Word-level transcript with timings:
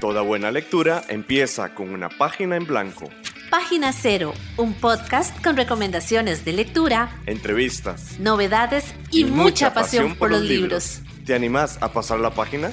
Toda 0.00 0.22
buena 0.22 0.52
lectura 0.52 1.02
empieza 1.08 1.74
con 1.74 1.90
una 1.90 2.08
página 2.08 2.54
en 2.54 2.66
blanco. 2.66 3.10
Página 3.50 3.92
Cero, 3.92 4.32
un 4.56 4.74
podcast 4.74 5.42
con 5.42 5.56
recomendaciones 5.56 6.44
de 6.44 6.52
lectura, 6.52 7.20
entrevistas, 7.26 8.20
novedades 8.20 8.94
y, 9.10 9.24
mucha, 9.24 9.74
pasión, 9.74 10.14
por 10.14 10.30
los 10.30 10.42
libros. 10.42 11.00
¿Te 11.26 11.34
animás 11.34 11.78
a 11.80 11.92
pasar 11.92 12.20
la 12.20 12.30
página? 12.30 12.70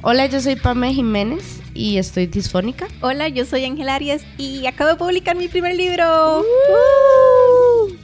Hola, 0.00 0.26
yo 0.26 0.40
soy 0.40 0.56
Pame 0.56 0.92
Jiménez 0.92 1.60
y 1.72 1.98
estoy 1.98 2.26
disfónica. 2.26 2.88
Hola, 3.00 3.28
yo 3.28 3.44
soy 3.44 3.64
Ángel 3.64 3.88
Arias 3.88 4.24
y 4.38 4.66
acabo 4.66 4.90
de 4.90 4.96
publicar 4.96 5.36
mi 5.36 5.46
primer 5.46 5.76
libro. 5.76 6.44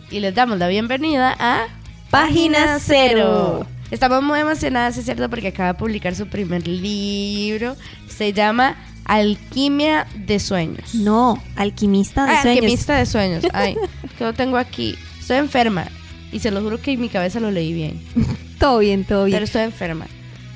Y 0.08 0.20
les 0.20 0.34
damos 0.36 0.58
la 0.58 0.68
bienvenida 0.68 1.34
a 1.36 1.66
Página 2.10 2.78
Cero. 2.78 3.66
Estamos 3.90 4.22
muy 4.22 4.38
emocionadas, 4.40 4.96
es 4.98 5.04
cierto, 5.06 5.28
porque 5.30 5.48
acaba 5.48 5.72
de 5.72 5.78
publicar 5.78 6.14
su 6.14 6.26
primer 6.26 6.66
libro. 6.68 7.76
Se 8.08 8.32
llama 8.32 8.76
Alquimia 9.04 10.06
de 10.14 10.38
Sueños. 10.38 10.94
No, 10.94 11.42
Alquimista 11.56 12.26
de 12.26 12.32
Ah, 12.32 12.42
Sueños. 12.42 12.62
Alquimista 12.62 12.96
de 12.96 13.06
Sueños. 13.06 13.44
Ay, 13.52 13.76
que 14.18 14.24
lo 14.24 14.34
tengo 14.34 14.58
aquí. 14.58 14.94
Estoy 15.18 15.38
enferma. 15.38 15.86
Y 16.30 16.40
se 16.40 16.50
lo 16.50 16.60
juro 16.60 16.80
que 16.80 16.92
en 16.92 17.00
mi 17.00 17.08
cabeza 17.08 17.40
lo 17.40 17.50
leí 17.50 17.72
bien. 17.72 18.00
Todo 18.58 18.80
bien, 18.80 19.04
todo 19.04 19.24
bien. 19.24 19.36
Pero 19.36 19.44
estoy 19.44 19.62
enferma. 19.62 20.06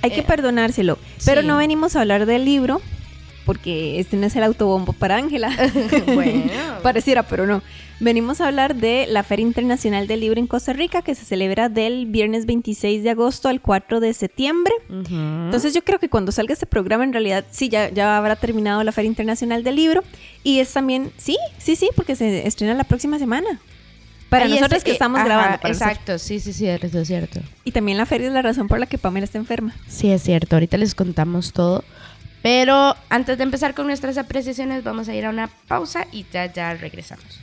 Hay 0.02 0.10
que 0.10 0.21
eh, 0.21 0.24
perdonárselo. 0.24 0.99
Pero 1.24 1.41
sí. 1.43 1.46
no 1.46 1.57
venimos 1.57 1.95
a 1.95 2.01
hablar 2.01 2.27
del 2.27 2.45
libro 2.45 2.83
porque 3.45 3.98
este 4.01 4.16
no 4.16 4.27
es 4.27 4.37
el 4.37 4.42
autobombo 4.42 4.92
para 4.92 5.16
Ángela. 5.16 5.51
Bueno. 6.06 6.45
Pareciera, 6.82 7.23
pero 7.23 7.46
no. 7.46 7.62
Venimos 8.01 8.41
a 8.41 8.48
hablar 8.48 8.74
de 8.74 9.06
la 9.09 9.23
Feria 9.23 9.45
Internacional 9.46 10.09
del 10.09 10.20
Libro 10.20 10.41
en 10.41 10.48
Costa 10.48 10.73
Rica 10.73 11.02
que 11.02 11.15
se 11.15 11.24
celebra 11.24 11.68
del 11.68 12.06
viernes 12.06 12.46
26 12.46 13.05
de 13.05 13.10
agosto 13.10 13.48
al 13.48 13.60
4 13.60 14.01
de 14.01 14.12
septiembre. 14.12 14.73
Entonces 14.88 15.73
yo 15.74 15.84
creo 15.84 15.98
que 16.01 16.09
cuando 16.09 16.32
salga 16.32 16.52
este 16.52 16.66
programa 16.66 17.05
en 17.05 17.12
realidad 17.12 17.45
sí 17.52 17.68
ya, 17.68 17.91
ya 17.91 18.16
habrá 18.18 18.34
terminado 18.37 18.82
la 18.82 18.90
Feria 18.93 19.09
Internacional 19.09 19.62
del 19.62 19.77
Libro 19.77 20.02
y 20.43 20.59
es 20.59 20.73
también, 20.73 21.12
sí, 21.16 21.37
sí, 21.59 21.77
sí, 21.77 21.90
porque 21.95 22.16
se 22.16 22.46
estrena 22.46 22.74
la 22.74 22.84
próxima 22.84 23.18
semana. 23.21 23.60
Para 24.29 24.46
Ahí 24.46 24.52
nosotros 24.52 24.79
es- 24.79 24.84
que 24.84 24.90
eh, 24.90 24.95
estamos 24.95 25.18
ajá, 25.21 25.27
grabando. 25.29 25.51
nosotros. 25.59 25.77
Exacto, 25.80 26.18
sí, 26.18 26.40
sí, 26.40 26.52
sí, 26.54 26.66
eso 26.66 26.99
es 27.01 27.06
cierto. 27.06 27.40
Y 27.65 27.71
también 27.73 27.99
la 27.99 28.06
feria 28.06 28.29
es 28.29 28.32
la 28.32 28.43
razón 28.43 28.66
por 28.66 28.80
la 28.80 28.87
que 28.87 28.96
Pamela 28.99 29.24
está 29.24 29.38
enferma. 29.38 29.74
Sí, 29.87 30.10
es 30.10 30.23
cierto. 30.23 30.56
Ahorita 30.56 30.77
les 30.79 30.95
contamos 30.95 31.52
todo. 31.52 31.84
Pero 32.43 32.96
antes 33.09 33.38
de 33.38 33.45
empezar 33.45 33.74
con 33.74 33.87
nuestras 33.87 34.18
apreciaciones, 34.18 34.82
vamos 34.82 35.09
a 35.09 35.15
ir 35.15 35.24
a 35.24 35.30
una 35.30 35.48
pausa 35.68 36.07
y 36.10 36.26
ya, 36.32 36.52
ya 36.52 36.74
regresamos. 36.74 37.40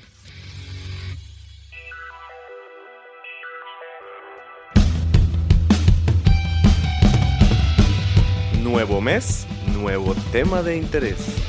Nuevo 8.61 9.01
mes, 9.01 9.47
nuevo 9.73 10.13
tema 10.31 10.61
de 10.61 10.77
interés. 10.77 11.48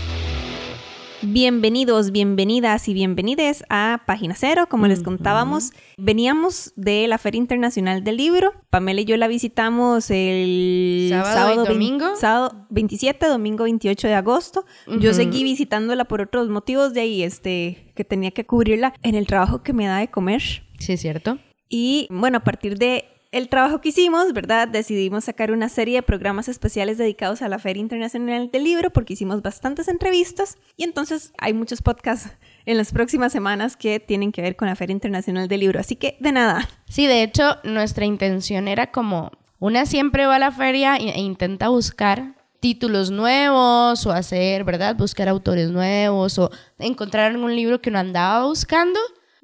Bienvenidos, 1.23 2.13
bienvenidas 2.13 2.89
y 2.89 2.95
bienvenides 2.95 3.63
a 3.69 4.03
Página 4.07 4.35
Cero. 4.35 4.69
Como 4.71 4.87
les 4.87 5.03
contábamos, 5.03 5.73
veníamos 5.99 6.73
de 6.77 7.07
la 7.09 7.19
Feria 7.19 7.39
Internacional 7.39 8.03
del 8.05 8.17
Libro. 8.17 8.55
Pamela 8.71 9.03
y 9.03 9.05
yo 9.05 9.19
la 9.19 9.29
visitamos 9.29 10.11
el 10.11 11.09
Sábado 11.11 11.67
domingo. 11.67 12.17
sábado 12.17 12.67
27, 12.71 13.27
domingo 13.27 13.65
28 13.65 14.09
de 14.09 14.15
agosto. 14.15 14.65
Yo 14.99 15.13
seguí 15.13 15.45
visitándola 15.45 16.07
por 16.07 16.23
otros 16.23 16.49
motivos 16.49 16.95
de 16.95 17.03
ahí, 17.03 17.23
este, 17.23 17.93
que 17.95 18.05
tenía 18.05 18.31
que 18.31 18.47
cubrirla 18.47 18.95
en 19.03 19.15
el 19.15 19.27
trabajo 19.27 19.63
que 19.63 19.75
me 19.75 19.87
da 19.87 19.99
de 19.99 20.09
comer. 20.09 20.41
Sí, 20.79 20.95
es 20.95 21.01
cierto. 21.01 21.39
Y 21.69 22.09
bueno, 22.11 22.39
a 22.39 22.45
partir 22.45 22.79
de 22.79 23.05
el 23.33 23.49
trabajo 23.49 23.81
que 23.81 23.91
hicimos, 23.91 24.33
¿verdad? 24.33 24.67
Decidimos 24.67 25.25
sacar 25.25 25.53
una 25.53 25.69
serie 25.69 25.97
de 25.97 26.03
programas 26.03 26.49
especiales 26.49 26.99
dedicados 26.99 27.43
a 27.43 27.49
la 27.49 27.59
Feria 27.59 27.81
Internacional 27.81 28.51
del 28.51 28.65
Libro 28.65 28.91
porque 28.91 29.13
hicimos 29.13 29.41
bastantes 29.41 29.89
entrevistas 29.89 30.59
y 30.77 30.83
entonces 30.85 31.33
hay 31.39 31.53
muchos 31.53 31.81
podcasts 31.81 32.31
en 32.67 32.77
las 32.77 32.93
próximas 32.93 33.33
semanas 33.33 33.77
que 33.77 34.01
tienen 34.01 34.33
que 34.33 34.43
ver 34.43 34.57
con 34.57 34.69
la 34.69 34.75
Feria 34.75 34.95
Internacional 34.95 35.47
del 35.47 35.61
Libro. 35.61 35.79
Así 35.79 35.95
que 35.95 36.17
de 36.21 36.33
nada. 36.33 36.69
Sí, 36.89 37.07
de 37.07 37.23
hecho, 37.23 37.59
nuestra 37.63 38.05
intención 38.05 38.67
era 38.67 38.91
como, 38.91 39.31
una 39.61 39.87
siempre 39.87 40.27
va 40.27 40.37
a 40.37 40.41
la 40.41 40.51
feria 40.51 40.97
e 40.97 41.21
intenta 41.21 41.69
buscar 41.69 42.35
títulos 42.59 43.11
nuevos 43.11 44.07
o 44.07 44.13
hacer, 44.13 44.65
¿verdad? 44.65 44.97
Buscar 44.97 45.29
autores 45.29 45.71
nuevos 45.71 46.39
o 46.39 46.51
encontrar 46.79 47.31
algún 47.31 47.55
libro 47.55 47.81
que 47.81 47.91
no 47.91 47.99
andaba 47.99 48.45
buscando 48.45 48.99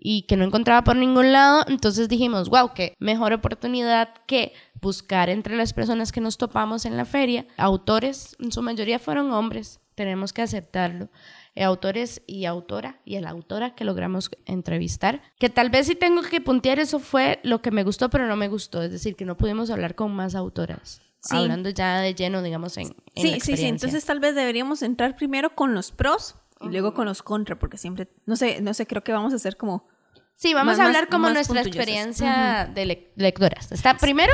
y 0.08 0.22
que 0.22 0.36
no 0.36 0.44
encontraba 0.44 0.84
por 0.84 0.94
ningún 0.94 1.32
lado. 1.32 1.64
Entonces 1.66 2.08
dijimos, 2.08 2.48
wow, 2.48 2.72
qué 2.74 2.94
mejor 3.00 3.32
oportunidad 3.32 4.10
que 4.28 4.52
buscar 4.80 5.28
entre 5.30 5.56
las 5.56 5.72
personas 5.72 6.12
que 6.12 6.20
nos 6.20 6.38
topamos 6.38 6.84
en 6.84 6.96
la 6.96 7.04
feria. 7.04 7.44
Autores, 7.56 8.36
en 8.38 8.52
su 8.52 8.62
mayoría 8.62 9.00
fueron 9.00 9.32
hombres, 9.32 9.80
tenemos 9.96 10.32
que 10.32 10.42
aceptarlo. 10.42 11.08
Eh, 11.56 11.64
autores 11.64 12.22
y 12.26 12.44
autora, 12.44 13.00
y 13.04 13.18
la 13.18 13.30
autora 13.30 13.74
que 13.74 13.84
logramos 13.84 14.30
entrevistar. 14.44 15.22
Que 15.40 15.48
tal 15.48 15.70
vez 15.70 15.88
si 15.88 15.96
tengo 15.96 16.22
que 16.22 16.40
puntear, 16.40 16.78
eso 16.78 17.00
fue 17.00 17.40
lo 17.42 17.60
que 17.60 17.72
me 17.72 17.82
gustó, 17.82 18.08
pero 18.08 18.28
no 18.28 18.36
me 18.36 18.46
gustó. 18.46 18.82
Es 18.82 18.92
decir, 18.92 19.16
que 19.16 19.24
no 19.24 19.36
pudimos 19.36 19.70
hablar 19.70 19.96
con 19.96 20.14
más 20.14 20.36
autoras. 20.36 21.00
Sí. 21.20 21.34
Hablando 21.36 21.68
ya 21.70 21.98
de 22.00 22.14
lleno, 22.14 22.42
digamos, 22.42 22.76
en, 22.76 22.84
en 22.84 22.90
la 22.90 22.94
Sí, 22.94 23.22
sí, 23.22 23.28
sí. 23.28 23.34
experiencia. 23.34 23.68
Entonces 23.70 24.04
tal 24.04 24.20
vez 24.20 24.36
deberíamos 24.36 24.82
entrar 24.82 25.16
primero 25.16 25.56
con 25.56 25.74
los 25.74 25.90
pros 25.90 26.36
y 26.60 26.68
luego 26.68 26.94
con 26.94 27.06
los 27.06 27.24
contra 27.24 27.58
porque 27.58 27.76
siempre, 27.76 28.08
no 28.24 28.36
sé, 28.36 28.60
no 28.60 28.72
sé, 28.72 28.86
creo 28.86 29.02
que 29.02 29.10
vamos 29.10 29.32
a 29.32 29.36
hacer 29.36 29.56
como... 29.56 29.88
Sí, 30.36 30.52
vamos 30.52 30.72
Más- 30.72 30.80
a 30.80 30.86
hablar 30.86 31.08
como 31.08 31.30
nuestra 31.30 31.62
experiencia 31.62 32.70
de 32.72 32.84
lec- 32.84 33.06
lectoras. 33.16 33.72
Está 33.72 33.96
primero 33.96 34.32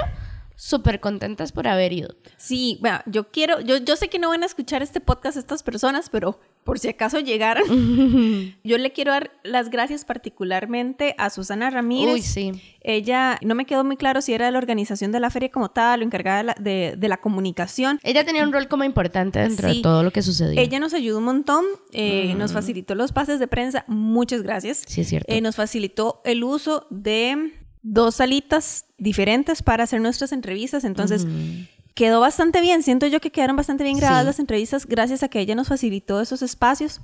súper 0.56 1.00
contentas 1.00 1.52
por 1.52 1.66
haber 1.68 1.92
ido. 1.92 2.14
Sí, 2.36 2.78
bueno, 2.80 3.00
yo 3.06 3.30
quiero, 3.30 3.60
yo, 3.60 3.76
yo 3.78 3.96
sé 3.96 4.08
que 4.08 4.18
no 4.18 4.28
van 4.30 4.42
a 4.42 4.46
escuchar 4.46 4.82
este 4.82 5.00
podcast 5.00 5.36
estas 5.36 5.62
personas, 5.62 6.08
pero 6.10 6.38
por 6.64 6.78
si 6.78 6.88
acaso 6.88 7.18
llegaran, 7.18 7.64
yo 8.64 8.78
le 8.78 8.92
quiero 8.92 9.12
dar 9.12 9.32
las 9.42 9.70
gracias 9.70 10.04
particularmente 10.04 11.14
a 11.18 11.30
Susana 11.30 11.70
Ramírez. 11.70 12.14
Uy, 12.14 12.22
sí. 12.22 12.52
Ella, 12.80 13.38
no 13.42 13.54
me 13.54 13.64
quedó 13.64 13.84
muy 13.84 13.96
claro 13.96 14.20
si 14.20 14.32
era 14.32 14.46
de 14.46 14.52
la 14.52 14.58
organización 14.58 15.12
de 15.12 15.20
la 15.20 15.30
feria 15.30 15.50
como 15.50 15.70
tal 15.70 16.00
o 16.00 16.04
encargada 16.04 16.38
de 16.38 16.44
la, 16.44 16.54
de- 16.58 16.94
de 16.96 17.08
la 17.08 17.16
comunicación. 17.16 17.98
Ella 18.02 18.24
tenía 18.24 18.42
un 18.44 18.52
rol 18.52 18.68
como 18.68 18.84
importante 18.84 19.38
dentro 19.40 19.68
Sí. 19.68 19.76
de 19.76 19.82
todo 19.82 20.02
lo 20.02 20.10
que 20.10 20.22
sucedió. 20.22 20.60
Ella 20.60 20.78
nos 20.80 20.94
ayudó 20.94 21.18
un 21.18 21.24
montón, 21.24 21.64
eh, 21.92 22.34
nos 22.36 22.52
facilitó 22.52 22.94
los 22.94 23.12
pases 23.12 23.38
de 23.40 23.46
prensa, 23.48 23.84
muchas 23.88 24.42
gracias. 24.42 24.82
Sí, 24.86 25.00
es 25.02 25.08
cierto. 25.08 25.32
Eh, 25.32 25.40
nos 25.40 25.56
facilitó 25.56 26.20
el 26.24 26.44
uso 26.44 26.86
de 26.90 27.52
dos 27.82 28.16
salitas 28.16 28.86
diferentes 28.98 29.62
para 29.62 29.84
hacer 29.84 30.00
nuestras 30.00 30.32
entrevistas, 30.32 30.84
entonces 30.84 31.26
quedó 31.94 32.20
bastante 32.20 32.60
bien, 32.60 32.82
siento 32.82 33.06
yo 33.06 33.20
que 33.20 33.30
quedaron 33.30 33.56
bastante 33.56 33.84
bien 33.84 33.98
grabadas 33.98 34.22
Sí. 34.22 34.26
las 34.26 34.38
entrevistas 34.38 34.86
gracias 34.86 35.22
a 35.22 35.28
que 35.28 35.40
ella 35.40 35.54
nos 35.54 35.68
facilitó 35.68 36.20
esos 36.20 36.42
espacios. 36.42 37.00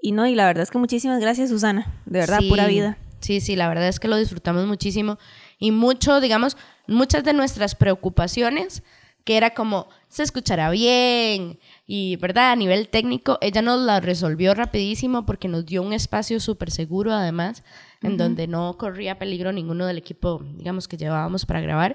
Y 0.00 0.12
no, 0.12 0.26
y 0.26 0.34
la 0.34 0.46
verdad 0.46 0.62
es 0.62 0.70
que 0.70 0.78
muchísimas 0.78 1.20
gracias 1.20 1.48
Susana, 1.50 2.02
de 2.06 2.20
verdad, 2.20 2.38
Sí, 2.40 2.48
pura 2.48 2.66
vida. 2.66 2.98
Sí, 3.20 3.40
sí, 3.40 3.56
la 3.56 3.68
verdad 3.68 3.88
es 3.88 3.98
que 3.98 4.06
lo 4.06 4.16
disfrutamos 4.16 4.66
muchísimo 4.66 5.18
y 5.58 5.72
mucho, 5.72 6.20
digamos, 6.20 6.56
muchas 6.86 7.24
de 7.24 7.32
nuestras 7.32 7.74
preocupaciones, 7.74 8.82
que 9.28 9.36
era 9.36 9.50
como, 9.50 9.88
se 10.08 10.22
escuchará 10.22 10.70
bien 10.70 11.58
y, 11.86 12.16
¿verdad? 12.16 12.50
A 12.50 12.56
nivel 12.56 12.88
técnico, 12.88 13.36
ella 13.42 13.60
nos 13.60 13.78
la 13.78 14.00
resolvió 14.00 14.54
rapidísimo 14.54 15.26
porque 15.26 15.48
nos 15.48 15.66
dio 15.66 15.82
un 15.82 15.92
espacio 15.92 16.40
súper 16.40 16.70
seguro, 16.70 17.12
además, 17.12 17.62
en 18.00 18.16
donde 18.16 18.46
no 18.46 18.78
corría 18.78 19.18
peligro 19.18 19.52
ninguno 19.52 19.84
del 19.84 19.98
equipo, 19.98 20.42
digamos, 20.56 20.88
que 20.88 20.96
llevábamos 20.96 21.44
para 21.44 21.60
grabar. 21.60 21.94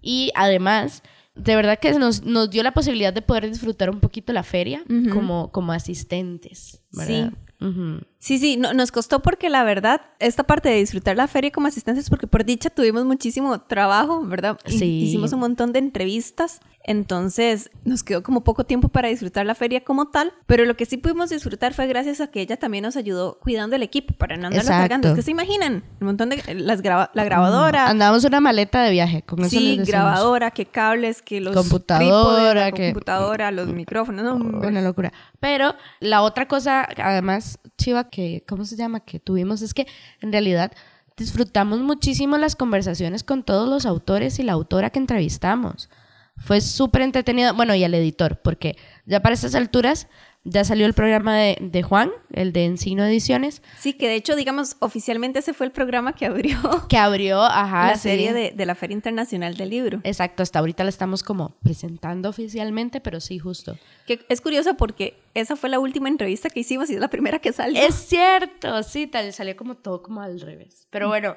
Y 0.00 0.32
además, 0.34 1.02
de 1.34 1.56
verdad 1.56 1.78
que 1.78 1.92
nos, 1.92 2.22
nos 2.22 2.48
dio 2.48 2.62
la 2.62 2.72
posibilidad 2.72 3.12
de 3.12 3.20
poder 3.20 3.50
disfrutar 3.50 3.90
un 3.90 4.00
poquito 4.00 4.32
la 4.32 4.42
feria 4.42 4.82
como, 5.12 5.52
como 5.52 5.72
asistentes, 5.72 6.80
¿verdad? 6.90 7.34
Ujú. 7.60 8.00
Sí, 8.24 8.38
sí, 8.38 8.56
no- 8.56 8.72
nos 8.72 8.92
costó 8.92 9.20
porque 9.20 9.50
la 9.50 9.64
verdad, 9.64 10.00
esta 10.20 10.44
parte 10.44 10.68
de 10.68 10.76
disfrutar 10.76 11.16
la 11.16 11.26
feria 11.26 11.50
como 11.50 11.66
asistentes, 11.66 12.08
porque 12.08 12.28
por 12.28 12.44
dicha 12.44 12.70
tuvimos 12.70 13.04
muchísimo 13.04 13.60
trabajo, 13.62 14.24
¿verdad? 14.24 14.56
Sí. 14.64 15.00
Hicimos 15.08 15.32
un 15.32 15.40
montón 15.40 15.72
de 15.72 15.80
entrevistas, 15.80 16.60
entonces 16.84 17.70
nos 17.84 18.04
quedó 18.04 18.22
como 18.22 18.44
poco 18.44 18.62
tiempo 18.64 18.88
para 18.88 19.08
disfrutar 19.08 19.44
la 19.44 19.56
feria 19.56 19.82
como 19.82 20.06
tal, 20.10 20.32
pero 20.46 20.64
lo 20.66 20.76
que 20.76 20.86
sí 20.86 20.98
pudimos 20.98 21.30
disfrutar 21.30 21.74
fue 21.74 21.88
gracias 21.88 22.20
a 22.20 22.28
que 22.28 22.40
ella 22.40 22.56
también 22.56 22.84
nos 22.84 22.96
ayudó 22.96 23.40
cuidando 23.40 23.74
el 23.74 23.82
equipo 23.82 24.14
para 24.14 24.36
no 24.36 24.46
andarlo 24.46 24.70
cargando. 24.70 25.08
Es 25.08 25.14
que 25.14 25.22
se 25.22 25.32
imaginan, 25.32 25.82
un 26.00 26.06
montón 26.06 26.28
de 26.28 26.54
las 26.54 26.80
graba- 26.80 27.10
la 27.14 27.24
grabadora. 27.24 27.88
Andábamos 27.88 28.24
una 28.24 28.38
maleta 28.40 28.84
de 28.84 28.92
viaje, 28.92 29.22
con 29.22 29.40
eso 29.40 29.50
Sí, 29.50 29.78
les 29.78 29.88
grabadora, 29.88 30.52
que 30.52 30.66
cables, 30.66 31.22
que 31.22 31.40
los 31.40 31.56
Computadora, 31.56 32.70
que- 32.70 32.92
computadora, 32.92 33.50
los 33.50 33.66
micrófonos, 33.66 34.24
no. 34.24 34.36
Una 34.36 34.80
locura. 34.80 35.12
Pero 35.40 35.74
la 35.98 36.22
otra 36.22 36.46
cosa, 36.46 36.86
además, 36.98 37.58
Chiva, 37.78 38.08
que, 38.12 38.44
¿cómo 38.46 38.64
se 38.64 38.76
llama? 38.76 39.00
Que 39.00 39.18
tuvimos 39.18 39.62
es 39.62 39.74
que 39.74 39.88
en 40.20 40.30
realidad 40.30 40.70
disfrutamos 41.16 41.80
muchísimo 41.80 42.38
las 42.38 42.54
conversaciones 42.54 43.24
con 43.24 43.42
todos 43.42 43.68
los 43.68 43.86
autores 43.86 44.38
y 44.38 44.44
la 44.44 44.52
autora 44.52 44.90
que 44.90 45.00
entrevistamos. 45.00 45.90
Fue 46.36 46.60
súper 46.60 47.02
entretenido, 47.02 47.54
bueno, 47.54 47.74
y 47.74 47.84
al 47.84 47.94
editor, 47.94 48.40
porque 48.40 48.76
ya 49.06 49.20
para 49.20 49.34
estas 49.34 49.54
alturas, 49.54 50.08
Ya 50.44 50.64
salió 50.64 50.86
el 50.86 50.92
programa 50.94 51.36
de, 51.36 51.56
de 51.60 51.82
Juan, 51.82 52.10
el 52.32 52.52
de 52.52 52.64
Encino 52.64 53.04
Ediciones, 53.04 53.62
Sí, 53.78 53.92
que 53.92 54.08
de 54.08 54.16
hecho, 54.16 54.34
digamos, 54.34 54.76
oficialmente 54.80 55.38
ese 55.38 55.52
fue 55.54 55.66
el 55.66 55.72
programa 55.72 56.14
que 56.14 56.26
abrió 56.26 56.58
que 56.88 56.96
abrió, 56.96 57.42
ajá, 57.42 57.88
la 57.88 57.94
sí. 57.96 58.08
serie 58.08 58.32
de, 58.32 58.50
de 58.50 58.66
la 58.66 58.74
Feria 58.74 58.94
Internacional 58.94 59.56
del 59.56 59.70
Libro. 59.70 60.00
Exacto, 60.02 60.42
hasta 60.42 60.58
ahorita 60.58 60.82
la 60.82 60.90
estamos 60.90 61.22
como 61.22 61.50
presentando 61.62 62.28
oficialmente, 62.28 63.00
pero 63.00 63.20
sí, 63.20 63.38
justo. 63.38 63.78
Que 64.06 64.24
es 64.28 64.40
curioso 64.40 64.74
porque 64.76 65.16
esa 65.34 65.54
fue 65.54 65.70
la 65.70 65.78
última 65.78 66.08
entrevista 66.08 66.50
que 66.50 66.60
hicimos 66.60 66.90
y 66.90 66.94
es 66.94 67.00
la 67.00 67.08
primera 67.08 67.38
que 67.38 67.52
salió. 67.52 67.80
Es 67.80 67.94
cierto, 67.94 68.82
sí, 68.82 69.06
tal, 69.06 69.32
salió 69.32 69.56
como 69.56 69.76
todo 69.76 70.02
como 70.02 70.22
al 70.22 70.40
revés. 70.40 70.86
Pero 70.90 71.08
bueno, 71.08 71.36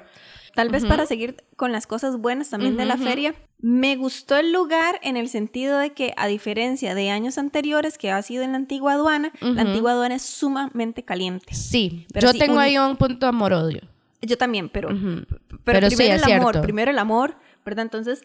Tal 0.56 0.70
vez 0.70 0.84
para 0.86 1.06
seguir 1.06 1.36
con 1.54 1.70
las 1.70 1.86
cosas 1.86 2.16
buenas 2.18 2.50
también 2.50 2.76
de 2.76 2.84
la 2.86 2.96
feria, 2.96 3.34
me 3.60 3.94
gustó 3.94 4.36
el 4.36 4.52
lugar 4.52 4.98
en 5.02 5.16
el 5.16 5.28
sentido 5.28 5.78
de 5.78 5.90
que, 5.92 6.12
a 6.16 6.26
diferencia 6.26 6.94
de 6.94 7.10
años 7.10 7.38
anteriores 7.38 7.98
que 7.98 8.10
ha 8.10 8.20
sido 8.22 8.42
en 8.42 8.50
la 8.52 8.56
antigua 8.58 8.94
aduana, 8.94 9.30
la 9.40 9.62
antigua 9.62 9.92
aduana 9.92 10.14
es 10.16 10.22
sumamente 10.22 11.04
caliente. 11.04 11.54
sí, 11.54 12.06
Pero 12.12 12.28
yo 12.28 12.32
sí, 12.32 12.38
tengo 12.38 12.54
un- 12.54 12.60
ahí 12.60 12.76
un 12.78 12.96
punto 12.96 13.26
amor-odio. 13.26 13.82
Yo 14.22 14.36
también, 14.38 14.68
pero, 14.70 14.88
pero, 14.88 15.26
Pero 15.64 15.90
sí, 15.90 15.96
primero 15.96 16.16
es 16.16 16.26
el 16.26 16.32
amor, 16.32 16.52
cierto. 16.54 16.62
primero 16.62 16.90
el 16.90 16.98
amor, 16.98 17.36
¿verdad? 17.64 17.82
Entonces, 17.84 18.24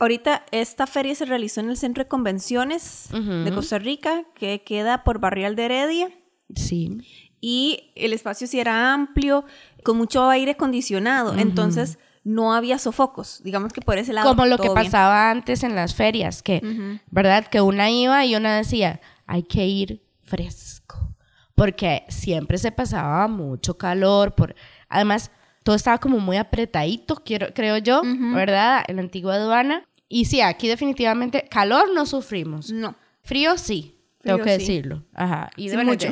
ahorita 0.00 0.44
esta 0.50 0.86
feria 0.86 1.14
se 1.14 1.24
realizó 1.24 1.60
en 1.60 1.70
el 1.70 1.76
Centro 1.76 2.02
de 2.04 2.08
Convenciones 2.08 3.08
de 3.12 3.50
Costa 3.54 3.78
Rica, 3.78 4.24
que 4.34 4.62
queda 4.62 5.04
por 5.04 5.20
Barrial 5.20 5.54
de 5.56 5.64
Heredia. 5.64 6.10
Sí. 6.56 6.98
y 7.40 7.92
el 7.94 8.12
espacio 8.14 8.48
sí 8.48 8.58
era 8.58 8.92
amplio, 8.92 9.44
con 9.88 9.96
mucho 9.96 10.28
aire 10.28 10.50
acondicionado, 10.50 11.34
entonces 11.38 11.98
no 12.22 12.52
había 12.52 12.78
sofocos, 12.78 13.40
digamos 13.42 13.72
que 13.72 13.80
por 13.80 13.96
ese 13.96 14.12
lado. 14.12 14.28
Como 14.28 14.44
lo 14.44 14.58
que 14.58 14.64
bien. 14.64 14.74
pasaba 14.74 15.30
antes 15.30 15.62
en 15.62 15.74
las 15.74 15.94
ferias, 15.94 16.42
que, 16.42 17.00
¿verdad? 17.10 17.46
Que 17.46 17.62
una 17.62 17.90
iba 17.90 18.22
y 18.26 18.36
una 18.36 18.54
decía, 18.54 19.00
hay 19.24 19.44
que 19.44 19.66
ir 19.66 20.04
fresco, 20.20 21.14
porque 21.54 22.04
siempre 22.10 22.58
se 22.58 22.70
pasaba 22.70 23.28
mucho 23.28 23.78
calor, 23.78 24.34
por... 24.34 24.54
además 24.90 25.30
todo 25.62 25.74
estaba 25.74 25.96
como 25.96 26.18
muy 26.18 26.36
apretadito, 26.36 27.22
quiero, 27.24 27.54
creo 27.54 27.78
yo, 27.78 28.02
¿verdad? 28.34 28.84
En 28.88 28.96
la 28.96 29.02
antigua 29.02 29.36
aduana. 29.36 29.86
Y 30.06 30.26
sí, 30.26 30.42
aquí 30.42 30.68
definitivamente 30.68 31.48
calor 31.50 31.94
no 31.94 32.04
sufrimos. 32.04 32.70
No. 32.70 32.94
Frío 33.22 33.56
sí, 33.56 33.97
tengo 34.22 34.38
que 34.38 34.52
sí. 34.54 34.58
decirlo. 34.58 35.04
Ajá. 35.14 35.50
Y 35.56 35.64
de, 35.64 35.70
Sí, 35.70 35.76
bueno, 35.76 35.92
mucho. 35.92 36.08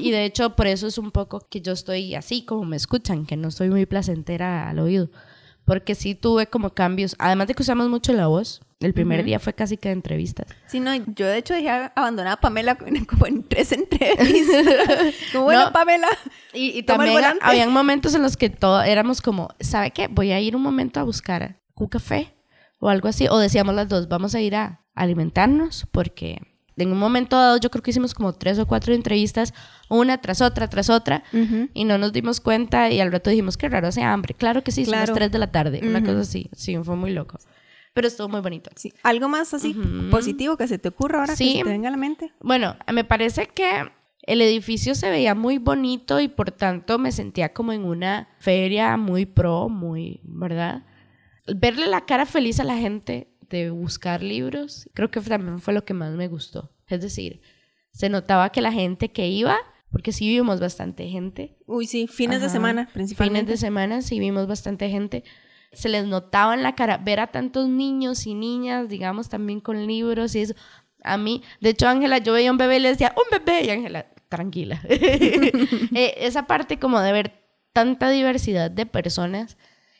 y 0.00 0.10
de 0.10 0.24
hecho, 0.24 0.56
por 0.56 0.66
eso 0.66 0.86
es 0.86 0.98
un 0.98 1.10
poco 1.10 1.46
que 1.50 1.60
yo 1.60 1.72
estoy 1.72 2.14
así, 2.14 2.44
como 2.44 2.64
me 2.64 2.76
escuchan, 2.76 3.26
que 3.26 3.36
no 3.36 3.48
estoy 3.48 3.70
muy 3.70 3.86
placentera 3.86 4.68
al 4.70 4.78
oído. 4.78 5.10
Porque 5.64 5.94
sí 5.94 6.14
tuve 6.14 6.46
como 6.48 6.74
cambios. 6.74 7.16
Además 7.18 7.48
de 7.48 7.54
que 7.54 7.62
usamos 7.62 7.88
mucho 7.88 8.12
la 8.12 8.26
voz. 8.26 8.60
El 8.80 8.92
primer 8.92 9.24
día 9.24 9.38
fue 9.38 9.54
casi 9.54 9.78
que 9.78 9.88
de 9.88 9.94
entrevistas. 9.94 10.46
Sí, 10.66 10.78
no, 10.78 10.94
yo 10.94 11.26
de 11.26 11.38
hecho 11.38 11.54
dejé 11.54 11.70
abandonada 11.70 12.34
a 12.34 12.40
Pamela 12.40 12.76
como 13.08 13.26
en 13.26 13.42
tres 13.48 13.72
entrevistas. 13.72 15.14
como, 15.32 15.44
bueno, 15.44 15.66
No. 15.66 15.72
Pamela, 15.72 16.08
Y, 16.52 16.78
y 16.78 16.82
también 16.82 17.16
habían 17.40 17.72
momentos 17.72 18.14
en 18.14 18.20
los 18.20 18.36
que 18.36 18.50
todo 18.50 18.82
éramos 18.82 19.22
como, 19.22 19.48
¿sabe 19.58 19.90
qué? 19.90 20.08
Voy 20.08 20.32
a 20.32 20.40
ir 20.40 20.54
un 20.54 20.60
momento 20.62 21.00
a 21.00 21.02
buscar 21.02 21.60
un 21.76 21.86
café 21.86 22.34
o 22.78 22.90
algo 22.90 23.08
así. 23.08 23.26
O 23.30 23.38
decíamos 23.38 23.74
las 23.74 23.88
dos, 23.88 24.08
vamos 24.08 24.34
a 24.34 24.40
ir 24.42 24.54
a 24.56 24.82
alimentarnos 24.94 25.86
porque 25.90 26.42
en 26.76 26.92
un 26.92 26.98
momento 26.98 27.36
dado 27.36 27.56
yo 27.58 27.70
creo 27.70 27.82
que 27.82 27.90
hicimos 27.90 28.14
como 28.14 28.32
tres 28.32 28.58
o 28.58 28.66
cuatro 28.66 28.94
entrevistas, 28.94 29.54
una 29.88 30.18
tras 30.18 30.40
otra, 30.40 30.68
tras 30.68 30.90
otra, 30.90 31.22
y 31.74 31.84
no 31.84 31.98
nos 31.98 32.12
dimos 32.12 32.40
cuenta 32.40 32.90
y 32.90 33.00
al 33.00 33.12
rato 33.12 33.30
dijimos, 33.30 33.56
qué 33.56 33.68
raro 33.68 33.88
hace 33.88 34.02
hambre. 34.02 34.34
Claro 34.34 34.62
que 34.64 34.72
sí, 34.72 34.84
son 34.84 34.92
las 34.92 35.04
Claro. 35.04 35.14
tres 35.14 35.30
de 35.32 35.38
la 35.38 35.52
tarde, 35.52 35.80
una 35.82 36.02
cosa 36.02 36.20
así. 36.20 36.48
Sí, 36.52 36.76
fue 36.82 36.96
muy 36.96 37.12
loco. 37.12 37.38
Pero 37.92 38.08
estuvo 38.08 38.28
muy 38.28 38.40
bonito. 38.40 38.70
sí, 38.74 38.92
algo 39.04 39.28
más 39.28 39.54
así 39.54 39.72
positivo 40.10 40.56
que 40.56 40.66
se 40.66 40.78
te 40.78 40.88
ocurra 40.88 41.20
ahora 41.20 41.36
Sí. 41.36 41.52
que 41.52 41.58
se 41.58 41.64
te 41.64 41.70
venga 41.70 41.88
a 41.88 41.92
la 41.92 41.96
mente. 41.96 42.32
Bueno, 42.40 42.76
me 42.92 43.04
parece 43.04 43.46
que 43.46 43.68
el 44.26 44.40
edificio 44.42 44.94
se 44.96 45.10
veía 45.10 45.34
muy 45.36 45.58
bonito 45.58 46.18
y 46.18 46.26
por 46.28 46.50
tanto 46.50 46.98
me 46.98 47.12
sentía 47.12 47.52
como 47.52 47.72
en 47.72 47.84
una 47.84 48.28
feria 48.40 48.96
muy 48.96 49.26
pro, 49.26 49.68
muy, 49.68 50.20
¿verdad? 50.24 50.82
Verle 51.46 51.86
la 51.86 52.06
cara 52.06 52.24
feliz 52.26 52.58
a 52.58 52.64
la 52.64 52.76
gente 52.78 53.28
de 53.48 53.70
buscar 53.70 54.22
libros, 54.22 54.88
creo 54.94 55.10
que 55.10 55.20
también 55.20 55.60
fue 55.60 55.74
lo 55.74 55.84
que 55.84 55.94
más 55.94 56.14
me 56.14 56.28
gustó. 56.28 56.72
Es 56.88 57.00
decir, 57.00 57.40
se 57.92 58.08
notaba 58.08 58.50
que 58.50 58.60
la 58.60 58.72
gente 58.72 59.10
que 59.10 59.28
iba, 59.28 59.56
porque 59.90 60.12
sí 60.12 60.28
vimos 60.28 60.60
bastante 60.60 61.08
gente, 61.08 61.56
Uy, 61.66 61.86
sí, 61.86 62.06
fines 62.06 62.40
de 62.40 62.46
Ajá. 62.46 62.52
semana 62.52 62.88
principalmente. 62.92 63.40
Fines 63.40 63.60
de 63.60 63.66
semana 63.66 64.02
sí 64.02 64.18
vimos 64.18 64.46
bastante 64.46 64.88
gente. 64.90 65.24
Se 65.72 65.88
les 65.88 66.06
notaba 66.06 66.54
en 66.54 66.62
la 66.62 66.74
cara 66.74 66.98
ver 66.98 67.20
a 67.20 67.28
tantos 67.28 67.68
niños 67.68 68.26
y 68.26 68.34
niñas, 68.34 68.88
digamos, 68.88 69.28
también 69.28 69.60
con 69.60 69.86
libros 69.86 70.34
y 70.34 70.40
eso. 70.40 70.54
A 71.02 71.16
mí, 71.18 71.42
de 71.60 71.70
hecho, 71.70 71.86
Ángela, 71.88 72.18
yo 72.18 72.32
veía 72.32 72.50
un 72.50 72.58
bebé 72.58 72.76
y 72.76 72.80
le 72.80 72.88
decía, 72.88 73.14
un 73.16 73.24
bebé, 73.30 73.66
y 73.66 73.70
Ángela, 73.70 74.06
tranquila. 74.28 74.80
Eh, 75.94 76.14
esa 76.18 76.46
parte 76.46 76.78
como 76.78 77.00
de 77.00 77.12
ver 77.12 77.44
tanta 77.72 78.08
diversidad 78.10 78.70
de 78.70 78.86
personas 78.86 79.56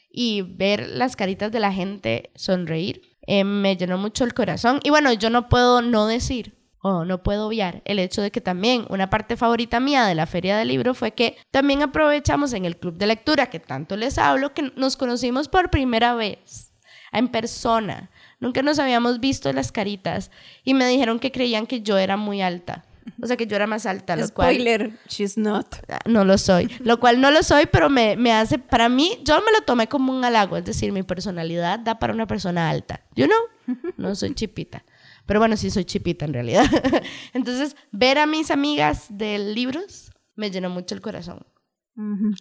y 0.09 0.41
ver 0.43 0.87
las 0.89 1.15
caritas 1.15 1.51
de 1.51 1.59
la 1.59 1.71
gente 1.73 2.31
sonreír, 2.35 3.01
eh, 3.27 3.43
me 3.43 3.77
llenó 3.77 3.97
mucho 3.97 4.23
el 4.23 4.33
corazón. 4.33 4.79
Y 4.83 4.89
bueno, 4.89 5.11
yo 5.13 5.29
no 5.29 5.49
puedo 5.49 5.81
no 5.81 6.07
decir 6.07 6.55
o 6.81 7.03
no 7.03 7.23
puedo 7.23 7.47
obviar 7.47 7.81
el 7.85 7.97
hecho 7.97 8.21
de 8.21 8.29
que 8.29 8.41
también 8.41 8.85
una 8.89 9.09
parte 9.09 9.37
favorita 9.37 9.79
mía 9.79 10.05
de 10.05 10.13
la 10.13 10.27
feria 10.27 10.55
del 10.55 10.67
libro 10.67 10.93
fue 10.93 11.13
que 11.13 11.35
también 11.49 11.81
aprovechamos 11.81 12.53
en 12.53 12.63
el 12.63 12.77
club 12.77 12.97
de 12.97 13.07
lectura 13.07 13.47
que 13.47 13.59
tanto 13.59 13.97
les 13.97 14.19
hablo 14.19 14.53
que 14.53 14.71
nos 14.75 14.95
conocimos 14.95 15.47
por 15.47 15.71
primera 15.71 16.13
vez 16.13 16.73
en 17.11 17.29
persona. 17.29 18.11
Nunca 18.39 18.61
nos 18.61 18.77
habíamos 18.77 19.19
visto 19.19 19.51
las 19.51 19.71
caritas 19.71 20.29
y 20.63 20.75
me 20.75 20.85
dijeron 20.87 21.17
que 21.17 21.31
creían 21.31 21.65
que 21.65 21.81
yo 21.81 21.97
era 21.97 22.17
muy 22.17 22.43
alta. 22.43 22.85
O 23.21 23.27
sea, 23.27 23.37
que 23.37 23.47
yo 23.47 23.55
era 23.55 23.67
más 23.67 23.85
alta, 23.85 24.15
lo 24.15 24.27
cual 24.29 24.55
Spoiler, 24.55 24.91
she's 25.07 25.37
not. 25.37 25.67
no 26.05 26.25
lo 26.25 26.37
soy. 26.37 26.69
Lo 26.79 26.99
cual 26.99 27.21
no 27.21 27.31
lo 27.31 27.43
soy, 27.43 27.67
pero 27.67 27.89
me, 27.89 28.15
me 28.17 28.33
hace, 28.33 28.57
para 28.57 28.89
mí, 28.89 29.19
yo 29.23 29.35
me 29.41 29.51
lo 29.51 29.61
tomé 29.65 29.87
como 29.87 30.11
un 30.11 30.23
halago. 30.25 30.57
Es 30.57 30.65
decir, 30.65 30.91
mi 30.91 31.03
personalidad 31.03 31.79
da 31.79 31.99
para 31.99 32.13
una 32.13 32.27
persona 32.27 32.69
alta. 32.69 33.01
You 33.15 33.27
know, 33.27 33.77
no 33.97 34.15
soy 34.15 34.33
chipita. 34.33 34.83
Pero 35.25 35.39
bueno, 35.39 35.57
sí 35.57 35.69
soy 35.71 35.85
chipita 35.85 36.25
en 36.25 36.33
realidad. 36.33 36.65
Entonces, 37.33 37.75
ver 37.91 38.17
a 38.19 38.25
mis 38.25 38.51
amigas 38.51 39.07
de 39.09 39.39
libros 39.39 40.11
me 40.35 40.51
llenó 40.51 40.69
mucho 40.69 40.95
el 40.95 41.01
corazón. 41.01 41.45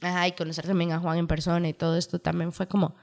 Ajá, 0.03 0.27
y 0.27 0.33
conocer 0.33 0.67
también 0.67 0.93
a 0.93 0.99
Juan 0.99 1.17
en 1.17 1.29
persona 1.29 1.69
y 1.69 1.73
todo 1.75 1.97
esto 1.97 2.19
también 2.19 2.51
fue 2.51 2.67
como 2.67 2.97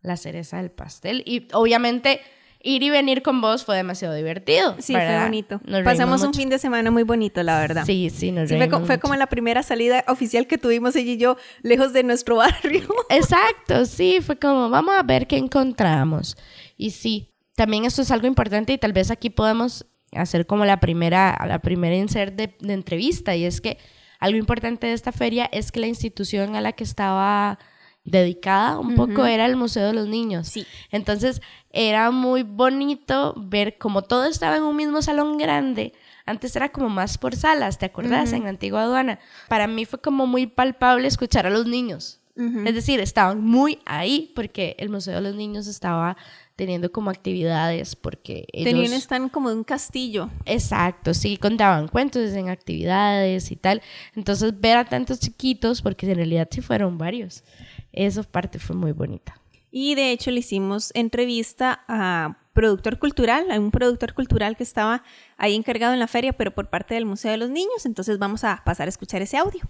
la 0.00 0.16
cereza 0.16 0.58
del 0.58 0.70
pastel. 0.70 1.22
Y 1.26 1.48
obviamente, 1.52 2.20
ir 2.62 2.82
y 2.82 2.90
venir 2.90 3.22
con 3.22 3.40
vos 3.40 3.64
fue 3.64 3.76
demasiado 3.76 4.14
divertido. 4.14 4.76
Sí, 4.78 4.94
¿verdad? 4.94 5.20
fue 5.20 5.24
bonito. 5.24 5.60
Nos 5.64 5.82
Pasamos 5.82 6.20
un 6.22 6.28
mucho. 6.28 6.40
fin 6.40 6.48
de 6.48 6.58
semana 6.58 6.90
muy 6.90 7.02
bonito, 7.04 7.42
la 7.42 7.58
verdad. 7.58 7.84
Sí, 7.84 8.10
sí, 8.10 8.32
nos 8.32 8.48
Sí, 8.48 8.56
fue, 8.86 8.98
como 8.98 9.14
la 9.16 9.26
primera 9.26 9.62
salida 9.62 10.04
oficial 10.08 10.46
que 10.46 10.58
tuvimos 10.58 10.96
ella 10.96 11.12
y 11.12 11.16
yo 11.18 11.36
lejos 11.62 11.92
de 11.92 12.02
nuestro 12.02 12.36
barrio. 12.36 12.82
Exacto, 13.10 13.84
sí, 13.86 14.20
fue 14.20 14.36
como, 14.38 14.70
vamos 14.70 14.94
a 14.96 15.02
ver 15.02 15.26
qué 15.26 15.36
encontramos. 15.36 16.36
Y 16.76 16.90
sí, 16.90 17.30
también 17.54 17.84
esto 17.84 18.02
es 18.02 18.10
algo 18.10 18.26
importante 18.26 18.72
y 18.72 18.78
tal 18.78 18.92
vez 18.92 19.10
aquí 19.10 19.30
podemos 19.30 19.86
hacer 20.12 20.46
como 20.46 20.64
la 20.64 20.80
primera, 20.80 21.38
la 21.46 21.58
primera 21.58 21.94
insert 21.94 22.34
de, 22.34 22.56
de 22.60 22.72
entrevista 22.72 23.36
y 23.36 23.44
es 23.44 23.60
que 23.60 23.78
algo 24.20 24.38
importante 24.38 24.86
de 24.86 24.94
esta 24.94 25.12
feria 25.12 25.48
es 25.52 25.70
que 25.70 25.80
la 25.80 25.86
institución 25.86 26.56
a 26.56 26.60
la 26.60 26.72
que 26.72 26.82
estaba 26.82 27.58
dedicada 28.04 28.78
un 28.78 28.94
poco 28.94 29.26
era 29.26 29.46
el 29.46 29.56
Museo 29.56 29.86
de 29.86 29.92
los 29.92 30.06
Niños. 30.06 30.48
Sí. 30.48 30.66
Entonces 30.90 31.42
era 31.70 32.10
muy 32.10 32.42
bonito 32.42 33.34
ver 33.36 33.78
como 33.78 34.02
todo 34.02 34.24
estaba 34.24 34.56
en 34.56 34.62
un 34.62 34.76
mismo 34.76 35.02
salón 35.02 35.38
grande. 35.38 35.92
Antes 36.26 36.54
era 36.56 36.70
como 36.70 36.88
más 36.88 37.18
por 37.18 37.36
salas, 37.36 37.78
¿te 37.78 37.86
acuerdas? 37.86 38.32
En 38.32 38.44
la 38.44 38.50
antigua 38.50 38.82
aduana. 38.82 39.18
Para 39.48 39.66
mí 39.66 39.84
fue 39.84 40.00
como 40.00 40.26
muy 40.26 40.46
palpable 40.46 41.08
escuchar 41.08 41.46
a 41.46 41.50
los 41.50 41.66
niños. 41.66 42.20
Es 42.64 42.72
decir, 42.72 43.00
estaban 43.00 43.40
muy 43.42 43.80
ahí 43.84 44.30
porque 44.36 44.76
el 44.78 44.90
Museo 44.90 45.16
de 45.16 45.22
los 45.22 45.34
Niños 45.34 45.66
estaba 45.66 46.16
teniendo 46.54 46.92
como 46.92 47.10
actividades 47.10 47.96
porque 47.96 48.46
ellos... 48.52 48.72
Tenían 48.72 48.92
están 48.92 49.28
como 49.28 49.50
en 49.50 49.58
un 49.58 49.64
castillo. 49.64 50.30
Exacto, 50.44 51.14
sí, 51.14 51.36
contaban 51.36 51.88
cuentos 51.88 52.32
en 52.34 52.48
actividades 52.48 53.50
y 53.50 53.56
tal. 53.56 53.82
Entonces, 54.14 54.60
ver 54.60 54.76
a 54.76 54.84
tantos 54.84 55.18
chiquitos, 55.18 55.82
porque 55.82 56.08
en 56.08 56.14
realidad 56.14 56.46
sí 56.48 56.60
fueron 56.60 56.96
varios, 56.96 57.42
esa 57.92 58.22
parte 58.22 58.58
fue 58.58 58.76
muy 58.76 58.92
bonita. 58.92 59.40
Y 59.70 59.94
de 59.94 60.12
hecho 60.12 60.30
le 60.30 60.40
hicimos 60.40 60.90
entrevista 60.94 61.84
a 61.88 62.38
productor 62.54 62.98
cultural, 62.98 63.50
a 63.50 63.60
un 63.60 63.70
productor 63.70 64.14
cultural 64.14 64.56
que 64.56 64.62
estaba 64.62 65.02
ahí 65.36 65.54
encargado 65.54 65.92
en 65.92 66.00
la 66.00 66.08
feria, 66.08 66.32
pero 66.32 66.52
por 66.52 66.68
parte 66.68 66.94
del 66.94 67.06
Museo 67.06 67.30
de 67.30 67.36
los 67.36 67.50
Niños. 67.50 67.86
Entonces 67.86 68.18
vamos 68.18 68.44
a 68.44 68.62
pasar 68.64 68.88
a 68.88 68.90
escuchar 68.90 69.22
ese 69.22 69.36
audio. 69.36 69.60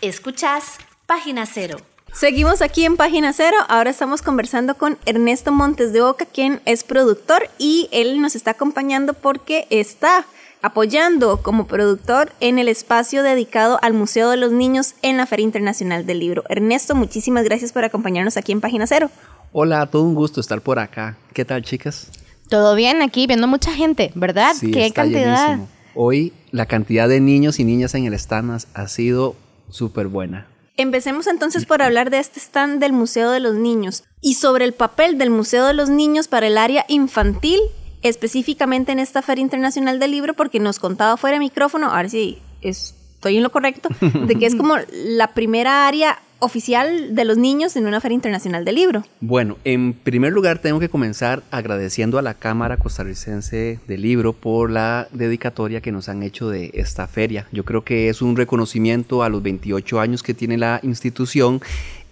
Escuchas 0.00 0.78
Página 1.06 1.46
Cero. 1.46 1.78
Seguimos 2.12 2.60
aquí 2.60 2.84
en 2.84 2.96
Página 2.96 3.32
Cero. 3.32 3.56
Ahora 3.68 3.90
estamos 3.90 4.20
conversando 4.20 4.76
con 4.76 4.98
Ernesto 5.06 5.52
Montes 5.52 5.92
de 5.92 6.02
Oca, 6.02 6.26
quien 6.26 6.60
es 6.64 6.84
productor 6.84 7.48
y 7.58 7.88
él 7.92 8.20
nos 8.20 8.34
está 8.34 8.52
acompañando 8.52 9.14
porque 9.14 9.66
está 9.70 10.26
apoyando 10.62 11.42
como 11.42 11.66
productor 11.66 12.32
en 12.40 12.58
el 12.58 12.68
espacio 12.68 13.22
dedicado 13.22 13.78
al 13.82 13.94
Museo 13.94 14.30
de 14.30 14.36
los 14.36 14.52
Niños 14.52 14.94
en 15.02 15.16
la 15.16 15.26
Feria 15.26 15.44
Internacional 15.44 16.06
del 16.06 16.20
Libro. 16.20 16.44
Ernesto, 16.48 16.94
muchísimas 16.94 17.44
gracias 17.44 17.72
por 17.72 17.84
acompañarnos 17.84 18.36
aquí 18.36 18.52
en 18.52 18.60
Página 18.60 18.86
Cero. 18.86 19.10
Hola, 19.52 19.86
todo 19.86 20.02
un 20.04 20.14
gusto 20.14 20.40
estar 20.40 20.60
por 20.60 20.78
acá. 20.78 21.16
¿Qué 21.32 21.44
tal, 21.44 21.62
chicas? 21.62 22.08
Todo 22.48 22.74
bien 22.74 23.02
aquí, 23.02 23.26
viendo 23.26 23.46
mucha 23.46 23.72
gente, 23.72 24.12
¿verdad? 24.14 24.54
Sí, 24.58 24.70
Qué 24.70 24.86
está 24.86 25.02
cantidad. 25.02 25.46
llenísimo. 25.48 25.68
Hoy 25.94 26.32
la 26.50 26.66
cantidad 26.66 27.08
de 27.08 27.20
niños 27.20 27.58
y 27.58 27.64
niñas 27.64 27.94
en 27.94 28.04
el 28.04 28.14
stand 28.14 28.64
ha 28.74 28.88
sido 28.88 29.34
súper 29.68 30.08
buena. 30.08 30.46
Empecemos 30.76 31.26
entonces 31.26 31.66
por 31.66 31.82
hablar 31.82 32.10
de 32.10 32.18
este 32.20 32.40
stand 32.40 32.80
del 32.80 32.92
Museo 32.92 33.30
de 33.30 33.40
los 33.40 33.54
Niños 33.54 34.04
y 34.20 34.34
sobre 34.34 34.64
el 34.64 34.72
papel 34.72 35.18
del 35.18 35.30
Museo 35.30 35.66
de 35.66 35.74
los 35.74 35.90
Niños 35.90 36.26
para 36.26 36.46
el 36.46 36.56
área 36.56 36.86
infantil, 36.88 37.60
específicamente 38.02 38.92
en 38.92 38.98
esta 38.98 39.22
Feria 39.22 39.42
Internacional 39.42 39.98
del 39.98 40.10
Libro, 40.10 40.34
porque 40.34 40.60
nos 40.60 40.78
contaba 40.78 41.16
fuera 41.16 41.34
de 41.34 41.40
micrófono, 41.40 41.92
a 41.92 41.96
ver 41.96 42.10
si 42.10 42.38
estoy 42.62 43.36
en 43.36 43.42
lo 43.42 43.50
correcto, 43.50 43.88
de 44.00 44.34
que 44.36 44.46
es 44.46 44.54
como 44.54 44.76
la 44.92 45.34
primera 45.34 45.86
área 45.86 46.18
oficial 46.40 47.14
de 47.14 47.24
los 47.24 47.36
niños 47.36 47.76
en 47.76 47.86
una 47.86 48.00
Feria 48.00 48.14
Internacional 48.14 48.64
del 48.64 48.74
Libro. 48.74 49.04
Bueno, 49.20 49.58
en 49.64 49.92
primer 49.92 50.32
lugar 50.32 50.58
tengo 50.58 50.80
que 50.80 50.88
comenzar 50.88 51.42
agradeciendo 51.50 52.18
a 52.18 52.22
la 52.22 52.34
Cámara 52.34 52.78
Costarricense 52.78 53.78
del 53.86 54.02
Libro 54.02 54.32
por 54.32 54.70
la 54.70 55.06
dedicatoria 55.12 55.82
que 55.82 55.92
nos 55.92 56.08
han 56.08 56.22
hecho 56.22 56.48
de 56.48 56.70
esta 56.74 57.06
feria. 57.06 57.46
Yo 57.52 57.64
creo 57.64 57.84
que 57.84 58.08
es 58.08 58.22
un 58.22 58.36
reconocimiento 58.36 59.22
a 59.22 59.28
los 59.28 59.42
28 59.42 60.00
años 60.00 60.22
que 60.22 60.34
tiene 60.34 60.56
la 60.56 60.80
institución 60.82 61.60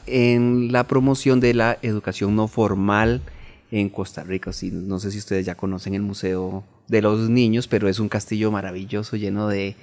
en 0.07 0.73
la 0.73 0.85
promoción 0.85 1.41
de 1.41 1.55
la 1.55 1.79
educación 1.83 2.37
no 2.37 2.49
formal 2.49 3.23
en 3.71 3.89
Costa 3.89 4.25
Rica. 4.25 4.51
no 4.73 4.99
sé 4.99 5.11
si 5.11 5.19
ustedes 5.19 5.47
ya 5.47 5.55
conocen 5.55 5.95
el 5.95 6.03
Museo 6.03 6.65
de 6.89 7.03
los 7.03 7.29
Niños, 7.29 7.69
pero 7.69 7.89
es 7.89 7.99
un 7.99 8.09
castillo 8.09 8.51
maravilloso 8.51 9.17
lleno 9.17 9.49
de 9.49 9.77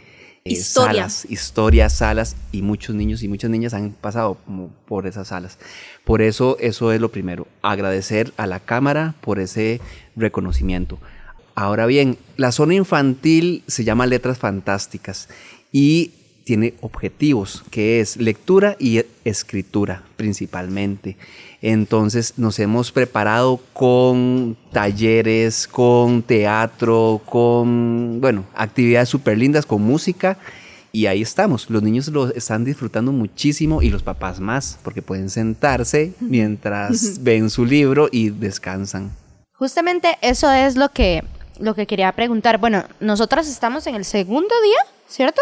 eh, 0.43 0.55
salas, 0.57 1.25
historias, 1.29 1.93
salas, 1.93 2.35
y 2.51 2.61
muchos 2.61 2.95
niños 2.95 3.23
y 3.23 3.27
muchas 3.27 3.49
niñas 3.49 3.73
han 3.73 3.91
pasado 3.91 4.37
por 4.87 5.07
esas 5.07 5.29
salas. 5.29 5.57
Por 6.03 6.21
eso, 6.21 6.57
eso 6.59 6.91
es 6.91 7.01
lo 7.01 7.09
primero, 7.09 7.47
agradecer 7.61 8.31
a 8.37 8.45
la 8.45 8.59
Cámara 8.59 9.15
por 9.21 9.39
ese 9.39 9.81
reconocimiento. 10.15 10.99
Ahora 11.55 11.85
bien, 11.85 12.17
la 12.37 12.51
zona 12.51 12.75
infantil 12.75 13.63
se 13.65 13.83
llama 13.83 14.05
Letras 14.05 14.37
Fantásticas 14.37 15.29
y 15.71 16.11
tiene 16.45 16.75
objetivos, 16.79 17.63
que 17.71 17.99
es 17.99 18.17
lectura 18.17 18.77
y 18.79 19.03
escritura 19.25 20.03
principalmente. 20.15 21.17
Entonces 21.61 22.35
nos 22.37 22.59
hemos 22.59 22.91
preparado 22.91 23.59
con 23.73 24.55
talleres, 24.71 25.67
con 25.67 26.21
teatro, 26.21 27.19
con, 27.25 28.21
bueno, 28.21 28.45
actividades 28.53 29.09
súper 29.09 29.39
lindas, 29.39 29.65
con 29.65 29.81
música. 29.81 30.37
Y 30.91 31.07
ahí 31.07 31.23
estamos, 31.23 31.69
los 31.69 31.83
niños 31.83 32.07
lo 32.07 32.33
están 32.33 32.63
disfrutando 32.63 33.11
muchísimo 33.11 33.81
y 33.81 33.89
los 33.89 34.03
papás 34.03 34.39
más, 34.39 34.79
porque 34.83 35.01
pueden 35.01 35.29
sentarse 35.29 36.13
mientras 36.21 37.21
ven 37.21 37.49
su 37.49 37.65
libro 37.65 38.07
y 38.11 38.29
descansan. 38.29 39.11
Justamente 39.53 40.17
eso 40.21 40.49
es 40.51 40.77
lo 40.77 40.89
que, 40.89 41.23
lo 41.59 41.73
que 41.73 41.87
quería 41.87 42.11
preguntar. 42.13 42.59
Bueno, 42.59 42.85
nosotros 42.99 43.49
estamos 43.49 43.87
en 43.87 43.95
el 43.95 44.05
segundo 44.05 44.53
día, 44.63 44.79
¿cierto? 45.09 45.41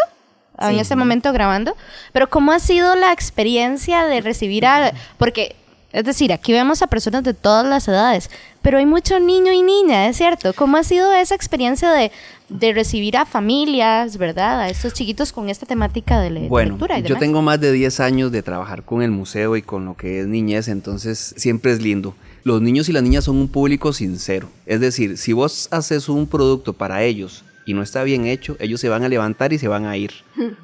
En 0.60 0.78
este 0.78 0.96
momento 0.96 1.32
grabando, 1.32 1.76
pero 2.12 2.28
¿cómo 2.28 2.52
ha 2.52 2.58
sido 2.58 2.94
la 2.94 3.12
experiencia 3.12 4.04
de 4.06 4.20
recibir 4.20 4.66
a... 4.66 4.92
Porque, 5.18 5.56
es 5.92 6.04
decir, 6.04 6.32
aquí 6.32 6.52
vemos 6.52 6.82
a 6.82 6.86
personas 6.86 7.22
de 7.22 7.34
todas 7.34 7.64
las 7.66 7.86
edades, 7.88 8.30
pero 8.62 8.78
hay 8.78 8.86
mucho 8.86 9.20
niño 9.20 9.52
y 9.52 9.62
niña, 9.62 10.08
¿es 10.08 10.16
cierto? 10.16 10.52
¿Cómo 10.54 10.76
ha 10.76 10.84
sido 10.84 11.12
esa 11.12 11.34
experiencia 11.34 11.92
de, 11.92 12.10
de 12.48 12.72
recibir 12.72 13.16
a 13.16 13.26
familias, 13.26 14.16
¿verdad? 14.16 14.60
A 14.60 14.68
estos 14.68 14.92
chiquitos 14.92 15.32
con 15.32 15.48
esta 15.48 15.66
temática 15.66 16.20
de, 16.20 16.30
lectura 16.30 16.48
bueno, 16.48 16.78
yo 17.06 17.16
tengo 17.16 17.42
más 17.42 17.60
de 17.60 17.72
10 17.72 18.00
años 18.00 18.32
de 18.32 18.42
trabajar 18.42 18.84
con 18.84 19.02
el 19.02 19.10
museo 19.10 19.56
y 19.56 19.62
con 19.62 19.84
lo 19.84 19.96
que 19.96 20.20
es 20.20 20.26
niñez, 20.26 20.68
entonces 20.68 21.34
siempre 21.36 21.72
es 21.72 21.82
lindo. 21.82 22.14
Los 22.42 22.60
niños 22.60 22.88
y 22.88 22.92
las 22.92 23.02
niñas 23.02 23.24
son 23.24 23.36
un 23.36 23.48
público 23.48 23.92
sincero. 23.92 24.48
Es 24.66 24.80
decir, 24.80 25.16
si 25.16 25.32
vos 25.32 25.68
haces 25.70 26.08
un 26.08 26.26
producto 26.26 26.74
para 26.74 27.02
ellos 27.02 27.44
y 27.66 27.74
no 27.74 27.82
está 27.82 28.02
bien 28.02 28.26
hecho, 28.26 28.56
ellos 28.60 28.80
se 28.80 28.88
van 28.88 29.04
a 29.04 29.08
levantar 29.08 29.52
y 29.52 29.58
se 29.58 29.68
van 29.68 29.86
a 29.86 29.96
ir. 29.96 30.12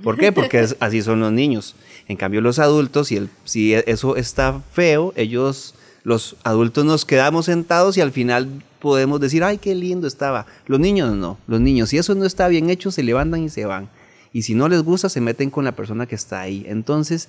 ¿Por 0.02 0.16
qué? 0.16 0.32
Porque 0.32 0.66
así 0.80 1.02
son 1.02 1.20
los 1.20 1.32
niños. 1.32 1.74
En 2.08 2.16
cambio, 2.16 2.40
los 2.40 2.58
adultos, 2.58 3.08
si, 3.08 3.28
si 3.44 3.74
eso 3.74 4.16
está 4.16 4.60
feo, 4.72 5.12
ellos, 5.16 5.74
los 6.02 6.36
adultos 6.44 6.84
nos 6.84 7.04
quedamos 7.04 7.46
sentados 7.46 7.96
y 7.96 8.00
al 8.00 8.12
final 8.12 8.62
podemos 8.80 9.20
decir, 9.20 9.44
ay, 9.44 9.58
qué 9.58 9.74
lindo 9.74 10.06
estaba. 10.06 10.46
Los 10.66 10.80
niños 10.80 11.14
no, 11.14 11.38
los 11.46 11.60
niños, 11.60 11.90
si 11.90 11.98
eso 11.98 12.14
no 12.14 12.24
está 12.24 12.48
bien 12.48 12.70
hecho, 12.70 12.90
se 12.90 13.02
levantan 13.02 13.44
y 13.44 13.48
se 13.48 13.64
van. 13.64 13.88
Y 14.32 14.42
si 14.42 14.54
no 14.54 14.68
les 14.68 14.82
gusta, 14.82 15.08
se 15.08 15.20
meten 15.20 15.50
con 15.50 15.64
la 15.64 15.72
persona 15.72 16.06
que 16.06 16.14
está 16.14 16.40
ahí. 16.40 16.64
Entonces, 16.68 17.28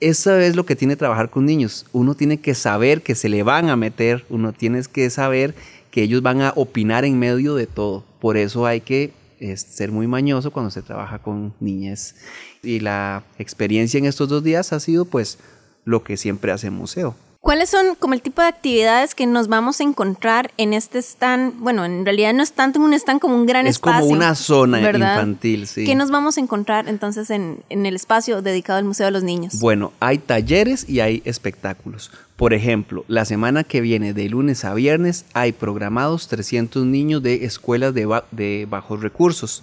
eso 0.00 0.34
es 0.36 0.56
lo 0.56 0.64
que 0.64 0.76
tiene 0.76 0.96
trabajar 0.96 1.30
con 1.30 1.44
niños. 1.44 1.86
Uno 1.92 2.14
tiene 2.14 2.38
que 2.38 2.54
saber 2.54 3.02
que 3.02 3.14
se 3.14 3.28
le 3.28 3.42
van 3.42 3.68
a 3.68 3.76
meter, 3.76 4.24
uno 4.30 4.52
tiene 4.52 4.82
que 4.90 5.10
saber 5.10 5.54
que 5.90 6.02
ellos 6.02 6.22
van 6.22 6.42
a 6.42 6.52
opinar 6.56 7.04
en 7.04 7.18
medio 7.18 7.54
de 7.54 7.66
todo. 7.66 8.04
Por 8.20 8.36
eso 8.36 8.66
hay 8.66 8.80
que 8.80 9.12
ser 9.56 9.90
muy 9.90 10.06
mañoso 10.06 10.50
cuando 10.50 10.70
se 10.70 10.82
trabaja 10.82 11.18
con 11.18 11.54
niñas. 11.60 12.14
Y 12.62 12.80
la 12.80 13.24
experiencia 13.38 13.98
en 13.98 14.04
estos 14.04 14.28
dos 14.28 14.44
días 14.44 14.72
ha 14.72 14.80
sido 14.80 15.04
pues 15.04 15.38
lo 15.84 16.04
que 16.04 16.16
siempre 16.16 16.52
hace 16.52 16.68
el 16.68 16.74
museo. 16.74 17.14
¿Cuáles 17.40 17.70
son 17.70 17.94
como 17.98 18.12
el 18.12 18.20
tipo 18.20 18.42
de 18.42 18.48
actividades 18.48 19.14
que 19.14 19.26
nos 19.26 19.48
vamos 19.48 19.80
a 19.80 19.82
encontrar 19.82 20.50
en 20.58 20.74
este 20.74 20.98
stand? 20.98 21.58
Bueno, 21.58 21.86
en 21.86 22.04
realidad 22.04 22.34
no 22.34 22.42
es 22.42 22.52
tanto 22.52 22.78
un 22.80 22.92
stand 22.92 23.18
como 23.18 23.34
un 23.34 23.46
gran 23.46 23.66
espacio. 23.66 24.00
Es 24.00 24.02
como 24.02 24.12
una 24.14 24.34
zona 24.34 24.78
infantil, 24.82 25.66
sí. 25.66 25.86
¿Qué 25.86 25.94
nos 25.94 26.10
vamos 26.10 26.36
a 26.36 26.40
encontrar 26.40 26.86
entonces 26.86 27.30
en, 27.30 27.62
en 27.70 27.86
el 27.86 27.96
espacio 27.96 28.42
dedicado 28.42 28.78
al 28.78 28.84
Museo 28.84 29.06
de 29.06 29.12
los 29.12 29.22
Niños? 29.22 29.58
Bueno, 29.58 29.94
hay 30.00 30.18
talleres 30.18 30.86
y 30.86 31.00
hay 31.00 31.22
espectáculos. 31.24 32.10
Por 32.36 32.52
ejemplo, 32.52 33.06
la 33.08 33.24
semana 33.24 33.64
que 33.64 33.80
viene, 33.80 34.12
de 34.12 34.28
lunes 34.28 34.66
a 34.66 34.74
viernes, 34.74 35.24
hay 35.32 35.52
programados 35.52 36.28
300 36.28 36.84
niños 36.84 37.22
de 37.22 37.46
escuelas 37.46 37.94
de, 37.94 38.20
de 38.32 38.66
bajos 38.68 39.00
recursos. 39.00 39.62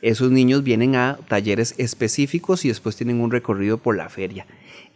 Esos 0.00 0.30
niños 0.30 0.62
vienen 0.62 0.96
a 0.96 1.18
talleres 1.28 1.74
específicos 1.76 2.64
y 2.64 2.68
después 2.68 2.96
tienen 2.96 3.20
un 3.20 3.30
recorrido 3.30 3.76
por 3.76 3.96
la 3.96 4.08
feria. 4.08 4.46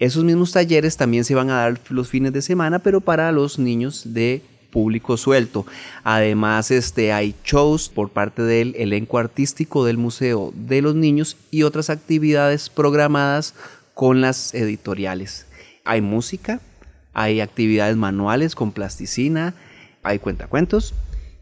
Esos 0.03 0.25
mismos 0.25 0.51
talleres 0.51 0.97
también 0.97 1.25
se 1.25 1.37
van 1.37 1.49
a 1.49 1.59
dar 1.59 1.79
los 1.91 2.09
fines 2.09 2.33
de 2.33 2.43
semana, 2.43 2.81
pero 2.81 3.01
para 3.01 3.31
los 3.31 3.61
niños 3.61 4.03
de 4.07 4.43
público 4.73 5.17
suelto. 5.17 5.65
Además, 6.03 6.73
este, 6.73 7.13
hay 7.13 7.37
shows 7.45 7.89
por 7.89 8.09
parte 8.11 8.43
del 8.43 8.75
elenco 8.77 9.19
artístico 9.19 9.85
del 9.85 9.99
Museo 9.99 10.53
de 10.57 10.83
los 10.83 10.97
Niños 10.97 11.37
y 11.53 11.63
otras 11.63 11.89
actividades 11.89 12.69
programadas 12.69 13.55
con 13.95 14.21
las 14.21 14.55
editoriales. 14.55 15.47
Hay 15.85 16.01
música, 16.01 16.61
hay 17.13 17.41
actividades 17.41 17.97
manuales 17.97 18.57
con 18.57 18.73
plasticina, 18.73 19.55
hay 20.03 20.19
cuentacuentos 20.19 20.95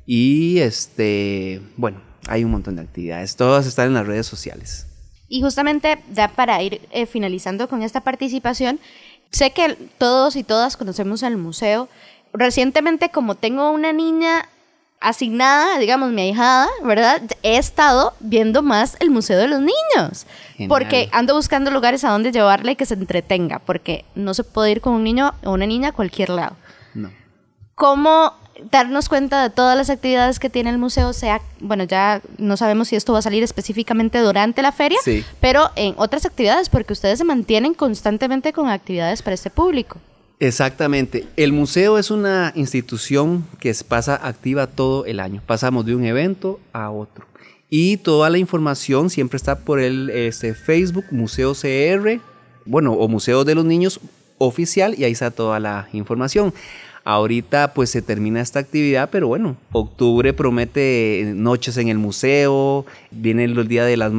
y 0.04 0.58
este, 0.58 1.62
bueno, 1.78 2.02
hay 2.26 2.44
un 2.44 2.50
montón 2.50 2.76
de 2.76 2.82
actividades. 2.82 3.36
Todas 3.36 3.66
están 3.66 3.86
en 3.86 3.94
las 3.94 4.06
redes 4.06 4.26
sociales. 4.26 4.89
Y 5.30 5.40
justamente 5.42 6.02
ya 6.12 6.28
para 6.28 6.60
ir 6.60 6.82
eh, 6.90 7.06
finalizando 7.06 7.68
con 7.68 7.82
esta 7.82 8.00
participación, 8.00 8.80
sé 9.30 9.52
que 9.52 9.76
todos 9.96 10.34
y 10.34 10.42
todas 10.42 10.76
conocemos 10.76 11.22
el 11.22 11.36
museo. 11.36 11.88
Recientemente, 12.32 13.10
como 13.10 13.36
tengo 13.36 13.70
una 13.70 13.92
niña 13.92 14.48
asignada, 15.00 15.78
digamos, 15.78 16.10
mi 16.10 16.22
ahijada, 16.22 16.68
¿verdad? 16.84 17.22
He 17.44 17.56
estado 17.56 18.12
viendo 18.18 18.62
más 18.62 18.96
el 18.98 19.10
Museo 19.10 19.38
de 19.38 19.46
los 19.46 19.60
Niños. 19.60 20.26
Porque 20.68 21.08
ando 21.12 21.34
buscando 21.34 21.70
lugares 21.70 22.04
a 22.04 22.10
donde 22.10 22.32
llevarle 22.32 22.72
y 22.72 22.76
que 22.76 22.84
se 22.84 22.94
entretenga, 22.94 23.60
porque 23.60 24.04
no 24.16 24.34
se 24.34 24.44
puede 24.44 24.72
ir 24.72 24.80
con 24.80 24.94
un 24.94 25.04
niño 25.04 25.32
o 25.44 25.52
una 25.52 25.66
niña 25.66 25.90
a 25.90 25.92
cualquier 25.92 26.28
lado. 26.28 26.56
No. 26.92 27.10
¿Cómo 27.80 28.34
darnos 28.70 29.08
cuenta 29.08 29.42
de 29.42 29.48
todas 29.48 29.74
las 29.74 29.88
actividades 29.88 30.38
que 30.38 30.50
tiene 30.50 30.68
el 30.68 30.76
museo, 30.76 31.14
sea, 31.14 31.40
bueno, 31.60 31.84
ya 31.84 32.20
no 32.36 32.58
sabemos 32.58 32.88
si 32.88 32.96
esto 32.96 33.14
va 33.14 33.20
a 33.20 33.22
salir 33.22 33.42
específicamente 33.42 34.18
durante 34.18 34.60
la 34.60 34.70
feria, 34.70 34.98
pero 35.40 35.70
en 35.76 35.94
otras 35.96 36.26
actividades, 36.26 36.68
porque 36.68 36.92
ustedes 36.92 37.16
se 37.16 37.24
mantienen 37.24 37.72
constantemente 37.72 38.52
con 38.52 38.68
actividades 38.68 39.22
para 39.22 39.32
este 39.32 39.48
público. 39.48 39.96
Exactamente. 40.40 41.26
El 41.38 41.54
museo 41.54 41.96
es 41.96 42.10
una 42.10 42.52
institución 42.54 43.46
que 43.60 43.74
pasa 43.88 44.14
activa 44.14 44.66
todo 44.66 45.06
el 45.06 45.18
año. 45.18 45.40
Pasamos 45.46 45.86
de 45.86 45.94
un 45.94 46.04
evento 46.04 46.60
a 46.74 46.90
otro. 46.90 47.24
Y 47.70 47.96
toda 47.96 48.28
la 48.28 48.36
información 48.36 49.08
siempre 49.08 49.38
está 49.38 49.58
por 49.58 49.80
el 49.80 50.10
este, 50.10 50.52
Facebook 50.52 51.06
Museo 51.10 51.54
CR, 51.54 52.20
bueno, 52.66 52.92
o 52.92 53.08
Museo 53.08 53.44
de 53.44 53.54
los 53.54 53.64
Niños 53.64 54.00
oficial, 54.36 54.94
y 54.98 55.04
ahí 55.04 55.12
está 55.12 55.30
toda 55.30 55.60
la 55.60 55.88
información. 55.94 56.52
Ahorita 57.04 57.72
pues 57.72 57.90
se 57.90 58.02
termina 58.02 58.40
esta 58.40 58.58
actividad, 58.58 59.08
pero 59.10 59.28
bueno, 59.28 59.56
octubre 59.72 60.32
promete 60.32 61.32
noches 61.34 61.76
en 61.78 61.88
el 61.88 61.98
museo, 61.98 62.84
vienen 63.10 63.54
los 63.54 63.66
días 63.68 63.86
de 63.86 63.96
las 63.96 64.12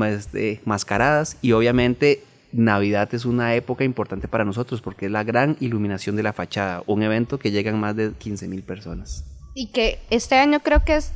mascaradas 0.65 1.37
y 1.41 1.51
obviamente 1.51 2.23
Navidad 2.51 3.13
es 3.13 3.25
una 3.25 3.55
época 3.55 3.83
importante 3.83 4.27
para 4.27 4.45
nosotros 4.45 4.81
porque 4.81 5.05
es 5.05 5.11
la 5.11 5.23
gran 5.23 5.57
iluminación 5.59 6.15
de 6.15 6.23
la 6.23 6.33
fachada, 6.33 6.83
un 6.87 7.03
evento 7.03 7.39
que 7.39 7.51
llegan 7.51 7.79
más 7.79 7.95
de 7.95 8.11
15 8.11 8.47
mil 8.47 8.63
personas. 8.63 9.23
Y 9.53 9.67
que 9.67 9.99
este 10.09 10.35
año 10.35 10.61
creo 10.61 10.83
que 10.83 10.95
es 10.95 11.11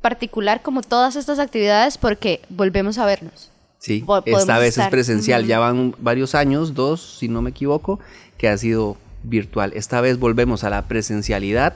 particular 0.00 0.62
como 0.62 0.82
todas 0.82 1.16
estas 1.16 1.38
actividades 1.38 1.96
porque 1.96 2.40
volvemos 2.48 2.98
a 2.98 3.06
vernos. 3.06 3.50
Sí, 3.78 4.04
esta 4.26 4.58
vez 4.58 4.78
es 4.78 4.88
presencial, 4.88 5.46
ya 5.46 5.58
van 5.58 5.94
varios 5.98 6.34
años, 6.34 6.74
dos 6.74 7.18
si 7.18 7.28
no 7.28 7.42
me 7.42 7.50
equivoco, 7.50 8.00
que 8.38 8.48
ha 8.48 8.56
sido 8.56 8.96
virtual. 9.24 9.72
Esta 9.74 10.00
vez 10.00 10.18
volvemos 10.18 10.64
a 10.64 10.70
la 10.70 10.82
presencialidad 10.82 11.74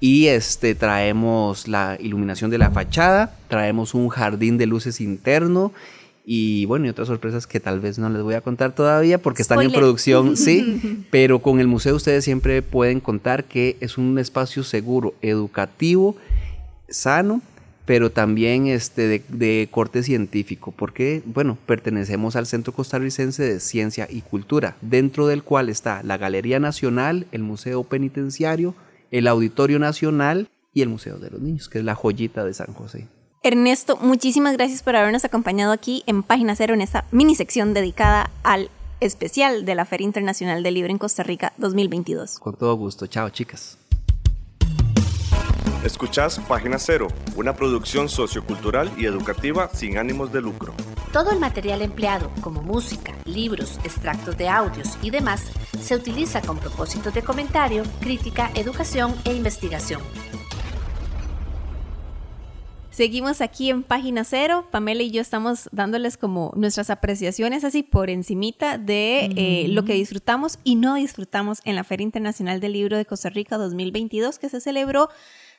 Y 0.00 0.26
este, 0.26 0.74
traemos 0.74 1.66
la 1.66 1.96
iluminación 1.98 2.50
de 2.50 2.58
la 2.58 2.70
fachada, 2.70 3.34
traemos 3.48 3.94
un 3.94 4.08
jardín 4.08 4.58
de 4.58 4.66
luces 4.66 5.00
interno 5.00 5.72
y 6.26 6.64
bueno, 6.64 6.86
y 6.86 6.88
otras 6.88 7.08
sorpresas 7.08 7.46
que 7.46 7.60
tal 7.60 7.80
vez 7.80 7.98
no 7.98 8.08
les 8.08 8.22
voy 8.22 8.34
a 8.34 8.40
contar 8.40 8.74
todavía 8.74 9.18
porque 9.18 9.42
están 9.42 9.60
en 9.60 9.72
producción, 9.72 10.36
sí, 10.38 11.06
pero 11.10 11.40
con 11.40 11.60
el 11.60 11.66
museo 11.66 11.94
ustedes 11.96 12.24
siempre 12.24 12.62
pueden 12.62 13.00
contar 13.00 13.44
que 13.44 13.76
es 13.80 13.98
un 13.98 14.18
espacio 14.18 14.64
seguro, 14.64 15.14
educativo, 15.20 16.16
sano, 16.88 17.42
pero 17.86 18.10
también 18.10 18.66
este, 18.66 19.08
de, 19.08 19.22
de 19.28 19.68
corte 19.70 20.02
científico, 20.02 20.72
porque, 20.76 21.22
bueno, 21.26 21.58
pertenecemos 21.66 22.36
al 22.36 22.46
Centro 22.46 22.72
Costarricense 22.72 23.42
de 23.42 23.60
Ciencia 23.60 24.06
y 24.10 24.22
Cultura, 24.22 24.76
dentro 24.80 25.26
del 25.26 25.42
cual 25.42 25.68
está 25.68 26.02
la 26.02 26.16
Galería 26.16 26.60
Nacional, 26.60 27.26
el 27.32 27.42
Museo 27.42 27.84
Penitenciario, 27.84 28.74
el 29.10 29.26
Auditorio 29.26 29.78
Nacional 29.78 30.48
y 30.72 30.82
el 30.82 30.88
Museo 30.88 31.18
de 31.18 31.30
los 31.30 31.40
Niños, 31.40 31.68
que 31.68 31.78
es 31.78 31.84
la 31.84 31.94
joyita 31.94 32.44
de 32.44 32.54
San 32.54 32.72
José. 32.74 33.06
Ernesto, 33.42 33.98
muchísimas 33.98 34.56
gracias 34.56 34.82
por 34.82 34.96
habernos 34.96 35.24
acompañado 35.26 35.72
aquí 35.72 36.02
en 36.06 36.22
Página 36.22 36.56
Cero 36.56 36.72
en 36.72 36.80
esta 36.80 37.04
mini 37.10 37.34
sección 37.34 37.74
dedicada 37.74 38.30
al 38.42 38.70
especial 39.00 39.66
de 39.66 39.74
la 39.74 39.84
Feria 39.84 40.06
Internacional 40.06 40.62
del 40.62 40.74
Libro 40.74 40.90
en 40.90 40.98
Costa 40.98 41.22
Rica 41.22 41.52
2022. 41.58 42.38
Con 42.38 42.56
todo 42.56 42.74
gusto. 42.74 43.06
Chao, 43.06 43.28
chicas. 43.28 43.76
Escuchás 45.84 46.40
Página 46.48 46.78
Cero, 46.78 47.08
una 47.36 47.54
producción 47.54 48.08
sociocultural 48.08 48.90
y 48.96 49.04
educativa 49.04 49.68
sin 49.74 49.98
ánimos 49.98 50.32
de 50.32 50.40
lucro. 50.40 50.72
Todo 51.12 51.30
el 51.30 51.38
material 51.38 51.82
empleado, 51.82 52.30
como 52.40 52.62
música, 52.62 53.12
libros, 53.26 53.78
extractos 53.84 54.38
de 54.38 54.48
audios 54.48 54.96
y 55.02 55.10
demás, 55.10 55.42
se 55.78 55.94
utiliza 55.94 56.40
con 56.40 56.58
propósitos 56.58 57.12
de 57.12 57.20
comentario, 57.20 57.82
crítica, 58.00 58.50
educación 58.54 59.14
e 59.26 59.34
investigación. 59.34 60.00
Seguimos 62.94 63.42
aquí 63.42 63.68
en 63.68 63.82
Página 63.82 64.24
Cero. 64.24 64.66
Pamela 64.70 65.02
y 65.02 65.10
yo 65.10 65.20
estamos 65.20 65.68
dándoles 65.70 66.16
como 66.16 66.52
nuestras 66.56 66.88
apreciaciones 66.88 67.62
así 67.64 67.82
por 67.82 68.08
encimita 68.08 68.78
de 68.78 69.32
eh, 69.36 69.66
lo 69.68 69.84
que 69.84 69.94
disfrutamos 69.94 70.60
y 70.64 70.76
no 70.76 70.94
disfrutamos 70.94 71.58
en 71.64 71.74
la 71.74 71.84
Feria 71.84 72.04
Internacional 72.04 72.60
del 72.60 72.72
Libro 72.72 72.96
de 72.96 73.04
Costa 73.04 73.28
Rica 73.28 73.58
2022 73.58 74.38
que 74.38 74.48
se 74.48 74.60
celebró 74.60 75.10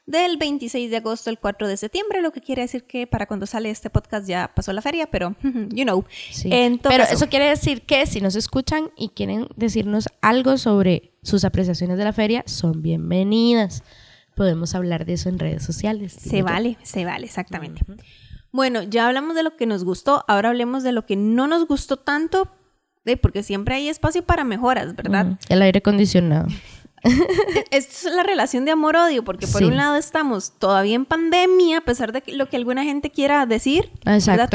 del 0.05 0.37
26 0.37 0.91
de 0.91 0.97
agosto 0.97 1.29
al 1.29 1.39
4 1.39 1.67
de 1.67 1.77
septiembre, 1.77 2.21
lo 2.21 2.31
que 2.31 2.41
quiere 2.41 2.61
decir 2.61 2.83
que 2.83 3.07
para 3.07 3.25
cuando 3.25 3.45
sale 3.45 3.69
este 3.69 3.89
podcast 3.89 4.27
ya 4.27 4.51
pasó 4.53 4.71
la 4.73 4.81
feria, 4.81 5.07
pero 5.07 5.35
you 5.43 5.83
know. 5.83 6.05
Sí. 6.31 6.49
En 6.51 6.79
todo 6.79 6.91
Pero 6.91 7.03
eso 7.05 7.27
quiere 7.27 7.49
decir 7.49 7.81
que 7.81 8.05
si 8.05 8.21
nos 8.21 8.35
escuchan 8.35 8.91
y 8.97 9.09
quieren 9.09 9.47
decirnos 9.55 10.07
algo 10.21 10.57
sobre 10.57 11.13
sus 11.23 11.43
apreciaciones 11.43 11.97
de 11.97 12.03
la 12.03 12.13
feria, 12.13 12.43
son 12.45 12.81
bienvenidas. 12.81 13.83
Podemos 14.35 14.75
hablar 14.75 15.05
de 15.05 15.13
eso 15.13 15.29
en 15.29 15.39
redes 15.39 15.63
sociales. 15.63 16.13
Se 16.13 16.37
digo 16.37 16.47
yo. 16.47 16.53
vale, 16.53 16.77
se 16.83 17.05
vale, 17.05 17.25
exactamente. 17.25 17.81
Bueno, 18.51 18.83
ya 18.83 19.07
hablamos 19.07 19.35
de 19.35 19.43
lo 19.43 19.57
que 19.57 19.65
nos 19.65 19.83
gustó, 19.83 20.23
ahora 20.27 20.49
hablemos 20.49 20.83
de 20.83 20.91
lo 20.91 21.05
que 21.05 21.15
no 21.15 21.47
nos 21.47 21.67
gustó 21.67 21.97
tanto, 21.97 22.49
eh, 23.05 23.17
porque 23.17 23.43
siempre 23.43 23.75
hay 23.75 23.89
espacio 23.89 24.23
para 24.23 24.43
mejoras, 24.43 24.95
¿verdad? 24.95 25.27
Ujú. 25.27 25.37
El 25.49 25.61
aire 25.61 25.79
acondicionado. 25.79 26.47
Esto 27.71 28.09
es 28.09 28.13
la 28.15 28.23
relación 28.23 28.65
de 28.65 28.71
amor-odio, 28.71 29.23
porque 29.23 29.47
por 29.47 29.59
Sí. 29.61 29.65
un 29.65 29.77
lado 29.77 29.95
estamos 29.95 30.53
todavía 30.59 30.95
en 30.95 31.05
pandemia, 31.05 31.77
a 31.77 31.81
pesar 31.81 32.11
de 32.11 32.21
que- 32.21 32.33
lo 32.33 32.49
que 32.49 32.57
alguna 32.57 32.83
gente 32.83 33.09
quiera 33.11 33.45
decir. 33.45 33.91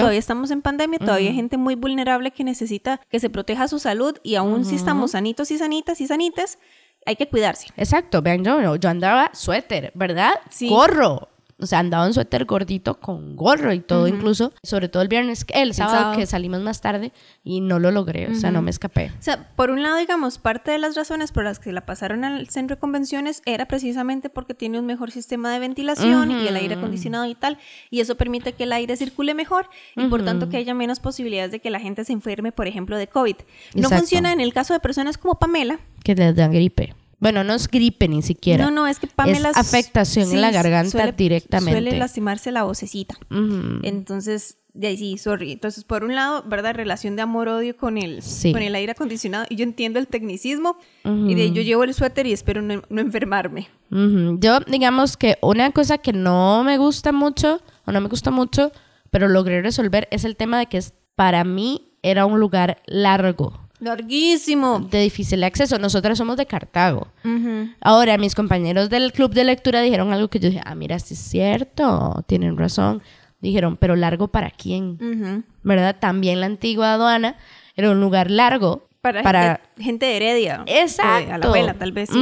Todavía 0.03 0.19
estamos 0.19 0.51
en 0.51 0.63
pandemia, 0.63 0.99
todavía 0.99 1.31
hay 1.31 1.37
gente 1.37 1.57
muy 1.57 1.75
vulnerable 1.75 2.31
que 2.33 2.45
necesita 2.45 3.01
que 3.11 3.21
se 3.21 3.31
proteja 3.31 3.69
su 3.69 3.79
salud 3.79 4.17
y 4.23 4.35
aún 4.35 4.65
si 4.65 4.75
estamos 4.77 5.13
sanitos 5.13 5.51
y 5.51 5.59
sanitas 5.59 6.01
y 6.01 6.07
sanitas, 6.07 6.59
hay 7.07 7.17
que 7.17 7.29
cuidarse. 7.29 7.69
Exacto, 7.77 8.21
vean, 8.21 8.45
yo, 8.45 8.77
yo 8.77 8.89
andaba 8.91 9.31
suéter, 9.33 9.91
¿verdad? 9.95 10.33
Sí. 10.51 10.69
Gorro. 10.69 11.29
O 11.61 11.67
sea, 11.67 11.79
andaba 11.79 12.07
en 12.07 12.15
suéter 12.15 12.45
gordito 12.45 13.01
con 13.01 13.37
gorro 13.37 13.73
y 13.73 13.81
todo, 13.81 14.09
incluso, 14.09 14.53
sobre 14.63 14.89
todo 14.89 15.03
el 15.03 15.09
viernes, 15.09 15.45
el 15.55 15.75
sábado, 15.75 15.99
sábado. 15.99 16.17
que 16.17 16.27
salimos 16.27 16.61
más 16.61 16.81
tarde 16.81 17.13
y 17.45 17.61
no 17.61 17.79
lo 17.79 17.91
logré, 17.91 18.29
o 18.29 18.35
sea, 18.35 18.51
no 18.51 18.63
me 18.63 18.71
escapé. 18.71 19.13
O 19.19 19.23
sea, 19.23 19.51
por 19.57 19.71
un 19.71 19.83
lado, 19.83 19.97
digamos, 19.97 20.39
parte 20.39 20.71
de 20.71 20.79
las 20.79 20.97
razones 20.97 21.33
por 21.33 21.45
las 21.45 21.59
que 21.59 21.73
la 21.73 21.87
pasaron 21.87 22.25
al 22.25 22.49
centro 22.49 22.77
de 22.77 22.81
convenciones 22.81 23.43
era 23.45 23.67
precisamente 23.67 24.31
porque 24.31 24.55
tiene 24.55 24.79
un 24.79 24.87
mejor 24.87 25.11
sistema 25.11 25.53
de 25.53 25.59
ventilación 25.59 26.31
y 26.31 26.47
el 26.47 26.57
aire 26.57 26.75
acondicionado 26.75 27.27
y 27.27 27.35
tal, 27.35 27.59
y 27.91 28.01
eso 28.01 28.17
permite 28.17 28.53
que 28.53 28.65
el 28.65 28.73
aire 28.73 28.97
circule 28.97 29.35
mejor 29.35 29.69
y 29.97 30.07
por 30.07 30.25
tanto 30.25 30.49
que 30.49 30.57
haya 30.57 30.75
menos 30.75 31.01
posibilidades 31.01 31.51
de 31.53 31.61
que 31.61 31.71
la 31.71 31.81
gente 31.81 32.05
se 32.05 32.13
enferme, 32.13 32.53
por 32.53 32.67
ejemplo, 32.67 32.97
de 32.97 33.07
COVID. 33.07 33.37
No 33.75 33.83
Exacto. 33.83 33.99
funciona 33.99 34.33
en 34.33 34.41
el 34.41 34.53
caso 34.53 34.73
de 34.75 34.81
personas 34.81 35.19
como 35.19 35.39
Pamela. 35.39 35.81
Que 36.03 36.15
les 36.15 36.35
dan 36.35 36.53
gripe. 36.53 36.95
Bueno, 37.21 37.45
no 37.45 37.55
es 37.55 37.69
gripe 37.69 38.09
ni 38.09 38.23
siquiera. 38.23 38.65
No, 38.65 38.71
no, 38.71 38.87
es 38.87 38.99
que 38.99 39.07
Pamela 39.07 39.51
Es 39.51 39.57
afectación 39.57 40.27
sí, 40.27 40.35
en 40.37 40.41
la 40.41 40.51
garganta 40.51 40.91
suele- 40.91 41.13
directamente. 41.17 41.73
Suele 41.81 41.99
lastimarse 41.99 42.51
la 42.51 42.65
vocecita. 42.65 43.15
Entonces, 43.83 44.57
de 44.73 44.87
ahí 44.89 44.97
sí, 44.97 45.19
sorry. 45.19 45.53
Entonces, 45.53 45.85
por 45.85 46.05
un 46.05 46.15
lado, 46.15 46.43
¿verdad? 46.47 46.75
Relación 46.75 47.17
de 47.17 47.23
amor-odio 47.23 47.77
con 47.77 47.99
el, 47.99 48.23
Sí. 48.23 48.53
con 48.53 48.63
el 48.63 48.75
aire 48.75 48.93
acondicionado. 48.93 49.45
Y 49.49 49.57
yo 49.57 49.65
entiendo 49.65 49.99
el 49.99 50.07
tecnicismo. 50.07 50.77
Y 51.05 51.35
de 51.35 51.43
ahí 51.43 51.53
yo 51.53 51.63
llevo 51.63 51.85
el 51.85 51.93
suéter 51.95 52.27
y 52.27 52.33
espero 52.33 52.63
no, 52.63 52.83
no 52.89 53.01
enfermarme. 53.01 53.69
Ujú. 53.91 54.39
Yo, 54.41 54.61
digamos 54.61 55.17
que 55.17 55.39
una 55.43 55.71
cosa 55.73 55.99
que 55.99 56.13
no 56.13 56.63
me 56.65 56.79
gusta 56.79 57.13
mucho, 57.13 57.61
o 57.87 57.93
no 57.93 58.01
me 58.01 58.09
gusta 58.09 58.31
mucho, 58.31 58.71
pero 59.11 59.29
logré 59.29 59.61
resolver, 59.63 60.09
es 60.11 60.25
el 60.25 60.37
tema 60.37 60.59
de 60.59 60.67
que 60.67 60.79
es, 60.79 60.95
para 61.17 61.43
mí 61.45 61.93
era 62.03 62.25
un 62.27 62.39
lugar 62.41 62.81
largo, 62.87 63.60
Larguísimo. 63.81 64.81
de 64.81 65.03
difícil 65.03 65.43
acceso. 65.45 65.79
Nosotras 65.79 66.19
somos 66.19 66.37
de 66.37 66.47
Cartago. 66.47 67.09
Ahora, 67.81 68.19
mis 68.19 68.35
compañeros 68.35 68.91
del 68.91 69.13
club 69.13 69.33
de 69.33 69.45
lectura 69.45 69.81
dijeron 69.81 70.13
algo 70.13 70.29
que 70.29 70.39
yo 70.39 70.49
dije, 70.51 70.61
ah, 70.65 70.75
mira, 70.75 70.99
sí 70.99 71.15
es 71.15 71.21
cierto, 71.21 72.23
tienen 72.27 72.57
razón. 72.57 73.03
Dijeron, 73.41 73.77
pero 73.79 73.97
largo 73.97 74.29
para 74.29 74.51
quién? 74.51 75.45
¿Verdad? 75.63 75.97
También 75.99 76.41
la 76.41 76.47
antigua 76.47 76.93
aduana 76.93 77.37
era 77.75 77.91
un 77.91 78.01
lugar 78.01 78.31
largo 78.31 78.90
Para, 79.01 79.23
para 79.23 79.61
Gente, 79.77 79.83
gente 79.85 80.07
de 80.07 80.17
Heredia. 80.17 80.63
Exacto. 80.67 81.25
O 81.25 81.27
de 81.27 81.33
Alajuela, 81.33 81.75
tal 81.75 81.93
vez. 81.93 82.11
Sí, 82.11 82.19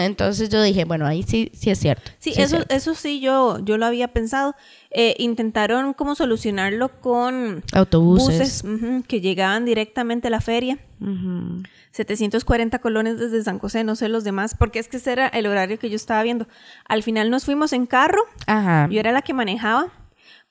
Entonces 0.00 0.48
yo 0.48 0.62
dije, 0.62 0.86
bueno, 0.86 1.06
ahí 1.06 1.22
sí, 1.22 1.50
sí 1.54 1.68
es 1.70 1.78
cierto. 1.78 2.10
Sí, 2.18 2.30
es 2.30 2.38
eso, 2.38 2.56
cierto. 2.56 2.74
eso 2.74 2.94
sí 2.94 3.20
yo, 3.20 3.58
yo 3.62 3.76
lo 3.76 3.84
había 3.84 4.08
pensado. 4.08 4.54
Eh, 4.90 5.14
intentaron 5.18 5.92
como 5.92 6.14
solucionarlo 6.14 6.88
con 7.00 7.62
Autobuses. 7.72 8.62
buses 8.62 9.04
que 9.06 9.20
llegaban 9.20 9.66
directamente 9.66 10.28
a 10.28 10.30
la 10.30 10.40
feria. 10.40 10.78
Ujú. 11.00 11.62
740 11.90 12.78
colones 12.80 13.18
desde 13.18 13.42
San 13.44 13.58
José, 13.58 13.84
no 13.84 13.94
sé 13.94 14.08
los 14.08 14.24
demás, 14.24 14.56
porque 14.58 14.78
es 14.78 14.88
que 14.88 14.96
ese 14.96 15.12
era 15.12 15.28
el 15.28 15.46
horario 15.46 15.78
que 15.78 15.90
yo 15.90 15.96
estaba 15.96 16.22
viendo. 16.22 16.48
Al 16.88 17.02
final 17.02 17.30
nos 17.30 17.44
fuimos 17.44 17.72
en 17.72 17.86
carro, 17.86 18.22
Ajá. 18.46 18.88
yo 18.90 18.98
era 18.98 19.12
la 19.12 19.22
que 19.22 19.34
manejaba, 19.34 19.88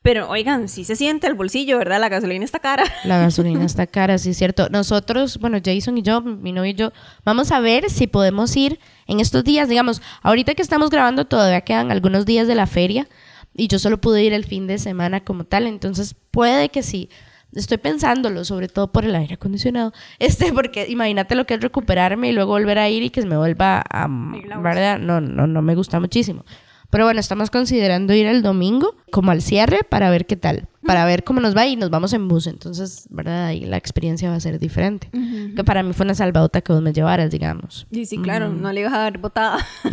pero 0.04 0.30
oigan, 0.30 0.68
sí 0.68 0.84
se 0.84 0.98
siente 0.98 1.28
el 1.28 1.34
bolsillo, 1.34 1.78
¿verdad? 1.78 2.00
La 2.00 2.10
gasolina 2.10 2.44
está 2.44 2.60
cara. 2.60 2.84
La 3.06 3.18
gasolina 3.18 3.66
está 3.66 3.88
cara, 3.88 4.18
sí 4.18 4.32
es 4.32 4.38
cierto. 4.38 4.68
Nosotros, 4.70 5.40
bueno, 5.40 5.58
Jason 5.64 5.98
y 5.98 6.04
yo, 6.04 6.22
mi 6.22 6.52
novio 6.52 6.72
y 6.72 6.76
yo, 6.76 6.92
vamos 7.24 7.52
a 7.52 7.60
ver 7.62 7.90
si 7.90 8.06
podemos 8.06 8.56
ir 8.56 8.80
en 9.08 9.22
estos 9.22 9.44
días, 9.44 9.70
digamos, 9.70 10.02
ahorita 10.22 10.54
que 10.56 10.62
estamos 10.62 10.90
grabando 10.90 11.26
todavía 11.26 11.62
quedan 11.62 11.90
algunos 11.90 12.26
días 12.26 12.48
de 12.48 12.56
la 12.56 12.68
feria 12.68 13.08
y 13.56 13.68
yo 13.70 13.80
solo 13.80 14.00
pude 14.00 14.24
ir 14.24 14.34
el 14.34 14.44
fin 14.44 14.68
de 14.68 14.78
semana 14.78 15.24
como 15.24 15.46
tal, 15.46 15.68
entonces 15.68 16.16
puede 16.32 16.70
que 16.70 16.84
sí. 16.84 17.10
Estoy 17.54 17.78
pensándolo, 17.78 18.44
sobre 18.46 18.68
todo 18.68 18.92
por 18.92 19.06
el 19.06 19.16
aire 19.16 19.36
acondicionado. 19.36 19.94
Este, 20.20 20.52
porque 20.52 20.88
imagínate 20.90 21.36
lo 21.36 21.46
que 21.46 21.54
es 21.54 21.62
recuperarme 21.62 22.30
y 22.30 22.32
luego 22.34 22.52
volver 22.52 22.80
a 22.80 22.90
ir 22.90 23.04
y 23.04 23.10
que 23.10 23.22
se 23.22 23.28
me 23.28 23.38
vuelva 23.38 23.84
a... 23.88 24.08
¿Verdad? 24.10 24.98
No, 25.00 25.22
no, 25.22 25.48
no 25.48 25.62
me 25.62 25.76
gusta 25.76 26.00
muchísimo. 26.00 26.46
Pero 26.94 27.06
bueno, 27.06 27.20
estamos 27.20 27.50
considerando 27.50 28.14
ir 28.14 28.28
el 28.28 28.44
domingo, 28.44 28.96
como 29.12 29.32
al 29.32 29.42
cierre, 29.42 29.80
para 29.84 30.12
ver 30.12 30.28
qué 30.28 30.36
tal. 30.36 30.68
Para 30.86 31.06
ver 31.06 31.24
cómo 31.24 31.40
nos 31.40 31.58
va 31.58 31.66
y 31.66 31.76
nos 31.76 31.90
vamos 31.90 32.14
en 32.14 32.28
bus. 32.28 32.46
Entonces, 32.46 33.08
¿verdad? 33.10 33.48
Ahí 33.48 33.62
la 33.62 33.78
experiencia 33.78 34.30
va 34.30 34.36
a 34.36 34.40
ser 34.40 34.60
diferente. 34.60 35.10
Que 35.56 35.64
para 35.64 35.82
mí 35.82 35.92
fue 35.94 36.04
una 36.06 36.14
salvadota 36.14 36.62
que 36.62 36.72
vos 36.72 36.84
me 36.84 36.94
llevaras, 36.94 37.32
digamos. 37.32 37.88
Y 37.90 38.06
sí, 38.06 38.20
claro, 38.20 38.50
no 38.50 38.72
le 38.72 38.82
ibas 38.82 38.94
a 38.94 39.00
dar 39.00 39.18
botada. 39.18 39.58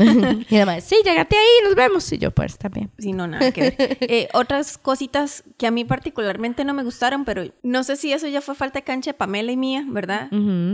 y 0.50 0.56
además, 0.56 0.84
sí, 0.84 0.96
llégate 1.02 1.36
ahí, 1.38 1.64
nos 1.64 1.74
vemos. 1.74 2.12
Y 2.12 2.18
yo, 2.18 2.32
pues, 2.32 2.58
también. 2.58 2.90
Sí, 2.98 3.14
no, 3.14 3.26
nada 3.26 3.50
que 3.50 3.62
ver. 3.62 3.98
Eh, 4.02 4.28
otras 4.34 4.76
cositas 4.76 5.42
que 5.56 5.66
a 5.66 5.70
mí 5.70 5.86
particularmente 5.86 6.66
no 6.66 6.74
me 6.74 6.84
gustaron, 6.84 7.24
pero 7.24 7.44
no 7.62 7.82
sé 7.82 7.96
si 7.96 8.12
eso 8.12 8.28
ya 8.28 8.42
fue 8.42 8.54
falta 8.54 8.80
de 8.80 8.84
cancha 8.84 9.12
de 9.12 9.14
Pamela 9.14 9.52
y 9.52 9.56
mía, 9.56 9.86
¿verdad? 9.88 10.28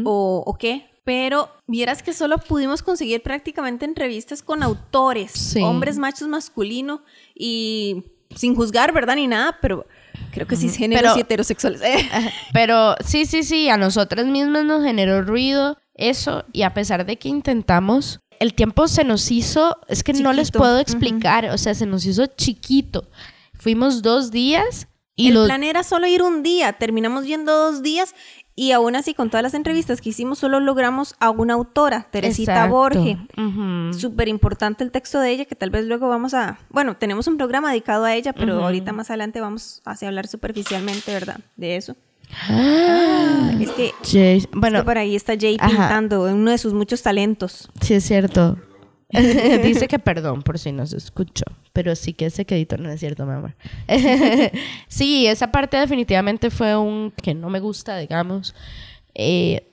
o, 0.05 0.43
o 0.45 0.59
qué. 0.59 0.95
Pero 1.07 1.49
vieras 1.69 2.03
que 2.03 2.12
solo 2.12 2.37
pudimos 2.38 2.83
conseguir 2.83 3.23
prácticamente 3.23 3.85
entrevistas 3.85 4.42
con 4.42 4.64
autores, 4.64 5.31
Sí. 5.31 5.62
hombres 5.62 5.99
machos 5.99 6.27
masculino 6.27 7.05
y 7.33 8.03
sin 8.35 8.57
juzgar, 8.57 8.92
¿verdad? 8.92 9.14
Ni 9.14 9.29
nada, 9.29 9.57
pero 9.62 9.87
creo 10.33 10.49
que 10.49 10.57
sí 10.57 10.69
géneros 10.69 11.03
Pero- 11.05 11.16
y 11.16 11.21
heterosexuales. 11.21 11.81
Eh, 11.85 12.33
Pero 12.53 12.97
sí, 13.05 13.25
sí, 13.25 13.45
sí, 13.45 13.69
a 13.69 13.77
nosotras 13.77 14.27
mismas 14.27 14.64
nos 14.64 14.83
generó 14.83 15.23
ruido 15.23 15.79
eso. 15.95 16.45
Y 16.53 16.62
a 16.62 16.75
pesar 16.75 17.07
de 17.07 17.16
que 17.19 17.29
intentamos, 17.29 18.19
el 18.40 18.55
tiempo 18.55 18.88
se 18.88 19.05
nos 19.05 19.31
hizo, 19.31 19.77
es 19.87 20.03
que 20.03 20.12
no 20.12 20.33
les 20.33 20.49
Chiquito. 20.49 20.59
puedo 20.59 20.81
explicar. 20.81 21.47
O 21.51 21.57
sea, 21.57 21.75
se 21.77 21.87
nos 21.87 22.05
hizo 22.05 22.27
chiquito. 22.27 23.09
Fuimos 23.55 24.03
dos 24.03 24.33
días 24.33 24.88
y 25.14 25.29
el 25.29 25.35
los... 25.35 25.47
plan 25.47 25.62
era 25.62 25.85
solo 25.85 26.09
ir 26.09 26.21
un 26.23 26.42
día, 26.42 26.73
terminamos 26.73 27.27
yendo 27.27 27.53
dos 27.57 27.83
días 27.85 28.12
Y 28.59 28.73
aún 28.73 28.97
así, 28.97 29.12
con 29.12 29.29
todas 29.29 29.42
las 29.42 29.53
entrevistas 29.53 30.01
que 30.01 30.09
hicimos, 30.09 30.38
solo 30.38 30.61
logramos 30.61 31.14
a 31.21 31.29
una 31.29 31.53
autora, 31.53 32.07
Teresita 32.11 32.53
Exacto. 32.55 32.75
Borge. 32.75 33.19
Ujú. 33.37 33.92
Súper 33.92 34.29
importante 34.29 34.83
el 34.83 34.90
texto 34.90 35.21
de 35.21 35.31
ella, 35.31 35.45
que 35.45 35.55
tal 35.55 35.69
vez 35.69 35.85
luego 35.85 36.09
vamos 36.09 36.33
a... 36.33 36.59
Bueno, 36.71 36.97
tenemos 36.97 37.27
un 37.27 37.37
programa 37.37 37.69
dedicado 37.69 38.05
a 38.07 38.14
ella, 38.14 38.33
pero 38.33 38.64
ahorita 38.64 38.92
más 38.95 39.11
adelante 39.11 39.42
vamos 39.42 39.83
a 39.85 39.90
así 39.90 40.07
hablar 40.07 40.27
superficialmente, 40.27 41.12
¿verdad? 41.12 41.38
De 41.57 41.77
eso. 41.77 41.97
Ah, 42.49 43.53
es 43.61 43.71
que, 43.73 43.92
Jay- 44.03 44.38
es 44.38 44.49
bueno, 44.53 44.79
que 44.81 44.85
por 44.85 44.99
ahí 44.99 45.14
está 45.14 45.35
Jay 45.38 45.57
ajá. 45.61 45.69
pintando 45.69 46.23
uno 46.25 46.51
de 46.51 46.59
sus 46.59 46.73
muchos 46.73 47.03
talentos. 47.03 47.69
sí 47.83 47.95
es 47.95 48.05
cierto. 48.05 48.57
Dice 49.62 49.87
que 49.88 49.99
perdón 49.99 50.42
por 50.42 50.59
si 50.59 50.73
no 50.73 50.87
se 50.87 50.97
escuchó, 50.97 51.45
pero 51.73 51.95
sí 51.95 52.12
que 52.12 52.27
ese 52.27 52.45
quedito 52.45 52.77
no 52.77 52.90
es 52.90 52.99
cierto, 53.01 53.25
mi 53.27 53.35
amor. 53.35 53.55
sí, 54.88 55.27
esa 55.27 55.51
parte 55.53 55.77
definitivamente 55.77 56.51
fue 56.51 56.77
un 56.77 57.12
que 57.23 57.35
no 57.35 57.49
me 57.51 57.61
gusta, 57.61 57.99
digamos. 57.99 58.55
Eh, 59.14 59.69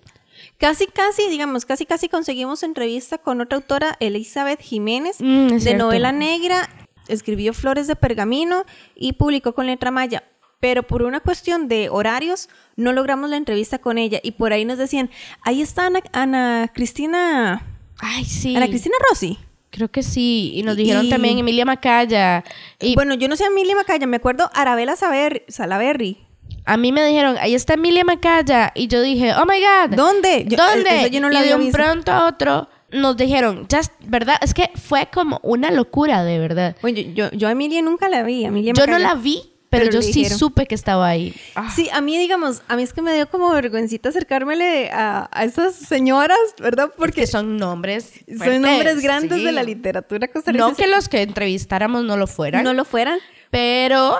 Casi, 0.59 0.87
casi, 0.87 1.27
digamos, 1.29 1.65
casi, 1.65 1.85
casi 1.85 2.07
conseguimos 2.07 2.63
entrevista 2.63 3.17
con 3.17 3.41
otra 3.41 3.57
autora, 3.57 3.97
Elizabeth 3.99 4.61
Jiménez, 4.61 5.17
Mm, 5.19 5.47
de 5.47 5.59
cierto. 5.59 5.83
novela 5.85 6.13
negra, 6.13 6.69
escribió 7.09 7.53
Flores 7.53 7.87
de 7.87 7.97
Pergamino 7.97 8.63
y 8.95 9.13
publicó 9.13 9.53
con 9.55 9.65
letra 9.65 9.91
maya. 9.91 10.23
Pero 10.61 10.83
por 10.83 11.03
una 11.03 11.19
cuestión 11.19 11.67
de 11.67 11.89
horarios, 11.89 12.47
no 12.77 12.93
logramos 12.93 13.29
la 13.29 13.35
entrevista 13.35 13.79
con 13.79 13.97
ella. 13.97 14.21
Y 14.23 14.31
por 14.31 14.53
ahí 14.53 14.63
nos 14.63 14.77
decían, 14.77 15.09
ahí 15.41 15.61
está 15.61 15.87
Ana, 15.87 15.99
Ana 16.13 16.71
Cristina, 16.73 17.72
ay, 18.03 18.25
sí. 18.25 18.55
Ana 18.55 18.67
Cristina 18.67 18.95
Rossi. 19.09 19.37
Creo 19.71 19.89
que 19.89 20.03
sí. 20.03 20.51
Y 20.55 20.63
nos 20.63 20.75
Y- 20.77 20.81
dijeron 20.83 21.09
también 21.09 21.37
Emilia 21.39 21.65
Macaya. 21.65 22.43
Y 22.79 22.93
Bueno, 22.95 23.15
yo 23.15 23.27
no 23.27 23.35
sé 23.35 23.43
a 23.45 23.47
Emilia 23.47 23.75
Macaya, 23.75 24.05
me 24.05 24.17
acuerdo 24.17 24.49
Arabela 24.53 24.95
Saber, 24.95 25.43
Salaberry. 25.47 26.17
a 26.65 26.77
mí 26.77 26.91
me 26.91 27.03
dijeron, 27.05 27.37
ahí 27.39 27.55
está 27.55 27.73
Emilia 27.73 28.03
Macaya. 28.03 28.71
Y 28.75 28.87
yo 28.87 29.01
dije, 29.01 29.33
oh 29.33 29.45
my 29.45 29.59
God. 29.59 29.95
¿Dónde? 29.95 30.45
Yo- 30.47 30.57
¿Dónde? 30.57 30.99
eso 30.99 31.07
yo 31.07 31.21
no 31.21 31.29
lo 31.29 31.39
y 31.43 31.47
de 31.47 31.55
un 31.55 31.61
visto. 31.61 31.77
pronto 31.77 32.11
a 32.11 32.27
otro 32.27 32.69
nos 32.91 33.17
dijeron, 33.17 33.65
ya, 33.67 33.81
¿verdad? 34.05 34.35
Es 34.41 34.53
que 34.53 34.69
fue 34.75 35.07
como 35.11 35.39
una 35.41 35.71
locura, 35.71 36.23
de 36.23 36.37
verdad. 36.37 36.75
Bueno, 36.83 36.99
yo, 36.99 37.09
yo, 37.11 37.31
yo 37.31 37.47
a 37.47 37.51
Emilia 37.51 37.81
nunca 37.81 38.07
la 38.09 38.21
vi. 38.21 38.45
a 38.45 38.49
Emilia 38.49 38.73
Yo 38.75 38.85
no 38.85 38.99
la 38.99 39.15
vi, 39.15 39.41
pero, 39.73 39.85
Pero 39.85 39.95
yo 39.95 40.01
sí 40.01 40.13
dijeron. 40.13 40.37
supe 40.39 40.65
que 40.65 40.75
estaba 40.75 41.07
ahí. 41.07 41.35
Ah, 41.55 41.69
Sí, 41.75 41.89
a 41.91 41.99
mí, 42.01 42.17
digamos, 42.17 42.61
a 42.67 42.75
mí 42.75 42.83
es 42.83 42.93
que 42.93 43.01
me 43.01 43.13
dio 43.13 43.27
como 43.29 43.51
vergüencita 43.51 44.09
acercármele 44.09 44.89
a, 44.91 45.29
a 45.31 45.43
esas 45.43 45.75
señoras, 45.75 46.37
¿verdad? 46.59 46.87
porque 46.95 46.97
Porque 47.13 47.27
son 47.27 47.57
nombres. 47.57 48.11
son 48.37 48.61
nombres 48.61 49.01
grandes 49.01 49.39
sí. 49.39 49.45
de 49.45 49.51
la 49.51 49.63
literatura 49.63 50.27
costarricense. 50.27 50.71
No 50.71 50.75
que 50.77 50.87
los 50.87 51.09
que 51.09 51.21
entrevistáramos 51.23 52.03
no 52.03 52.17
lo 52.17 52.27
fueran, 52.27 52.63
no 52.63 52.73
lo 52.73 52.85
fueran. 52.85 53.19
pero 53.49 54.17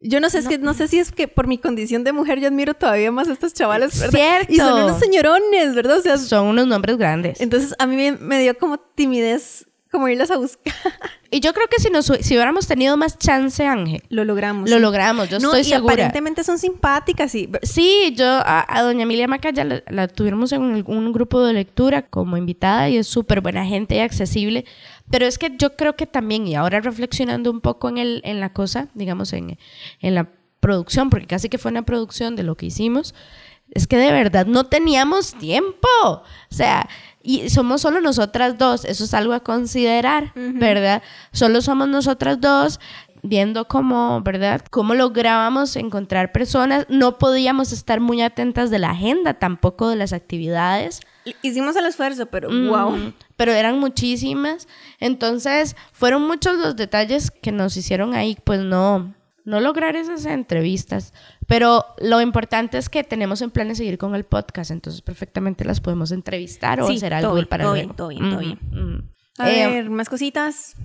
Yo 0.00 0.20
no 0.20 0.28
sé, 0.28 0.38
es 0.38 0.48
que 0.48 0.58
no 0.58 0.74
sé 0.74 0.86
si 0.88 0.98
es 0.98 1.12
que 1.12 1.28
por 1.28 1.46
mi 1.46 1.56
condición 1.58 2.04
de 2.04 2.12
mujer 2.12 2.38
yo 2.38 2.48
admiro 2.48 2.74
todavía 2.74 3.10
más 3.10 3.28
a 3.28 3.32
estos 3.32 3.54
chavales, 3.54 3.98
¿verdad? 3.98 4.18
Cierto. 4.18 4.52
Y 4.52 4.56
son 4.58 4.82
unos 4.84 4.98
señorones, 5.00 5.74
¿verdad? 5.74 5.98
O 5.98 6.02
sea, 6.02 6.18
son 6.18 6.46
unos 6.48 6.66
nombres 6.66 6.98
grandes. 6.98 7.40
entonces 7.40 7.74
a 7.78 7.86
mí 7.86 7.96
me, 7.96 8.12
me 8.12 8.38
dio 8.40 8.56
como 8.58 8.78
timidez 8.78 9.66
como 9.94 10.08
irlas 10.08 10.32
a 10.32 10.38
buscar. 10.38 10.74
Y 11.30 11.38
yo 11.38 11.52
creo 11.52 11.68
que 11.68 11.80
si, 11.80 11.88
nos, 11.88 12.06
si 12.06 12.34
hubiéramos 12.34 12.66
tenido 12.66 12.96
más 12.96 13.16
chance, 13.16 13.64
Ángel, 13.64 14.02
lo 14.08 14.24
logramos. 14.24 14.68
lo 14.68 14.80
logramos, 14.80 15.28
yo 15.28 15.38
no, 15.38 15.48
estoy 15.48 15.60
y 15.60 15.64
segura. 15.64 15.94
aparentemente 15.94 16.42
son 16.42 16.58
simpáticas 16.58 17.32
y 17.36 17.48
Sí, 17.62 18.12
yo 18.16 18.26
a, 18.26 18.64
a 18.68 18.82
doña 18.82 19.04
Emilia 19.04 19.28
Macaya 19.28 19.62
la, 19.62 19.82
la 19.88 20.08
tuvimos 20.08 20.50
en 20.50 20.84
un 20.84 21.12
grupo 21.12 21.44
de 21.44 21.52
lectura 21.52 22.02
como 22.02 22.36
invitada 22.36 22.88
y 22.88 22.96
es 22.96 23.06
súper 23.06 23.40
buena 23.40 23.64
gente 23.64 23.94
y 23.94 24.00
accesible. 24.00 24.64
Pero 25.10 25.26
es 25.26 25.38
que 25.38 25.54
yo 25.56 25.76
creo 25.76 25.94
que 25.94 26.06
también, 26.06 26.48
y 26.48 26.56
ahora 26.56 26.80
reflexionando 26.80 27.52
un 27.52 27.60
poco 27.60 27.88
en, 27.88 27.98
el, 27.98 28.20
en 28.24 28.40
la 28.40 28.52
cosa, 28.52 28.88
digamos, 28.94 29.32
en, 29.32 29.58
en 30.00 30.14
la 30.16 30.28
producción, 30.58 31.08
porque 31.08 31.26
casi 31.26 31.48
que 31.48 31.58
fue 31.58 31.70
una 31.70 31.84
producción 31.84 32.36
de 32.36 32.42
lo 32.42 32.56
que 32.56 32.66
hicimos, 32.66 33.14
es 33.70 33.86
que 33.86 33.96
de 33.96 34.12
verdad 34.12 34.46
no 34.46 34.64
teníamos 34.64 35.34
tiempo. 35.34 35.88
O 36.02 36.22
sea, 36.50 36.88
y 37.22 37.48
somos 37.50 37.80
solo 37.80 38.00
nosotras 38.00 38.58
dos, 38.58 38.84
eso 38.84 39.04
es 39.04 39.14
algo 39.14 39.32
a 39.32 39.40
considerar, 39.40 40.32
¿verdad? 40.34 41.02
Solo 41.32 41.62
somos 41.62 41.88
nosotras 41.88 42.40
dos 42.40 42.80
viendo 43.22 43.66
cómo, 43.66 44.20
¿verdad? 44.20 44.62
Cómo 44.70 44.94
lográbamos 44.94 45.76
encontrar 45.76 46.30
personas. 46.30 46.86
No 46.90 47.18
podíamos 47.18 47.72
estar 47.72 47.98
muy 47.98 48.20
atentas 48.20 48.70
de 48.70 48.78
la 48.78 48.90
agenda, 48.90 49.34
tampoco 49.34 49.88
de 49.88 49.96
las 49.96 50.12
actividades. 50.12 51.00
hicimos 51.40 51.74
el 51.76 51.86
esfuerzo, 51.86 52.26
pero 52.26 52.50
Mm, 52.50 52.68
wow. 52.68 53.12
Pero 53.36 53.52
eran 53.52 53.78
muchísimas. 53.78 54.68
Entonces, 55.00 55.74
fueron 55.92 56.26
muchos 56.26 56.56
los 56.58 56.76
detalles 56.76 57.30
que 57.30 57.50
nos 57.50 57.76
hicieron 57.78 58.14
ahí, 58.14 58.36
pues 58.44 58.60
no, 58.60 59.14
no 59.44 59.60
lograr 59.60 59.94
esas 59.96 60.24
entrevistas. 60.26 61.12
Pero 61.46 61.84
lo 61.98 62.20
importante 62.20 62.78
es 62.78 62.88
que 62.88 63.04
tenemos 63.04 63.42
en 63.42 63.50
plan 63.50 63.68
de 63.68 63.74
seguir 63.74 63.98
con 63.98 64.14
el 64.14 64.24
podcast, 64.24 64.70
entonces 64.70 65.02
perfectamente 65.02 65.64
las 65.64 65.80
podemos 65.80 66.10
entrevistar 66.12 66.80
o 66.80 66.88
Sí, 66.88 66.96
hacer 66.96 67.14
algo 67.14 67.34
bien, 67.34 67.46
para 67.46 67.64
todo 67.64 67.74
bien, 67.74 67.90
todo 67.94 68.08
bien, 68.08 68.30
todo 68.30 68.38
bien. 68.40 69.10
A 69.38 69.50
Eh, 69.50 69.66
ver, 69.68 69.90
más 69.90 70.08
cositas. 70.08 70.76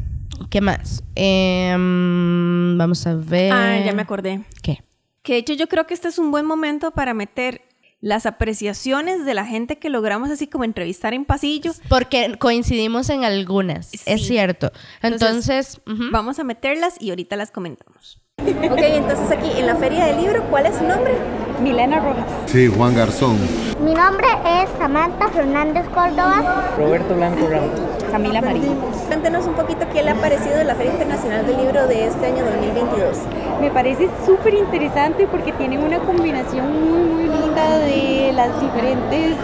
¿Qué 0.49 0.59
más? 0.61 1.03
Em, 1.15 2.77
vamos 2.77 3.05
a 3.07 3.15
ver. 3.15 3.51
Ah, 3.53 3.79
ya 3.85 3.93
me 3.93 4.01
acordé. 4.01 4.41
¿Qué? 4.61 4.81
Que 5.21 5.33
de 5.33 5.39
hecho 5.39 5.53
yo 5.53 5.67
creo 5.67 5.85
que 5.85 5.93
este 5.93 6.07
es 6.07 6.17
un 6.19 6.31
buen 6.31 6.45
momento 6.45 6.91
para 6.91 7.13
meter 7.13 7.61
las 8.01 8.25
apreciaciones 8.25 9.25
de 9.25 9.33
la 9.33 9.45
gente 9.45 9.77
que 9.77 9.89
logramos 9.89 10.29
así 10.29 10.47
como 10.47 10.63
entrevistar 10.63 11.13
en 11.13 11.25
pasillo. 11.25 11.73
Porque 11.89 12.37
coincidimos 12.39 13.09
en 13.09 13.23
algunas, 13.25 13.91
es 14.07 14.25
cierto. 14.27 14.71
Entonces. 15.01 15.81
Vamos 16.11 16.39
a 16.39 16.43
meterlas 16.43 16.95
y 16.99 17.09
ahorita 17.09 17.35
las 17.35 17.51
comentamos. 17.51 18.21
Ok, 18.71 18.79
entonces 18.79 19.31
aquí 19.31 19.59
en 19.59 19.67
la 19.67 19.75
feria 19.75 20.05
del 20.05 20.17
libro, 20.17 20.43
¿cuál 20.49 20.65
es 20.65 20.75
su 20.75 20.83
nombre? 20.83 21.13
Milena 21.61 21.99
Rojas. 21.99 22.25
Sí, 22.45 22.67
Juan 22.67 22.95
Garzón. 22.95 23.37
Mi 23.83 23.93
nombre 23.93 24.27
es 24.45 24.69
Samantha 24.77 25.27
Fernández 25.29 25.85
Córdoba. 25.93 26.71
Roberto 26.77 27.15
Blanco 27.15 27.47
Ramos. 27.47 27.71
Camila 28.11 28.41
Marín. 28.41 28.75
Cuéntenos 29.07 29.45
un 29.45 29.53
poquito 29.53 29.85
qué 29.91 30.03
le 30.03 30.11
ha 30.11 30.15
parecido 30.15 30.57
de 30.57 30.63
la 30.63 30.75
Feria 30.75 30.93
Internacional 30.93 31.45
del 31.45 31.57
Libro 31.57 31.87
de 31.87 32.07
este 32.07 32.25
año 32.27 32.43
2022. 32.45 33.17
Me 33.61 33.69
parece 33.71 34.09
súper 34.25 34.53
interesante 34.53 35.27
porque 35.27 35.51
tienen 35.53 35.83
una 35.83 35.99
combinación 35.99 36.65
muy, 36.71 37.01
muy 37.01 37.23
linda 37.23 37.77
de 37.79 38.31
las 38.33 38.59
diferentes 38.61 39.35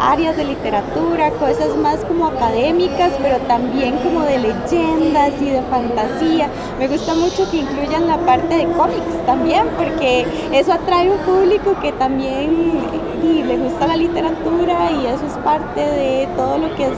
áreas 0.00 0.36
de 0.36 0.44
literatura, 0.44 1.30
cosas 1.32 1.76
más 1.76 1.96
como 2.04 2.26
académicas, 2.26 3.12
pero 3.22 3.38
también 3.46 3.96
como 3.98 4.22
de 4.22 4.38
leyendas 4.38 5.32
y 5.40 5.50
de 5.50 5.62
fantasía. 5.62 6.48
Me 6.78 6.88
gusta 6.88 7.14
mucho 7.14 7.50
que 7.50 7.58
incluyan 7.58 8.06
la 8.06 8.18
parte 8.18 8.43
de 8.48 8.64
cómics 8.72 9.26
también, 9.26 9.64
porque 9.76 10.26
eso 10.52 10.72
atrae 10.72 11.10
un 11.10 11.18
público 11.18 11.76
que 11.80 11.92
también 11.92 12.72
y 13.24 13.42
le 13.42 13.56
gusta 13.56 13.86
la 13.86 13.96
literatura 13.96 14.90
y 14.92 15.06
eso 15.06 15.26
es 15.26 15.32
parte 15.44 15.80
de 15.80 16.28
todo 16.36 16.58
lo 16.58 16.74
que 16.76 16.84
es 16.84 16.92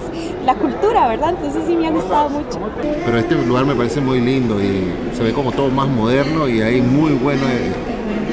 la 0.45 0.55
cultura, 0.55 1.09
¿verdad? 1.09 1.31
Entonces 1.31 1.63
sí 1.67 1.77
me 1.77 1.89
ha 1.89 1.91
gustado 1.91 2.31
mucho. 2.31 2.59
Pero 3.05 3.19
este 3.19 3.35
lugar 3.35 3.65
me 3.65 3.75
parece 3.75 4.01
muy 4.01 4.21
lindo 4.21 4.61
y 4.61 4.93
se 5.15 5.23
ve 5.23 5.33
como 5.33 5.53
todo 5.53 5.69
más 5.69 5.89
moderno 5.89 6.49
y 6.49 6.63
hay 6.63 6.81
muy 6.81 7.13
buenos 7.13 7.49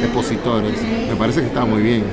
expositores. 0.01 0.73
Me 1.09 1.15
parece 1.15 1.41
que 1.41 1.47
está 1.47 1.65
muy 1.65 1.81
bien. 1.81 2.03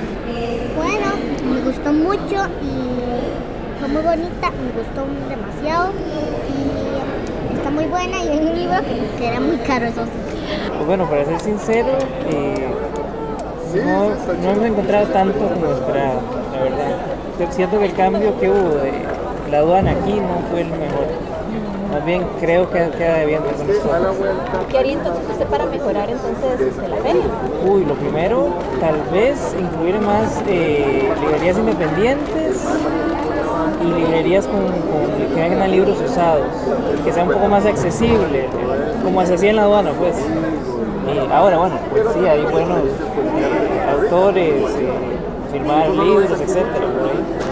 Bueno, 0.76 1.06
me 1.52 1.60
gustó 1.62 1.92
mucho 1.92 2.46
y 2.62 3.78
fue 3.78 3.88
muy 3.88 4.02
bonita, 4.02 4.50
me 4.50 4.72
gustó 4.80 5.06
demasiado 5.28 5.92
y 6.48 7.56
está 7.56 7.70
muy 7.70 7.84
buena 7.84 8.22
y 8.22 8.28
hay 8.28 8.38
un 8.38 8.54
libro 8.58 8.78
que, 8.80 9.18
que 9.18 9.26
era 9.26 9.40
muy 9.40 9.56
caro 9.58 9.86
eso. 9.86 10.02
Pues 10.76 10.86
bueno, 10.86 11.04
para 11.08 11.24
ser 11.24 11.40
sincero, 11.40 11.88
eh, 12.30 12.66
no, 13.74 14.08
no 14.42 14.50
hemos 14.50 14.64
encontrado 14.66 15.06
tanto 15.08 15.38
como 15.38 15.72
esperaba, 15.72 16.20
la 16.52 16.62
verdad. 16.62 17.50
Siento 17.50 17.78
que 17.78 17.86
el 17.86 17.94
cambio 17.94 18.38
que 18.38 18.50
hubo 18.50 18.68
de 18.76 18.92
la 19.50 19.58
aduana 19.58 19.92
aquí 19.92 20.12
no 20.14 20.48
fue 20.50 20.62
el 20.62 20.68
mejor. 20.68 21.06
Más 21.92 22.04
bien 22.04 22.24
creo 22.38 22.70
que 22.70 22.88
queda 22.96 23.14
debiendo 23.18 23.48
con 23.50 23.68
esto. 23.68 23.88
¿Qué 24.68 24.78
haría 24.78 24.92
entonces 24.92 25.24
usted 25.28 25.46
para 25.46 25.66
mejorar 25.66 26.08
entonces 26.08 26.68
este, 26.68 26.88
la 26.88 26.96
feria? 26.98 27.22
Uy, 27.66 27.84
lo 27.84 27.94
primero, 27.94 28.48
tal 28.80 28.96
vez 29.12 29.54
incluir 29.58 29.98
más 30.00 30.40
eh, 30.46 31.10
librerías 31.20 31.58
independientes 31.58 32.64
y 33.82 33.84
librerías 34.00 34.46
con, 34.46 34.60
con- 34.66 35.34
que 35.34 35.40
vendan 35.48 35.70
libros 35.72 35.98
usados, 36.00 36.46
que 37.04 37.12
sea 37.12 37.24
un 37.24 37.30
poco 37.30 37.48
más 37.48 37.66
accesible, 37.66 38.40
eh, 38.44 38.48
como 39.02 39.24
se 39.26 39.34
hacía 39.34 39.50
en 39.50 39.56
la 39.56 39.62
aduana, 39.62 39.90
pues. 39.92 40.14
Y 41.12 41.32
ahora, 41.32 41.58
bueno, 41.58 41.76
pues 41.90 42.04
sí, 42.14 42.26
hay 42.26 42.42
buenos 42.42 42.78
autores, 43.92 44.54
eh, 44.78 44.92
firmar 45.50 45.88
libros, 45.90 46.40
etcétera, 46.40 46.86
por 46.86 47.10
ahí. 47.10 47.50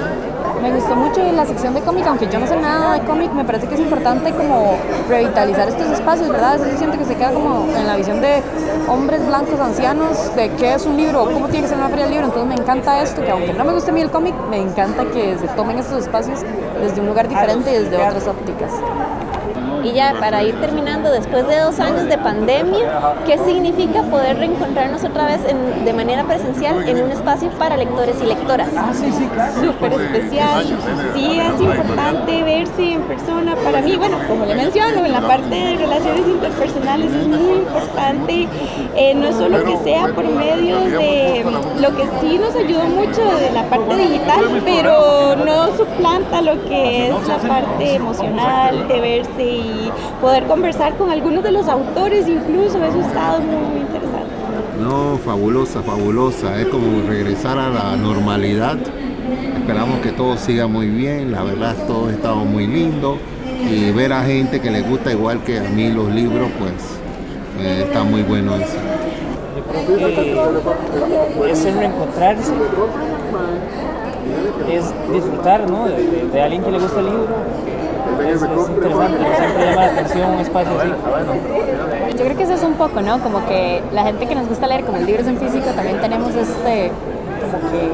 Me 0.62 0.72
gustó 0.72 0.96
mucho 0.96 1.20
la 1.32 1.46
sección 1.46 1.72
de 1.72 1.80
cómic, 1.82 2.04
aunque 2.08 2.26
yo 2.28 2.40
no 2.40 2.46
sé 2.46 2.56
nada 2.56 2.94
de 2.94 3.06
cómic, 3.06 3.32
me 3.32 3.44
parece 3.44 3.68
que 3.68 3.74
es 3.74 3.80
importante 3.80 4.32
como 4.32 4.76
revitalizar 5.08 5.68
estos 5.68 5.86
espacios, 5.88 6.28
¿verdad? 6.28 6.58
Yo 6.58 6.76
siento 6.76 6.98
que 6.98 7.04
se 7.04 7.14
queda 7.14 7.30
como 7.32 7.66
en 7.76 7.86
la 7.86 7.96
visión 7.96 8.20
de 8.20 8.42
hombres 8.88 9.24
blancos 9.24 9.60
ancianos, 9.60 10.34
de 10.34 10.50
qué 10.50 10.74
es 10.74 10.84
un 10.84 10.96
libro, 10.96 11.24
cómo 11.32 11.46
tiene 11.46 11.62
que 11.62 11.68
ser 11.68 11.78
una 11.78 11.88
feria 11.88 12.06
del 12.06 12.14
libro, 12.14 12.26
entonces 12.26 12.48
me 12.48 12.60
encanta 12.60 13.00
esto, 13.00 13.22
que 13.22 13.30
aunque 13.30 13.52
no 13.52 13.64
me 13.64 13.72
guste 13.72 13.90
a 13.90 13.94
mí 13.94 14.00
el 14.00 14.10
cómic, 14.10 14.34
me 14.50 14.60
encanta 14.60 15.04
que 15.04 15.38
se 15.38 15.46
tomen 15.48 15.78
estos 15.78 16.02
espacios 16.02 16.40
desde 16.80 17.00
un 17.00 17.06
lugar 17.06 17.28
diferente 17.28 17.70
y 17.70 17.84
desde 17.84 17.96
otras 17.96 18.26
ópticas. 18.26 18.72
Y 19.84 19.92
ya 19.92 20.14
para 20.18 20.42
ir 20.42 20.54
terminando, 20.60 21.10
después 21.10 21.46
de 21.46 21.58
dos 21.60 21.78
años 21.80 22.04
de 22.08 22.18
pandemia, 22.18 23.14
¿qué 23.26 23.38
significa 23.38 24.02
poder 24.02 24.36
reencontrarnos 24.38 25.04
otra 25.04 25.26
vez 25.26 25.40
en- 25.48 25.84
de 25.84 25.92
manera 25.92 26.24
presencial 26.24 26.88
en 26.88 27.02
un 27.04 27.10
espacio 27.10 27.48
para 27.50 27.76
lectores 27.76 28.16
y 28.22 28.26
lectoras? 28.26 28.68
Súper 29.60 29.92
especial. 29.92 30.64
Sí, 31.14 31.38
es 31.40 31.60
importante 31.60 32.42
verse 32.42 32.92
en 32.92 33.02
persona. 33.02 33.54
Para 33.64 33.80
mí, 33.80 33.96
bueno, 33.96 34.16
como 34.28 34.44
le 34.46 34.54
menciono, 34.54 35.04
en 35.04 35.12
la 35.12 35.20
parte 35.20 35.54
de 35.54 35.76
relaciones 35.76 36.26
interpersonales 36.26 37.12
es 37.12 37.26
muy 37.26 37.58
importante. 37.58 38.48
Eh, 38.96 39.14
no 39.14 39.32
solo 39.32 39.64
que 39.64 39.76
sea 39.84 40.08
por 40.08 40.24
medio 40.28 40.80
de 40.80 41.44
lo 41.80 41.96
que 41.96 42.04
sí 42.20 42.38
nos 42.38 42.54
ayudó 42.56 42.84
mucho 42.84 43.22
de 43.38 43.50
la 43.52 43.62
parte 43.64 43.96
digital, 43.96 44.60
pero 44.64 45.36
no 45.36 45.66
suplanta 45.76 46.42
lo 46.42 46.62
que 46.64 47.08
es 47.08 47.28
la 47.28 47.36
parte 47.38 47.94
emocional 47.94 48.88
de 48.88 49.00
verse 49.00 49.42
y 49.42 49.67
poder 50.20 50.44
conversar 50.44 50.94
con 50.96 51.10
algunos 51.10 51.42
de 51.44 51.52
los 51.52 51.68
autores 51.68 52.26
incluso. 52.28 52.78
Eso 52.82 52.98
ha 52.98 53.06
estado 53.06 53.40
muy, 53.40 53.56
muy 53.72 53.80
interesante. 53.80 54.28
No, 54.82 55.18
fabulosa, 55.18 55.82
fabulosa. 55.82 56.60
Es 56.60 56.66
como 56.68 57.02
regresar 57.08 57.58
a 57.58 57.68
la 57.70 57.96
normalidad. 57.96 58.76
Esperamos 59.58 60.00
que 60.00 60.12
todo 60.12 60.36
siga 60.36 60.66
muy 60.66 60.86
bien. 60.88 61.32
La 61.32 61.42
verdad, 61.42 61.74
todo 61.86 62.08
ha 62.08 62.12
estado 62.12 62.36
muy 62.36 62.66
lindo. 62.66 63.18
Y 63.70 63.90
ver 63.90 64.12
a 64.12 64.22
gente 64.22 64.60
que 64.60 64.70
le 64.70 64.82
gusta 64.82 65.10
igual 65.12 65.40
que 65.42 65.58
a 65.58 65.64
mí 65.64 65.90
los 65.90 66.08
libros, 66.12 66.48
pues 66.58 66.72
eh, 67.60 67.84
está 67.86 68.04
muy 68.04 68.22
bueno 68.22 68.54
eso. 68.54 68.76
Yo 69.88 69.96
creo 69.96 70.14
que 70.14 71.50
es 71.52 71.64
el 71.64 71.74
reencontrarse, 71.74 72.52
es 74.70 74.84
disfrutar 75.12 75.68
¿no? 75.68 75.86
de, 75.88 75.96
de- 75.96 76.28
de 76.32 76.40
alguien 76.42 76.62
que 76.62 76.70
le 76.70 76.78
gusta 76.78 77.00
el 77.00 77.06
libro. 77.06 77.26
Es, 78.18 78.42
es 78.42 78.68
interesante, 78.68 79.36
siempre 79.36 79.64
llama 79.64 79.86
la 79.86 79.92
atención 79.92 80.30
un 80.30 80.40
espacio 80.40 80.80
así. 80.80 80.88
Yo 82.16 82.24
creo 82.24 82.36
que 82.36 82.42
eso 82.42 82.54
es 82.54 82.62
un 82.62 82.74
poco, 82.74 83.00
¿no? 83.00 83.20
Como 83.22 83.46
que 83.46 83.82
la 83.92 84.04
gente 84.04 84.26
que 84.26 84.34
nos 84.34 84.48
gusta 84.48 84.66
leer, 84.66 84.84
como 84.84 84.98
el 84.98 85.06
libro 85.06 85.22
es 85.22 85.28
en 85.28 85.38
físico, 85.38 85.66
también 85.70 86.00
tenemos 86.00 86.34
este, 86.34 86.90
como 87.40 87.70
que, 87.70 87.90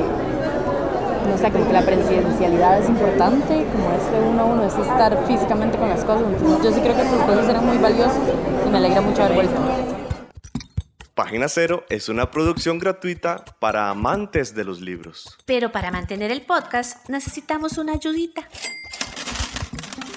no 1.31 1.39
sé, 1.39 1.51
como 1.51 1.67
que 1.67 1.73
la 1.73 1.83
presencialidad 1.83 2.79
es 2.81 2.89
importante, 2.89 3.67
como 3.73 3.91
este 3.93 4.21
uno 4.29 4.43
a 4.43 4.45
uno, 4.45 4.65
es 4.65 4.75
estar 4.75 5.19
físicamente 5.27 5.79
con 5.79 5.89
las 5.89 6.05
cosas. 6.05 6.25
Entonces 6.27 6.65
yo 6.65 6.73
sí 6.73 6.81
creo 6.81 6.95
que 6.95 7.03
estas 7.03 7.23
cosas 7.23 7.49
eran 7.49 7.67
muy 7.67 7.79
valiosas 7.79 8.19
y 8.67 8.71
me 8.71 8.79
alegra 8.79 9.01
mucho 9.01 9.23
haber 9.23 9.35
vuelto. 9.35 9.61
Página 11.15 11.49
Cero 11.49 11.85
es 11.91 12.09
una 12.09 12.33
producción 12.33 12.81
gratuita 12.81 13.45
para 13.61 13.89
amantes 13.89 14.53
de 14.53 14.65
los 14.65 14.81
libros. 14.81 15.39
Pero 15.47 15.71
para 15.71 15.93
mantener 15.93 16.33
el 16.33 16.43
podcast 16.43 17.09
necesitamos 17.09 17.79
una 17.79 17.93
ayudita. 17.93 18.49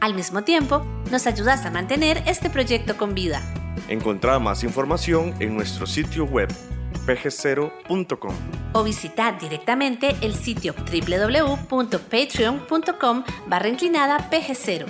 Al 0.00 0.14
mismo 0.14 0.44
tiempo, 0.44 0.82
nos 1.10 1.26
ayudas 1.26 1.66
a 1.66 1.70
mantener 1.70 2.22
este 2.26 2.48
proyecto 2.50 2.96
con 2.96 3.14
vida. 3.14 3.42
Encontrá 3.88 4.38
más 4.38 4.62
información 4.64 5.34
en 5.40 5.56
nuestro 5.56 5.86
sitio 5.86 6.24
web 6.24 6.48
pg0.com. 7.06 8.34
o 8.72 8.82
visitar 8.82 9.38
directamente 9.38 10.16
el 10.22 10.34
sitio 10.34 10.74
www.patreon.com 10.74 13.24
barra 13.46 13.68
inclinada 13.68 14.30
pg0. 14.30 14.86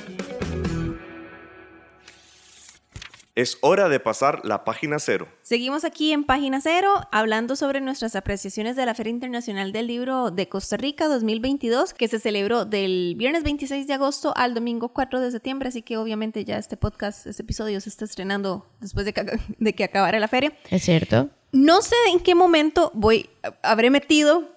Es 3.37 3.59
hora 3.61 3.91
de 3.91 4.01
pasar 4.01 4.47
la 4.47 4.65
página 4.65 4.99
cero. 4.99 5.29
Seguimos 5.43 5.85
aquí 5.85 6.11
en 6.11 6.25
Página 6.25 6.63
Cero 6.63 7.07
hablando 7.13 7.55
sobre 7.55 7.83
nuestras 7.83 8.17
apreciaciones 8.17 8.77
de 8.77 8.87
la 8.87 8.95
Feria 8.95 9.11
Internacional 9.11 9.73
del 9.73 9.89
Libro 9.89 10.31
de 10.31 10.49
Costa 10.49 10.79
Rica 10.79 11.07
2022 11.07 11.93
que 11.93 12.09
se 12.09 12.19
celebró 12.19 12.65
del 12.65 13.15
viernes 13.15 13.43
26 13.43 13.87
de 13.87 13.93
agosto 13.93 14.33
al 14.39 14.55
domingo 14.55 14.89
4 14.89 15.21
de 15.21 15.31
septiembre, 15.33 15.69
así 15.69 15.83
que 15.83 15.99
obviamente 15.99 16.47
ya 16.47 16.57
este 16.57 16.79
podcast, 16.79 17.27
este 17.27 17.43
episodio 17.43 17.79
se 17.83 17.91
está 17.91 18.07
estrenando 18.07 18.71
después 18.81 19.05
de 19.05 19.13
que, 19.13 19.39
de 19.59 19.75
que 19.75 19.85
acabara 19.85 20.19
la 20.19 20.29
feria. 20.29 20.57
¿Es 20.71 20.85
cierto? 20.85 21.29
No 21.53 21.83
sé 21.83 21.95
en 22.15 22.21
qué 22.21 22.35
momento 22.35 22.91
voy, 22.95 23.29
habré 23.63 23.91
metido, 23.91 24.49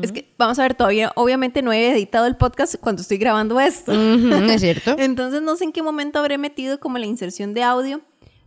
es 0.00 0.10
que 0.10 0.32
vamos 0.38 0.58
a 0.58 0.62
ver, 0.62 0.74
todavía 0.74 1.12
obviamente 1.16 1.60
no 1.60 1.70
he 1.70 1.90
editado 1.90 2.26
el 2.26 2.36
podcast 2.36 2.76
cuando 2.76 3.02
estoy 3.02 3.18
grabando 3.18 3.60
esto. 3.60 3.92
¿Es 3.92 4.62
cierto? 4.62 4.94
Entonces 4.98 5.42
no 5.42 5.54
sé 5.56 5.64
en 5.64 5.72
qué 5.72 5.82
momento 5.82 6.18
habré 6.18 6.38
metido 6.38 6.80
como 6.80 6.96
la 6.96 7.04
inserción 7.04 7.52
de 7.52 7.62
audio 7.62 8.00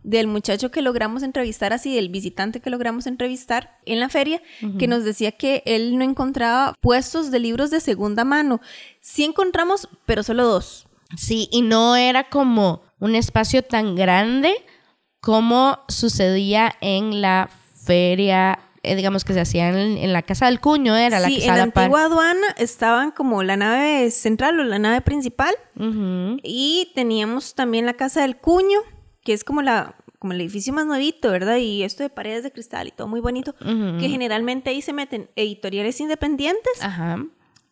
del 0.06 0.28
muchacho 0.28 0.70
que 0.70 0.82
logramos 0.82 1.24
entrevistar, 1.24 1.72
así 1.72 1.94
del 1.94 2.08
visitante 2.08 2.60
que 2.60 2.70
logramos 2.70 3.08
entrevistar 3.08 3.78
en 3.84 3.98
la 3.98 4.08
feria, 4.08 4.40
que 4.78 4.86
nos 4.86 5.02
decía 5.02 5.32
que 5.32 5.64
él 5.66 5.98
no 5.98 6.04
encontraba 6.04 6.74
puestos 6.80 7.32
de 7.32 7.40
libros 7.40 7.70
de 7.70 7.80
segunda 7.80 8.24
mano. 8.24 8.60
Sí 9.00 9.24
encontramos, 9.24 9.88
pero 10.06 10.22
solo 10.22 10.46
dos. 10.46 10.86
Sí, 11.16 11.48
y 11.50 11.62
no 11.62 11.96
era 11.96 12.28
como 12.28 12.82
un 13.00 13.16
espacio 13.16 13.62
tan 13.62 13.96
grande 13.96 14.54
como 15.20 15.80
sucedía 15.88 16.72
en 16.80 17.20
la 17.20 17.50
feria, 17.84 18.60
eh, 18.84 18.94
digamos 18.94 19.24
que 19.24 19.32
se 19.32 19.40
hacía 19.40 19.70
en, 19.70 19.98
en 19.98 20.12
la 20.12 20.22
Casa 20.22 20.46
del 20.46 20.60
Cuño, 20.60 20.94
era 20.96 21.18
la 21.18 21.26
que 21.26 21.44
en 21.44 21.46
la 21.48 21.66
par. 21.66 21.84
antigua 21.84 22.04
aduana 22.04 22.46
estaban 22.58 23.10
como 23.10 23.42
la 23.42 23.56
nave 23.56 24.12
central 24.12 24.60
o 24.60 24.62
la 24.62 24.78
nave 24.78 25.00
principal 25.00 25.54
y 26.44 26.92
teníamos 26.94 27.56
también 27.56 27.86
la 27.86 27.94
Casa 27.94 28.22
del 28.22 28.36
Cuño, 28.36 28.78
que 29.26 29.32
es 29.32 29.42
como 29.44 29.60
la 29.60 29.96
como 30.20 30.32
el 30.32 30.40
edificio 30.40 30.72
más 30.72 30.86
nuevito, 30.86 31.30
¿verdad? 31.30 31.56
Y 31.58 31.82
esto 31.82 32.02
de 32.02 32.08
paredes 32.08 32.42
de 32.42 32.52
cristal 32.52 32.86
y 32.88 32.90
todo 32.90 33.06
muy 33.06 33.20
bonito, 33.20 33.54
que 33.58 34.08
generalmente 34.08 34.70
ahí 34.70 34.80
se 34.80 34.94
meten 34.94 35.28
editoriales 35.36 36.00
independientes 36.00 36.80
Ajá. 36.80 37.22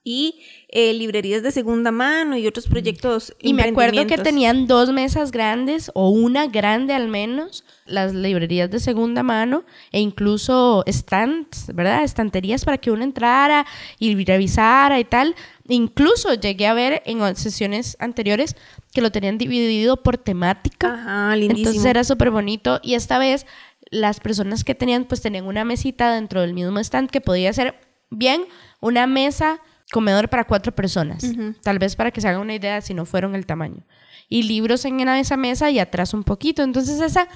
Y 0.05 0.43
eh, 0.69 0.93
librerías 0.93 1.43
de 1.43 1.51
segunda 1.51 1.91
mano 1.91 2.37
y 2.37 2.47
otros 2.47 2.67
proyectos. 2.67 3.35
Y 3.41 3.55
me 3.55 3.63
acuerdo 3.63 4.07
que 4.07 4.19
tenían 4.19 4.67
dos 4.67 4.93
mesas 4.93 5.31
grandes, 5.31 5.91
o 5.95 6.11
una 6.11 6.47
grande 6.47 6.93
al 6.93 7.09
menos, 7.09 7.65
las 7.87 8.13
librerías 8.13 8.71
de 8.71 8.81
segunda 8.81 9.23
mano, 9.23 9.65
e 9.93 10.01
incluso 10.01 10.85
stands, 10.87 11.75
¿verdad? 11.75 12.05
Estanterías 12.05 12.67
para 12.67 12.77
que 12.77 12.91
uno 12.91 13.03
entrara 13.03 13.67
y 13.99 14.23
revisara 14.25 15.01
y 15.01 15.05
tal. 15.05 15.35
Incluso 15.69 16.35
llegué 16.35 16.67
a 16.67 16.75
ver 16.75 17.03
en 17.07 17.35
sesiones 17.37 17.97
anteriores 17.99 18.57
que 18.93 19.01
lo 19.01 19.11
tenían 19.11 19.39
dividido 19.39 20.03
por 20.03 20.19
temática. 20.19 20.93
Ajá, 20.93 21.37
lindísimo. 21.37 21.69
Entonces 21.71 21.91
era 21.91 22.05
súper 22.05 22.31
bonito. 22.31 22.79
Y 22.83 22.95
esta 22.95 23.19
vez 23.19 23.47
las 23.91 24.21
personas 24.21 24.65
que 24.65 24.75
tenían, 24.75 25.05
pues 25.05 25.23
tenían 25.23 25.47
una 25.47 25.65
mesita 25.65 26.13
dentro 26.13 26.43
del 26.43 26.53
mismo 26.53 26.79
stand 26.81 27.09
que 27.09 27.23
podía 27.23 27.53
ser 27.55 27.81
bien 28.11 28.45
una 28.81 29.07
mesa 29.07 29.61
comedor 29.95 30.29
para 30.29 30.43
cuatro 30.43 30.75
personas. 30.75 31.25
Tal 31.63 31.79
vez 31.79 31.95
para 31.95 32.11
que 32.11 32.21
se 32.21 32.27
hagan 32.27 32.41
una 32.41 32.55
idea 32.57 32.81
si 32.81 32.95
no 32.95 33.05
fueron 33.05 33.37
el 33.37 33.47
tamaño. 33.47 33.85
Y 34.29 34.43
libros 34.43 34.85
en 34.85 35.09
esa 35.09 35.37
mesa 35.37 35.71
y 35.71 35.79
atrás 35.79 36.15
un 36.15 36.25
poquito. 36.25 36.65
Entonces 36.65 37.01
esa 37.01 37.29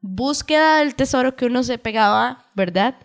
búsqueda 0.00 0.78
del 0.78 0.96
tesoro 0.96 1.36
que 1.36 1.46
uno 1.46 1.62
se 1.62 1.78
pegaba, 1.78 2.46
¿verdad? 2.56 2.96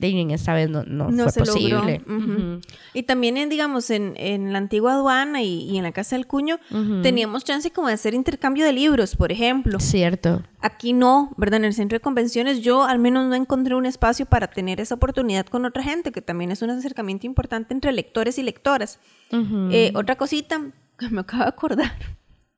En 0.00 0.30
esta 0.30 0.54
vez 0.54 0.68
no, 0.70 0.84
no, 0.84 1.10
no 1.10 1.24
fue 1.24 1.32
se 1.32 1.40
logró. 1.40 1.52
posible. 1.80 2.02
Ujú. 2.06 2.32
Ujú. 2.32 2.60
Y 2.94 3.02
también, 3.02 3.36
en, 3.36 3.48
digamos, 3.48 3.90
en, 3.90 4.14
en 4.16 4.52
la 4.52 4.58
antigua 4.58 4.94
aduana 4.94 5.42
y, 5.42 5.62
y 5.70 5.76
en 5.76 5.82
la 5.82 5.92
Casa 5.92 6.16
del 6.16 6.26
Cuño, 6.26 6.58
Ujú. 6.70 7.02
teníamos 7.02 7.44
chance 7.44 7.70
como 7.70 7.88
de 7.88 7.94
hacer 7.94 8.14
intercambio 8.14 8.64
de 8.64 8.72
libros, 8.72 9.16
por 9.16 9.32
ejemplo. 9.32 9.80
Cierto. 9.80 10.42
Aquí 10.60 10.92
no, 10.92 11.32
¿verdad? 11.36 11.58
En 11.58 11.64
el 11.66 11.74
centro 11.74 11.96
de 11.96 12.00
convenciones 12.00 12.60
yo 12.60 12.82
al 12.84 12.98
menos 12.98 13.26
no 13.26 13.34
encontré 13.34 13.74
un 13.74 13.86
espacio 13.86 14.26
para 14.26 14.48
tener 14.48 14.80
esa 14.80 14.94
oportunidad 14.96 15.46
con 15.46 15.64
otra 15.64 15.82
gente, 15.82 16.12
que 16.12 16.22
también 16.22 16.50
es 16.50 16.62
un 16.62 16.70
acercamiento 16.70 17.26
importante 17.26 17.74
entre 17.74 17.92
lectores 17.92 18.38
y 18.38 18.42
lectoras. 18.42 18.98
Eh, 19.30 19.92
otra 19.94 20.16
cosita 20.16 20.60
que 20.98 21.08
me 21.10 21.20
acabo 21.20 21.42
de 21.44 21.48
acordar, 21.48 21.92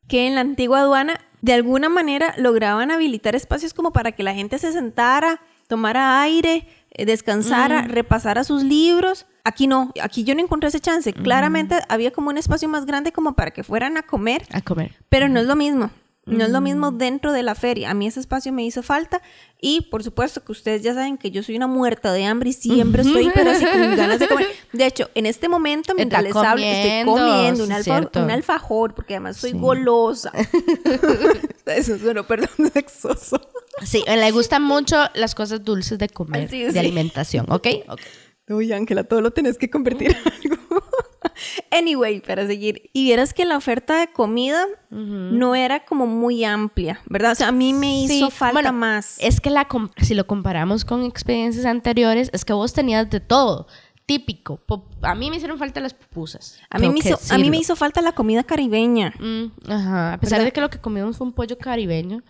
que 0.09 0.27
en 0.27 0.35
la 0.35 0.41
antigua 0.41 0.81
aduana 0.81 1.21
de 1.43 1.53
alguna 1.53 1.89
manera 1.89 2.35
lograban 2.39 2.91
habilitar 2.91 3.35
espacios 3.35 3.75
como 3.75 3.93
para 3.93 4.13
que 4.13 4.23
la 4.23 4.35
gente 4.35 4.59
se 4.59 4.73
sentara, 4.73 5.41
tomara 5.69 6.21
aire, 6.23 6.67
eh, 6.91 7.05
descansara, 7.07 7.83
repasara 7.83 8.45
sus 8.45 8.63
libros. 8.63 9.27
Aquí 9.45 9.67
no, 9.67 9.93
aquí 10.03 10.25
yo 10.25 10.35
no 10.35 10.41
encontré 10.43 10.69
ese 10.69 10.81
chance. 10.81 11.13
Claramente 11.13 11.77
había 11.89 12.11
como 12.11 12.29
un 12.31 12.37
espacio 12.39 12.69
más 12.69 12.85
grande 12.87 13.11
como 13.13 13.35
para 13.35 13.53
que 13.53 13.63
fueran 13.65 13.97
a 13.97 14.03
comer, 14.03 14.47
A 14.53 14.61
comer. 14.61 14.97
pero 15.09 15.29
no 15.29 15.41
es 15.41 15.47
lo 15.47 15.57
mismo. 15.57 15.91
No 16.27 16.45
es 16.45 16.51
lo 16.51 16.61
mismo 16.61 16.93
dentro 16.93 17.33
de 17.33 17.43
la 17.43 17.55
feria. 17.57 17.91
A 17.91 17.95
mí 17.95 18.07
ese 18.07 18.21
espacio 18.21 18.53
me 18.53 18.63
hizo 18.65 18.83
falta 18.85 19.21
y 19.61 19.89
por 19.91 20.05
supuesto 20.05 20.45
que 20.45 20.53
ustedes 20.53 20.83
ya 20.83 20.95
saben 20.95 21.17
que 21.19 21.31
yo 21.33 21.43
soy 21.43 21.57
una 21.57 21.67
muerta 21.67 22.13
de 22.13 22.25
hambre 22.25 22.51
y 22.51 22.53
siempre 22.53 23.03
estoy 23.03 23.31
pero 23.35 23.51
así 23.51 23.65
con 23.65 23.97
ganas 23.97 24.19
de 24.21 24.29
comer. 24.29 24.47
De 24.73 24.87
hecho, 24.87 25.11
en 25.15 25.27
este 25.27 25.49
momento 25.49 25.95
mientras 25.95 26.23
les 26.23 26.37
hablo 26.37 26.63
estoy 26.65 27.05
comiendo, 27.13 27.65
un, 27.65 27.69
sí, 27.71 27.75
alfa- 27.75 27.83
cierto. 27.83 28.23
un 28.23 28.31
alfajor 28.31 28.95
porque 28.95 29.15
además 29.15 29.39
soy 29.39 29.53
golosa. 29.53 30.31
Eso 31.67 31.99
suena, 31.99 32.23
perdón, 32.23 32.49
sexoso. 32.73 33.41
Sí, 33.85 34.05
le 34.07 34.31
gustan 34.33 34.63
mucho 34.63 34.97
las 35.15 35.35
cosas 35.35 35.65
dulces 35.65 35.99
de 35.99 36.09
comer, 36.09 36.49
de 36.49 36.73
sí. 36.73 36.79
alimentación, 36.79 37.47
¿ok? 37.51 37.67
Ok. 37.89 38.01
Uy, 38.49 38.73
Ángela, 38.73 39.05
todo 39.05 39.21
lo 39.21 39.31
tenés 39.31 39.57
que 39.59 39.71
convertir 39.71 40.11
en 40.11 40.17
algo. 40.53 40.83
anyway, 41.71 42.21
para 42.21 42.47
seguir. 42.47 42.91
Y 42.93 43.05
vieras 43.05 43.33
que 43.33 43.45
la 43.45 43.57
oferta 43.57 43.99
de 44.01 44.09
comida 44.13 44.65
no 44.91 45.55
era 45.55 45.85
como 45.85 46.07
muy 46.07 46.45
amplia, 46.45 47.01
¿verdad? 47.07 47.33
O 47.33 47.35
sea, 47.37 47.49
a 47.49 47.53
mí 47.53 47.73
me 47.73 48.03
hizo 48.03 48.27
Sí, 48.27 48.31
falta 48.31 48.53
bueno, 48.55 48.73
más. 48.73 49.17
Es 49.21 49.41
que 49.41 49.51
la 49.51 49.67
si 49.99 50.15
lo 50.15 50.27
comparamos 50.27 50.85
con 50.85 51.05
experiencias 51.05 51.65
anteriores, 51.65 52.31
es 52.33 52.45
que 52.45 52.53
vos 52.53 52.73
tenías 52.73 53.09
de 53.11 53.21
todo. 53.21 53.67
Típico. 54.07 54.57
Pop- 54.67 54.93
a 55.03 55.15
mí 55.15 55.31
me 55.31 55.37
hicieron 55.37 55.57
falta 55.57 55.79
las 55.81 55.95
pupusas. 55.95 56.59
A 56.71 56.81
mí, 56.81 56.89
me 56.89 56.99
hizo, 56.99 57.17
a 57.33 57.39
mí 57.39 57.49
me 57.51 57.59
hizo 57.59 57.77
falta 57.77 58.01
la 58.01 58.11
comida 58.13 58.43
caribeña. 58.43 59.15
Mm, 59.21 59.71
ajá. 59.71 60.15
A 60.15 60.19
pesar 60.19 60.39
¿Verdad? 60.39 60.47
de 60.47 60.53
que 60.53 60.61
lo 60.61 60.71
que 60.71 60.79
comimos 60.81 61.17
fue 61.17 61.29
un 61.29 61.33
pollo 61.33 61.57
caribeño. 61.57 62.23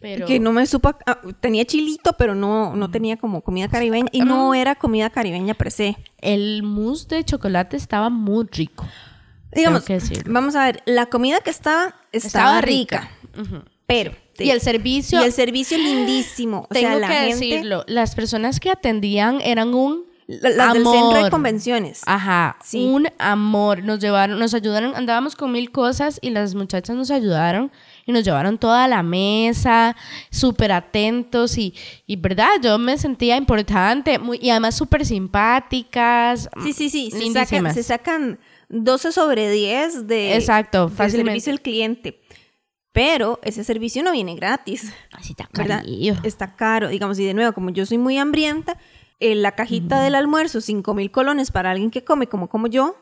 Pero... 0.00 0.26
Que 0.26 0.38
no 0.38 0.52
me 0.52 0.66
supo. 0.66 0.92
ah, 1.06 1.20
tenía 1.40 1.64
chilito, 1.64 2.12
pero 2.18 2.34
no, 2.34 2.74
no 2.76 2.90
tenía 2.90 3.16
como 3.16 3.40
comida 3.42 3.68
caribeña. 3.68 4.08
Y 4.12 4.20
no 4.20 4.54
era 4.54 4.74
comida 4.76 5.10
caribeña 5.10 5.54
per 5.54 5.70
se. 5.70 5.96
El 6.20 6.62
mousse 6.62 7.08
de 7.08 7.24
chocolate 7.24 7.76
estaba 7.76 8.08
muy 8.10 8.46
rico. 8.52 8.86
Digamos, 9.52 9.84
que 9.84 9.98
vamos 10.26 10.54
a 10.56 10.66
ver, 10.66 10.82
la 10.86 11.06
comida 11.06 11.40
que 11.40 11.50
estaba 11.50 11.94
estaba, 12.12 12.58
Estaba 12.58 12.60
rica. 12.60 13.10
rica. 13.34 13.64
Pero. 13.86 14.12
Y 14.38 14.50
el 14.50 14.60
servicio... 14.60 15.20
y 15.20 15.24
el 15.24 15.32
servicio 15.32 15.76
lindísimo. 15.78 16.66
O 16.70 16.74
tengo 16.74 16.88
sea, 16.90 16.98
la 16.98 17.08
que 17.08 17.14
gente, 17.14 17.44
decirlo. 17.46 17.84
Las 17.88 18.14
personas 18.14 18.60
que 18.60 18.70
atendían 18.70 19.40
eran 19.40 19.74
un 19.74 20.04
la- 20.28 20.50
las 20.50 20.74
del 20.74 20.84
centro 20.84 21.10
de 21.14 21.18
amor. 21.20 21.30
convenciones. 21.30 22.02
Ajá, 22.06 22.56
Sí. 22.62 22.84
un 22.84 23.08
amor. 23.18 23.82
Nos 23.82 23.98
llevaron, 23.98 24.38
nos 24.38 24.54
ayudaron, 24.54 24.94
andábamos 24.94 25.34
con 25.34 25.50
mil 25.50 25.72
cosas 25.72 26.18
y 26.22 26.30
las 26.30 26.54
muchachas 26.54 26.94
nos 26.94 27.10
ayudaron 27.10 27.72
y 28.08 28.12
nos 28.12 28.24
llevaron 28.24 28.56
toda 28.56 28.88
la 28.88 29.02
mesa, 29.02 29.94
súper 30.30 30.72
atentos 30.72 31.58
y, 31.58 31.74
y 32.06 32.16
verdad, 32.16 32.48
yo 32.62 32.78
me 32.78 32.96
sentía 32.96 33.36
importante 33.36 34.18
muy, 34.18 34.38
y 34.40 34.48
además 34.48 34.76
súper 34.76 35.04
simpáticas. 35.04 36.48
Sí, 36.62 36.72
sí, 36.72 36.88
sí. 36.88 37.10
Se 37.10 37.30
sacan, 37.34 37.74
se 37.74 37.82
sacan 37.82 38.38
12 38.70 39.12
sobre 39.12 39.50
10 39.50 40.06
de, 40.06 40.36
Exacto, 40.36 40.86
del 40.86 40.96
fácilmente. 40.96 41.30
servicio 41.32 41.52
al 41.52 41.60
cliente. 41.60 42.20
Pero 42.92 43.40
ese 43.44 43.62
servicio 43.62 44.02
no 44.02 44.12
viene 44.12 44.34
gratis. 44.34 44.90
Así 45.12 45.32
está 45.32 45.46
carillo. 45.46 46.14
Está 46.22 46.56
caro. 46.56 46.88
Digamos, 46.88 47.18
y 47.18 47.26
de 47.26 47.34
nuevo, 47.34 47.52
como 47.52 47.68
yo 47.68 47.84
soy 47.84 47.98
muy 47.98 48.16
hambrienta, 48.16 48.78
eh, 49.20 49.34
la 49.34 49.52
cajita 49.52 50.00
del 50.00 50.14
almuerzo, 50.14 50.62
5 50.62 50.94
mil 50.94 51.10
colones 51.10 51.50
para 51.50 51.72
alguien 51.72 51.90
que 51.90 52.04
come 52.04 52.26
como 52.26 52.48
como 52.48 52.68
yo. 52.68 52.96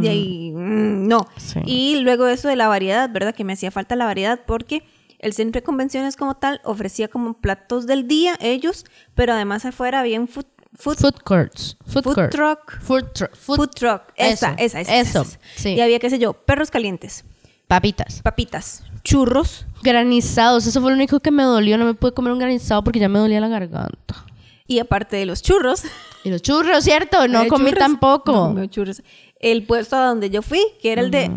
De 0.00 0.08
ahí, 0.08 0.52
mm, 0.52 1.08
no. 1.08 1.26
Sí. 1.36 1.60
Y 1.66 1.96
luego 2.00 2.26
eso 2.28 2.48
de 2.48 2.56
la 2.56 2.68
variedad, 2.68 3.10
¿verdad? 3.10 3.34
Que 3.34 3.44
me 3.44 3.52
hacía 3.54 3.70
falta 3.70 3.96
la 3.96 4.04
variedad 4.04 4.40
porque 4.46 4.82
el 5.18 5.32
centro 5.32 5.60
de 5.60 5.64
convenciones 5.64 6.16
como 6.16 6.34
tal 6.36 6.60
ofrecía 6.64 7.08
como 7.08 7.34
platos 7.34 7.86
del 7.86 8.06
día 8.06 8.36
ellos, 8.40 8.84
pero 9.14 9.32
además 9.32 9.64
afuera 9.64 10.00
había 10.00 10.20
un 10.20 10.28
food, 10.28 10.44
food, 10.74 10.96
Food 10.98 11.14
courts. 11.24 11.76
Food, 11.86 12.02
food 12.04 12.14
court. 12.14 12.30
truck. 12.32 12.80
Food, 12.82 13.04
tru- 13.14 13.30
food- 13.32 13.56
Food 13.56 13.70
truck. 13.74 14.02
Esa, 14.16 14.52
Eso, 14.52 14.54
esa, 14.58 14.80
esa. 14.80 14.94
eso, 15.00 15.22
esa. 15.22 15.38
sí. 15.56 15.70
Y 15.70 15.80
había, 15.80 15.98
qué 15.98 16.10
sé 16.10 16.18
yo, 16.18 16.34
perros 16.34 16.70
calientes, 16.70 17.24
Papitas. 17.66 18.20
papitas, 18.22 18.84
churros. 19.02 19.66
Granizados. 19.82 20.66
Eso 20.66 20.80
fue 20.80 20.90
lo 20.90 20.96
único 20.96 21.18
que 21.20 21.30
me 21.30 21.42
dolió. 21.42 21.78
No 21.78 21.84
me 21.86 21.94
pude 21.94 22.12
comer 22.12 22.32
un 22.32 22.38
granizado 22.38 22.84
porque 22.84 22.98
ya 22.98 23.08
me 23.08 23.18
dolía 23.18 23.40
la 23.40 23.48
garganta. 23.48 24.24
Y 24.66 24.78
aparte 24.78 25.16
de 25.16 25.26
los 25.26 25.42
churros, 25.42 25.82
Y 26.24 26.30
los 26.30 26.40
churros, 26.42 26.84
¿cierto? 26.84 27.28
No 27.28 27.38
¿Había 27.40 27.50
comí 27.50 27.66
churros? 27.66 27.78
tampoco. 27.78 28.52
No 28.54 28.66
churros. 28.66 29.02
El 29.44 29.64
puesto 29.64 29.96
a 29.96 30.06
donde 30.06 30.30
yo 30.30 30.40
fui, 30.40 30.60
que 30.80 30.92
era 30.92 31.02
el 31.02 31.10
de 31.10 31.30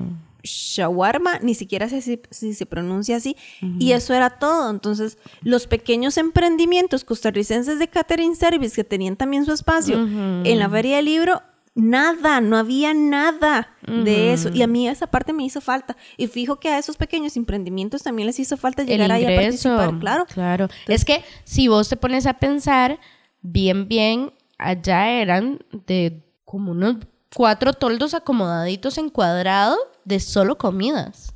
shawarma, 0.44 1.40
ni 1.40 1.54
siquiera 1.54 1.90
sé 1.90 2.02
si, 2.02 2.22
si 2.32 2.54
se 2.54 2.66
pronuncia 2.66 3.18
así, 3.18 3.36
y 3.80 3.92
eso 3.92 4.14
era 4.14 4.30
todo. 4.32 4.70
Entonces, 4.70 5.18
los 5.42 5.68
pequeños 5.68 6.18
emprendimientos 6.18 7.04
costarricenses 7.04 7.80
de 7.80 7.88
catering 7.90 8.36
service 8.36 8.76
que 8.76 8.84
tenían 8.84 9.18
también 9.18 9.46
su 9.46 9.52
espacio 9.52 10.00
en 10.00 10.60
la 10.60 10.70
feria 10.70 10.96
del 10.96 11.06
libro, 11.06 11.42
nada, 11.76 12.42
no 12.42 12.58
había 12.58 12.94
nada 12.94 13.76
de 13.86 14.34
eso. 14.34 14.50
Y 14.54 14.62
a 14.62 14.68
mí 14.68 14.88
esa 14.88 15.08
parte 15.08 15.34
me 15.34 15.44
hizo 15.44 15.62
falta. 15.62 15.96
Y 16.18 16.28
fijo 16.28 16.60
que 16.60 16.70
a 16.70 16.78
esos 16.80 16.98
pequeños 16.98 17.38
emprendimientos 17.38 18.04
también 18.04 18.28
les 18.28 18.40
hizo 18.40 18.58
falta 18.58 18.84
llegar 18.84 19.12
ahí 19.12 19.26
a 19.26 19.36
participar, 19.36 20.00
claro. 20.00 20.26
Claro. 20.26 20.70
es 20.88 21.06
que 21.06 21.24
si 21.44 21.68
vos 21.68 21.90
te 21.90 21.98
pones 21.98 22.26
a 22.26 22.36
pensar, 22.36 23.00
bien, 23.42 23.88
bien, 23.88 24.32
allá 24.58 25.10
eran 25.12 25.60
de 25.86 26.24
como 26.46 26.72
unos 26.72 26.98
cuatro 27.36 27.74
toldos 27.74 28.14
acomodaditos 28.14 28.98
en 28.98 29.10
cuadrado 29.10 29.78
de 30.06 30.20
solo 30.20 30.58
comidas. 30.58 31.34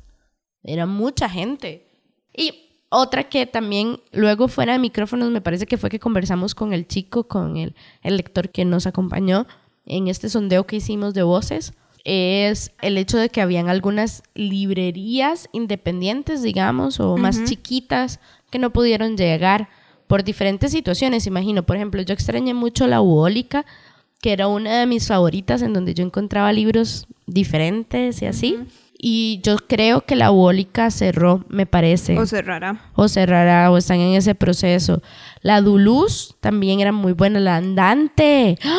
Era 0.62 0.86
mucha 0.86 1.28
gente. 1.28 1.86
Y 2.34 2.70
otra 2.88 3.24
que 3.24 3.46
también 3.46 4.00
luego 4.12 4.48
fuera 4.48 4.74
de 4.74 4.78
micrófonos 4.78 5.30
me 5.30 5.40
parece 5.40 5.66
que 5.66 5.78
fue 5.78 5.90
que 5.90 5.98
conversamos 5.98 6.54
con 6.54 6.72
el 6.72 6.86
chico, 6.86 7.24
con 7.24 7.56
el, 7.56 7.74
el 8.02 8.16
lector 8.16 8.50
que 8.50 8.64
nos 8.64 8.86
acompañó 8.86 9.46
en 9.86 10.08
este 10.08 10.28
sondeo 10.28 10.66
que 10.66 10.76
hicimos 10.76 11.14
de 11.14 11.22
voces, 11.22 11.72
es 12.04 12.72
el 12.80 12.98
hecho 12.98 13.16
de 13.16 13.28
que 13.28 13.40
habían 13.40 13.68
algunas 13.68 14.22
librerías 14.34 15.48
independientes, 15.52 16.42
digamos, 16.42 17.00
o 17.00 17.16
más 17.16 17.44
chiquitas 17.44 18.20
que 18.50 18.58
no 18.58 18.70
pudieron 18.70 19.16
llegar 19.16 19.68
por 20.06 20.24
diferentes 20.24 20.72
situaciones. 20.72 21.26
Imagino, 21.26 21.62
por 21.62 21.76
ejemplo, 21.76 22.02
yo 22.02 22.12
extrañé 22.12 22.54
mucho 22.54 22.86
la 22.86 23.00
uólica, 23.00 23.64
que 24.22 24.32
era 24.32 24.46
una 24.48 24.78
de 24.80 24.86
mis 24.86 25.06
favoritas 25.08 25.60
en 25.60 25.74
donde 25.74 25.92
yo 25.92 26.02
encontraba 26.04 26.50
libros 26.52 27.06
diferentes 27.26 28.22
y 28.22 28.26
así. 28.26 28.56
Y 29.04 29.40
yo 29.42 29.56
creo 29.56 30.02
que 30.02 30.14
la 30.14 30.30
uólica 30.30 30.88
cerró, 30.92 31.44
me 31.48 31.66
parece 31.66 32.16
O 32.16 32.24
cerrará. 32.24 32.80
o 32.94 33.08
cerrará 33.08 33.68
o 33.72 33.76
están 33.76 33.98
en 33.98 34.14
ese 34.14 34.36
proceso. 34.36 35.02
La 35.40 35.60
Duluz 35.60 36.36
también 36.40 36.78
era 36.78 36.92
muy 36.92 37.12
buena. 37.12 37.40
La 37.40 37.56
Andante. 37.56 38.56
¡Ah! 38.64 38.78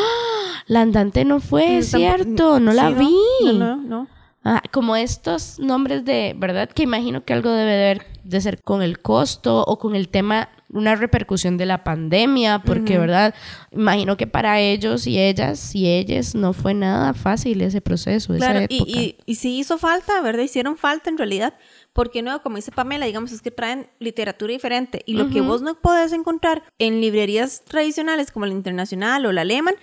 La 0.68 0.80
Andante 0.82 1.26
no 1.26 1.42
fue, 1.42 1.84
cierto, 1.84 2.62
no 2.62 2.72
la 2.72 2.90
vi. 2.92 3.14
No, 3.44 3.52
no, 3.54 3.76
no. 3.76 4.08
Ah, 4.46 4.62
como 4.72 4.96
estos 4.96 5.60
nombres 5.60 6.06
de, 6.06 6.36
¿verdad? 6.38 6.70
Que 6.70 6.84
imagino 6.84 7.26
que 7.26 7.34
algo 7.34 7.50
debe 7.52 7.72
de, 7.72 7.78
ver- 7.96 8.06
de 8.24 8.42
ser 8.42 8.62
con 8.62 8.82
el 8.82 9.00
costo 9.00 9.64
o 9.66 9.78
con 9.78 9.96
el 9.96 10.10
tema, 10.10 10.50
una 10.70 10.96
repercusión 10.96 11.58
de 11.58 11.66
la 11.66 11.84
pandemia, 11.84 12.60
porque, 12.60 12.98
¿verdad? 12.98 13.34
Imagino 13.72 14.18
que 14.18 14.28
para 14.28 14.60
ellos 14.60 15.06
y 15.08 15.20
ellas 15.20 15.76
y 15.76 15.88
ellas 15.88 16.34
no 16.34 16.54
fue 16.54 16.74
nada 16.74 17.14
fácil 17.14 17.62
ese 17.62 17.82
proceso, 17.82 18.34
esa 18.34 18.52
Claro, 18.52 18.66
y, 18.70 18.84
y, 18.88 19.18
y 19.26 19.36
sí 19.36 19.60
hizo 19.60 19.78
falta, 19.78 20.22
¿verdad? 20.22 20.44
Hicieron 20.44 20.78
falta 20.78 21.10
en 21.10 21.18
realidad, 21.18 21.54
porque 21.94 22.24
no, 22.24 22.42
como 22.42 22.56
dice 22.56 22.72
Pamela, 22.72 23.06
digamos, 23.06 23.32
es 23.32 23.42
que 23.42 23.52
traen 23.52 23.88
literatura 24.00 24.52
diferente. 24.52 25.04
Y 25.06 25.14
lo 25.14 25.30
que 25.30 25.42
vos 25.42 25.62
no 25.62 25.76
podés 25.76 26.12
encontrar 26.12 26.64
en 26.80 27.00
librerías 27.00 27.64
tradicionales 27.66 28.32
como 28.32 28.48
la 28.48 28.54
Internacional 28.54 29.26
o 29.28 29.32
la 29.32 29.42
Alemán, 29.42 29.76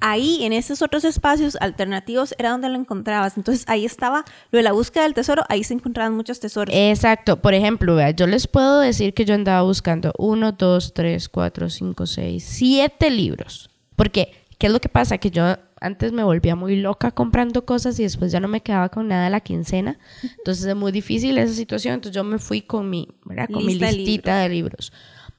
ahí 0.00 0.44
en 0.44 0.52
esos 0.52 0.80
otros 0.80 1.04
espacios 1.04 1.56
alternativos 1.60 2.34
era 2.38 2.50
donde 2.50 2.68
lo 2.68 2.76
encontrabas. 2.76 3.36
Entonces 3.36 3.64
ahí 3.68 3.84
estaba 3.84 4.24
lo 4.52 4.58
de 4.58 4.62
la 4.62 4.72
búsqueda 4.72 5.02
del 5.02 5.14
tesoro, 5.14 5.42
ahí 5.48 5.64
se 5.64 5.74
encontraban 5.74 6.14
muchos 6.14 6.38
tesoros. 6.38 6.72
Exacto. 6.74 7.42
Por 7.42 7.54
ejemplo, 7.54 7.96
vea, 7.96 8.12
yo 8.12 8.28
les 8.28 8.46
puedo 8.46 8.78
decir 8.80 9.12
que 9.12 9.24
yo 9.24 9.34
andaba 9.34 9.62
buscando 9.62 10.12
uno, 10.18 10.52
dos, 10.52 10.94
tres, 10.94 11.28
cuatro, 11.28 11.68
cinco, 11.68 12.06
seis, 12.06 12.44
siete 12.44 13.10
libros. 13.10 13.70
Porque, 13.96 14.32
¿qué 14.58 14.68
es 14.68 14.72
lo 14.72 14.80
que 14.80 14.88
pasa? 14.88 15.18
Que 15.18 15.32
yo 15.32 15.56
antes 15.80 16.12
me 16.12 16.24
volvía 16.24 16.56
muy 16.56 16.76
loca 16.76 17.10
comprando 17.10 17.64
cosas 17.64 17.98
y 18.00 18.02
después 18.02 18.32
ya 18.32 18.40
no 18.40 18.48
me 18.48 18.62
quedaba 18.62 18.88
con 18.88 19.08
nada 19.08 19.24
de 19.24 19.30
la 19.30 19.40
quincena. 19.40 19.98
Entonces 20.38 20.64
es 20.64 20.76
muy 20.76 20.92
difícil 20.92 21.38
esa 21.38 21.52
situación. 21.52 21.94
Entonces 21.94 22.14
yo 22.14 22.24
me 22.24 22.38
fui 22.38 22.62
con 22.62 22.88
mi, 22.88 23.08
¿verdad? 23.24 23.48
Con 23.52 23.64
Lista 23.64 23.90
mi 23.90 23.96
listita 23.96 24.38
de 24.38 24.48
libros. 24.48 24.92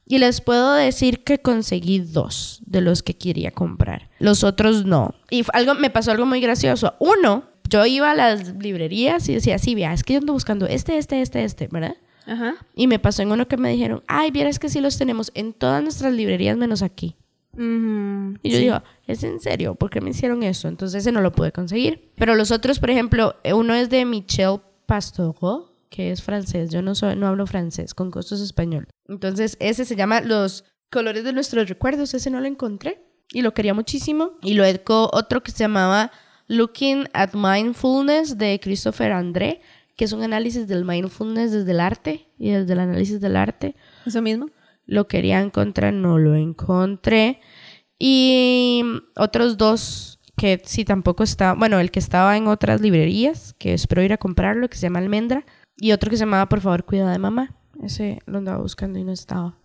Y 0.06 0.18
les 0.18 0.40
puedo 0.40 0.72
decir 0.72 1.22
que 1.22 1.38
conseguí 1.38 1.98
dos 1.98 2.62
de 2.64 2.80
los 2.80 3.02
que 3.02 3.16
quería 3.16 3.50
comprar. 3.50 4.08
Los 4.18 4.42
otros 4.42 4.86
no. 4.86 5.14
Y 5.28 5.44
algo, 5.52 5.74
me 5.74 5.90
pasó 5.90 6.12
algo 6.12 6.24
muy 6.24 6.40
gracioso. 6.40 6.94
Uno, 6.98 7.44
yo 7.68 7.84
iba 7.84 8.10
a 8.10 8.14
las 8.14 8.54
librerías 8.56 9.28
y 9.28 9.34
decía, 9.34 9.58
sí, 9.58 9.74
vea, 9.74 9.92
es 9.92 10.04
que 10.04 10.14
yo 10.14 10.20
ando 10.20 10.32
buscando 10.32 10.66
este, 10.66 10.96
este, 10.96 11.20
este, 11.20 11.44
este, 11.44 11.68
¿verdad? 11.70 11.96
Ajá. 12.26 12.54
Y 12.74 12.86
me 12.86 12.98
pasó 12.98 13.20
en 13.22 13.32
uno 13.32 13.46
que 13.48 13.58
me 13.58 13.70
dijeron, 13.70 14.02
ay, 14.06 14.30
vieras 14.30 14.58
que 14.58 14.70
sí 14.70 14.80
los 14.80 14.96
tenemos 14.96 15.30
en 15.34 15.52
todas 15.52 15.82
nuestras 15.82 16.14
librerías 16.14 16.56
menos 16.56 16.80
aquí. 16.80 17.14
Y 17.56 18.50
yo 18.50 18.56
sí. 18.56 18.62
digo, 18.62 18.82
¿es 19.06 19.24
en 19.24 19.40
serio? 19.40 19.74
¿Por 19.74 19.90
qué 19.90 20.00
me 20.00 20.10
hicieron 20.10 20.42
eso? 20.42 20.68
Entonces 20.68 21.02
ese 21.02 21.12
no 21.12 21.20
lo 21.20 21.32
pude 21.32 21.52
conseguir. 21.52 22.12
Pero 22.16 22.34
los 22.34 22.50
otros, 22.50 22.78
por 22.78 22.90
ejemplo, 22.90 23.36
eh, 23.42 23.52
uno 23.52 23.74
es 23.74 23.90
de 23.90 24.04
Michel 24.04 24.60
Pastoureau, 24.86 25.72
que 25.90 26.12
es 26.12 26.22
francés. 26.22 26.70
Yo 26.70 26.82
no, 26.82 26.94
soy, 26.94 27.16
no 27.16 27.26
hablo 27.26 27.46
francés, 27.46 27.94
con 27.94 28.10
costos 28.10 28.40
español. 28.40 28.88
Entonces 29.08 29.56
ese 29.60 29.84
se 29.84 29.96
llama 29.96 30.20
Los 30.20 30.64
colores 30.90 31.24
de 31.24 31.32
nuestros 31.32 31.68
recuerdos. 31.68 32.14
Ese 32.14 32.30
no 32.30 32.40
lo 32.40 32.46
encontré 32.46 33.02
y 33.32 33.42
lo 33.42 33.54
quería 33.54 33.74
muchísimo. 33.74 34.32
Y 34.42 34.54
luego 34.54 35.10
otro 35.12 35.42
que 35.42 35.50
se 35.50 35.58
llamaba 35.58 36.12
Looking 36.46 37.08
at 37.12 37.34
Mindfulness 37.34 38.38
de 38.38 38.58
Christopher 38.62 39.12
André, 39.12 39.60
que 39.96 40.04
es 40.04 40.12
un 40.12 40.22
análisis 40.22 40.68
del 40.68 40.84
mindfulness 40.84 41.52
desde 41.52 41.72
el 41.72 41.80
arte 41.80 42.28
y 42.38 42.50
desde 42.50 42.72
el 42.72 42.80
análisis 42.80 43.20
del 43.20 43.36
arte. 43.36 43.74
Eso 44.06 44.22
mismo. 44.22 44.48
Lo 44.88 45.06
quería 45.06 45.40
encontrar, 45.40 45.92
no 45.92 46.18
lo 46.18 46.34
encontré. 46.34 47.40
Y 47.98 48.82
otros 49.16 49.58
dos 49.58 50.18
que 50.36 50.62
sí 50.64 50.84
tampoco 50.84 51.22
está, 51.22 51.52
bueno, 51.52 51.78
el 51.78 51.90
que 51.90 51.98
estaba 51.98 52.36
en 52.36 52.46
otras 52.46 52.80
librerías, 52.80 53.54
que 53.58 53.74
espero 53.74 54.02
ir 54.02 54.14
a 54.14 54.18
comprarlo, 54.18 54.70
que 54.70 54.76
se 54.78 54.82
llama 54.82 55.00
Almendra, 55.00 55.44
y 55.76 55.92
otro 55.92 56.08
que 56.08 56.16
se 56.16 56.24
llamaba 56.24 56.48
Por 56.48 56.62
favor, 56.62 56.84
cuida 56.84 57.12
de 57.12 57.18
mamá. 57.18 57.54
Ese 57.82 58.20
lo 58.26 58.38
andaba 58.38 58.58
buscando 58.58 58.98
y 58.98 59.04
no 59.04 59.12
estaba. 59.12 59.58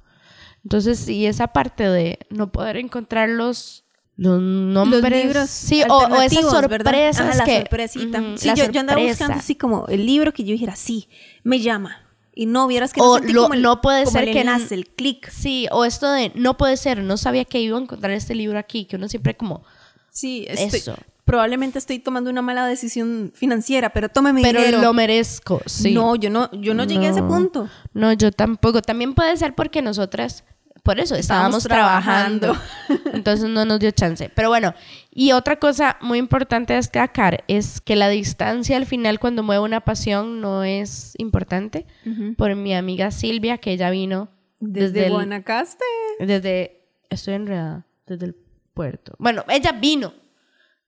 Entonces, 0.63 0.99
sí, 0.99 1.25
esa 1.25 1.47
parte 1.47 1.87
de 1.87 2.19
no 2.29 2.51
poder 2.51 2.77
encontrar 2.77 3.29
los, 3.29 3.85
los 4.17 4.41
nombres. 4.41 5.01
Los 5.01 5.11
libros 5.11 5.49
Sí, 5.49 5.83
o, 5.89 5.95
o 5.95 6.21
esas 6.21 6.49
sorpresas 6.49 7.27
Ajá, 7.27 7.37
la 7.37 7.45
que... 7.45 7.57
sorpresita. 7.59 8.21
Sí, 8.35 8.51
yo, 8.55 8.69
yo 8.71 8.79
andaba 8.81 9.01
buscando 9.01 9.37
así 9.37 9.55
como 9.55 9.87
el 9.87 10.05
libro 10.05 10.33
que 10.33 10.43
yo 10.43 10.51
dijera, 10.51 10.75
sí, 10.75 11.07
me 11.43 11.59
llama. 11.59 12.02
Y 12.35 12.45
no 12.47 12.65
vieras 12.67 12.93
que 12.93 13.01
O 13.01 13.05
no 13.05 13.13
sentí 13.19 13.33
lo- 13.33 13.43
como 13.43 13.53
el, 13.53 13.61
no 13.61 13.79
puede 13.81 14.05
como 14.05 14.17
ser 14.17 14.27
el 14.29 14.33
que 14.33 14.41
enlace, 14.41 14.73
el 14.75 14.87
clic. 14.87 15.29
Sí, 15.29 15.67
o 15.71 15.85
esto 15.85 16.11
de 16.11 16.31
no 16.35 16.57
puede 16.57 16.77
ser, 16.77 16.99
no 17.03 17.17
sabía 17.17 17.45
que 17.45 17.59
iba 17.59 17.77
a 17.77 17.81
encontrar 17.81 18.11
este 18.11 18.33
libro 18.35 18.57
aquí, 18.57 18.85
que 18.85 18.95
uno 18.95 19.07
siempre 19.07 19.35
como, 19.37 19.63
Sí, 20.09 20.45
estoy- 20.49 20.79
Eso. 20.79 20.95
probablemente 21.25 21.79
estoy 21.79 21.97
tomando 21.99 22.29
una 22.29 22.41
mala 22.41 22.65
decisión 22.67 23.31
financiera, 23.35 23.91
pero 23.93 24.09
tómeme 24.09 24.41
pero 24.41 24.59
dinero. 24.59 24.81
lo 24.81 24.93
merezco, 24.93 25.61
sí. 25.65 25.91
No, 25.93 26.15
yo 26.15 26.29
no, 26.29 26.51
yo 26.53 26.73
no, 26.73 26.83
llegué 26.85 27.07
a 27.07 27.11
ese 27.11 27.23
punto. 27.23 27.69
No, 27.93 28.13
yo 28.13 28.31
tampoco. 28.31 28.81
También 28.81 29.13
puede 29.15 29.35
ser 29.37 29.55
porque 29.55 29.81
nosotras, 29.81 30.43
por 30.83 30.99
eso, 30.99 31.15
estábamos, 31.15 31.63
Estábamos 31.63 31.63
trabajando. 31.63 32.53
trabajando. 32.87 33.11
Entonces 33.17 33.49
no 33.49 33.63
nos 33.65 33.79
dio 33.79 33.89
chance. 33.91 34.29
Pero 34.35 34.49
bueno, 34.49 34.73
y 35.15 35.31
otra 35.31 35.57
cosa 35.59 35.97
muy 36.01 36.17
importante 36.17 36.73
a 36.73 36.77
destacar 36.77 37.43
es 37.47 37.81
que 37.81 37.95
la 37.95 38.09
distancia 38.09 38.77
al 38.77 38.85
final 38.85 39.19
cuando 39.19 39.43
mueve 39.43 39.61
una 39.63 39.81
pasión 39.81 40.41
no 40.41 40.63
es 40.63 41.13
importante. 41.17 41.85
Por 42.37 42.55
mi 42.55 42.73
amiga 42.73 43.11
Silvia, 43.11 43.57
que 43.59 43.71
ella 43.71 43.89
vino 43.89 44.29
Desde, 44.59 44.87
desde, 44.91 45.05
el- 45.07 45.13
Guanacaste. 45.13 45.83
desde, 46.19 46.85
estoy 47.09 47.35
enredada, 47.35 47.85
desde 48.07 48.25
el 48.27 48.35
puerto. 48.73 49.13
Bueno, 49.19 49.43
ella 49.49 49.71
vino 49.73 50.13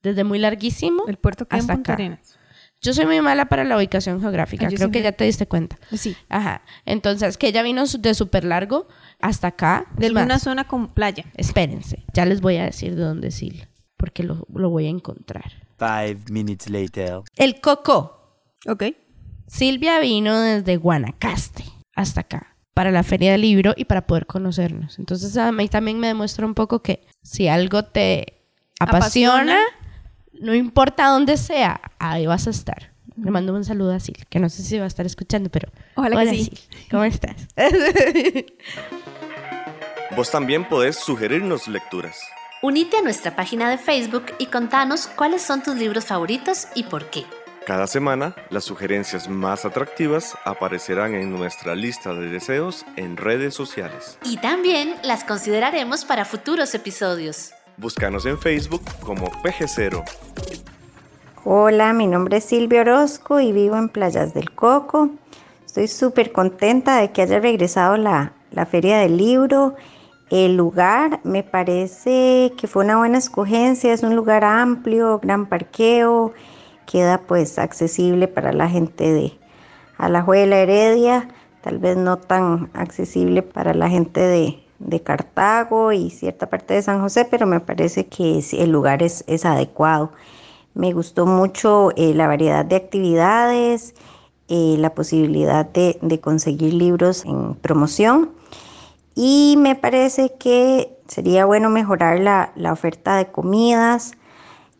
desde 0.01 0.23
muy 0.23 0.39
larguísimo 0.39 1.03
El 1.07 1.17
puerto 1.17 1.47
que 1.47 1.55
en 1.55 1.61
hasta 1.61 1.73
Punta 1.73 1.93
acá. 1.93 2.01
Arenas. 2.03 2.39
Yo 2.82 2.93
soy 2.93 3.05
muy 3.07 3.19
mala 3.21 3.45
para 3.49 3.63
la 3.63 3.78
ubicación 3.78 4.21
geográfica, 4.21 4.67
Ah, 4.67 4.69
creo 4.76 4.91
que 4.91 5.01
ya 5.01 5.11
te 5.11 5.23
diste 5.23 5.47
cuenta. 5.47 5.78
Sí. 5.95 6.15
Ajá. 6.30 6.61
Entonces, 6.86 7.38
que 7.38 7.47
ella 7.47 7.63
vino 7.63 7.84
de 7.86 8.13
súper 8.13 8.43
largo 8.43 8.88
hasta 9.19 9.47
acá. 9.47 9.88
De 9.97 10.05
alguna 10.07 10.38
zona 10.39 10.67
con 10.67 10.93
playa. 10.93 11.26
Espérense, 11.36 12.05
ya 12.13 12.26
les 12.26 12.41
voy 12.41 12.57
a 12.57 12.65
decir 12.65 12.95
de 12.95 13.01
dónde 13.03 13.30
es 13.30 13.36
Sil, 13.41 13.65
porque 14.05 14.21
lo, 14.21 14.45
lo 14.53 14.69
voy 14.69 14.85
a 14.85 14.89
encontrar. 14.89 15.51
Five 15.79 16.25
minutes 16.29 16.69
later. 16.69 17.21
El 17.35 17.59
Coco. 17.59 18.37
Ok. 18.67 18.83
Silvia 19.47 19.99
vino 19.99 20.39
desde 20.39 20.77
Guanacaste 20.77 21.63
hasta 21.95 22.21
acá 22.21 22.55
para 22.75 22.91
la 22.91 23.01
feria 23.01 23.31
del 23.31 23.41
libro 23.41 23.73
y 23.75 23.85
para 23.85 24.05
poder 24.05 24.27
conocernos. 24.27 24.99
Entonces, 24.99 25.35
a 25.37 25.51
mí 25.51 25.67
también 25.69 25.99
me 25.99 26.05
demuestra 26.07 26.45
un 26.45 26.53
poco 26.53 26.83
que 26.83 27.07
si 27.23 27.47
algo 27.47 27.83
te 27.83 28.43
apasiona, 28.79 29.57
Apasiona. 29.57 29.59
no 30.33 30.53
importa 30.53 31.07
dónde 31.07 31.37
sea, 31.37 31.81
ahí 31.97 32.27
vas 32.27 32.45
a 32.45 32.51
estar. 32.51 32.91
Le 33.17 33.31
mando 33.31 33.55
un 33.55 33.65
saludo 33.65 33.91
a 33.93 33.99
Sil, 34.03 34.21
que 34.29 34.39
no 34.39 34.49
sé 34.49 34.61
si 34.61 34.77
va 34.77 34.83
a 34.83 34.87
estar 34.87 35.05
escuchando, 35.05 35.49
pero... 35.49 35.71
Ojalá 35.95 36.17
que 36.17 36.21
Hola, 36.21 36.31
sí. 36.31 36.43
Sil, 36.45 36.59
¿cómo 36.91 37.05
estás? 37.05 37.47
Vos 40.15 40.29
también 40.29 40.67
podés 40.67 40.97
sugerirnos 40.97 41.67
lecturas. 41.67 42.19
Unite 42.66 42.97
a 42.97 43.03
nuestra 43.03 43.36
página 43.36 43.70
de 43.70 43.78
Facebook 43.78 44.26
y 44.39 44.47
contanos 44.47 45.05
cuáles 45.05 45.43
son 45.43 45.61
tus 45.61 45.76
libros 45.76 46.05
favoritos 46.05 46.66
y 46.74 46.82
por 46.82 47.11
qué. 47.11 47.24
Cada 47.63 47.86
semana, 47.86 48.34
las 48.49 48.63
sugerencias 48.63 49.30
más 49.30 49.66
atractivas 49.66 50.36
aparecerán 50.45 51.13
en 51.13 51.30
nuestra 51.30 51.76
lista 51.76 52.16
de 52.16 52.28
deseos 52.28 52.84
en 52.95 53.18
redes 53.18 53.53
sociales. 53.53 54.18
Y 54.24 54.38
también 54.38 54.95
las 55.03 55.24
consideraremos 55.24 56.05
para 56.05 56.26
futuros 56.26 56.74
episodios. 56.74 57.51
Búscanos 57.78 58.26
en 58.26 58.39
Facebook 58.39 58.82
como 59.01 59.28
PG0. 59.43 60.03
Hola, 61.43 61.93
mi 61.93 62.07
nombre 62.07 62.38
es 62.38 62.45
Silvia 62.45 62.82
Orozco 62.82 63.39
y 63.39 63.51
vivo 63.51 63.78
en 63.78 63.89
Playas 63.89 64.34
del 64.34 64.49
Coco. 64.49 65.11
Estoy 65.68 65.88
súper 65.88 66.32
contenta 66.32 66.97
de 66.97 67.11
que 67.11 67.22
haya 67.22 67.39
regresado 67.39 67.95
la, 67.95 68.34
la 68.49 68.66
Feria 68.66 68.97
del 68.97 69.18
Libro. 69.18 69.76
El 70.32 70.57
lugar 70.57 71.19
me 71.23 71.43
parece 71.43 72.53
que 72.57 72.67
fue 72.67 72.84
una 72.84 72.97
buena 72.97 73.19
escogencia, 73.19 73.93
es 73.93 74.01
un 74.01 74.15
lugar 74.15 74.43
amplio, 74.43 75.19
gran 75.19 75.45
parqueo, 75.45 76.34
queda 76.88 77.19
pues 77.19 77.59
accesible 77.59 78.28
para 78.28 78.51
la 78.51 78.67
gente 78.67 79.11
de 79.13 79.34
Alajuela, 79.99 80.57
Heredia, 80.57 81.28
tal 81.61 81.78
vez 81.78 81.95
no 81.95 82.17
tan 82.17 82.71
accesible 82.73 83.43
para 83.43 83.76
la 83.76 83.89
gente 83.89 84.19
de, 84.19 84.61
Cartago 85.03 85.91
y 85.91 86.09
cierta 86.09 86.49
parte 86.49 86.73
de 86.73 86.82
San 86.82 87.01
José, 87.01 87.26
pero 87.26 87.45
me 87.45 87.59
parece 87.59 88.07
que 88.07 88.41
sí, 88.41 88.57
el 88.59 88.71
lugar 88.71 89.03
es, 89.03 89.23
es 89.28 89.45
adecuado. 89.45 90.11
Me 90.73 90.93
gustó 90.93 91.26
mucho 91.26 91.91
eh, 91.95 92.13
la 92.13 92.28
variedad 92.28 92.65
de 92.65 92.76
actividades, 92.76 93.93
eh, 94.47 94.76
la 94.78 94.93
posibilidad 94.93 95.65
de 95.65 96.19
conseguir 96.21 96.73
libros 96.73 97.26
en 97.26 97.55
promoción 97.55 98.32
y 99.16 99.55
me 99.57 99.76
parece 99.76 100.34
que 100.38 100.95
sería 101.07 101.45
bueno 101.45 101.70
mejorar 101.70 102.20
la, 102.20 102.51
la 102.55 102.74
oferta 102.74 103.16
de 103.16 103.28
comidas, 103.28 104.11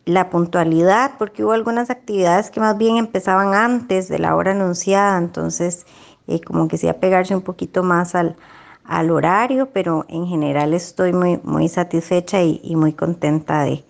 la 0.04 0.30
puntualidad, 0.30 1.12
porque 1.18 1.42
hubo 1.42 1.52
algunas 1.52 1.90
actividades 1.90 2.50
que 2.50 2.60
más 2.60 2.76
bien 2.78 2.96
empezaban 2.96 3.54
antes 3.54 4.08
de 4.08 4.18
la 4.18 4.36
hora 4.36 4.52
anunciada, 4.52 5.18
entonces 5.18 5.86
eh, 6.28 6.40
como 6.40 6.68
que 6.68 6.78
sí 6.78 6.86
apegarse 6.86 7.34
un 7.34 7.42
poquito 7.42 7.82
más 7.82 8.14
al, 8.14 8.36
al 8.84 9.10
horario, 9.10 9.70
pero 9.72 10.04
en 10.08 10.26
general 10.26 10.74
estoy 10.74 11.12
muy, 11.12 11.40
muy 11.42 11.68
satisfecha 11.68 12.42
y, 12.42 12.60
y 12.62 12.76
muy 12.76 12.92
contenta 12.92 13.64
de, 13.64 13.84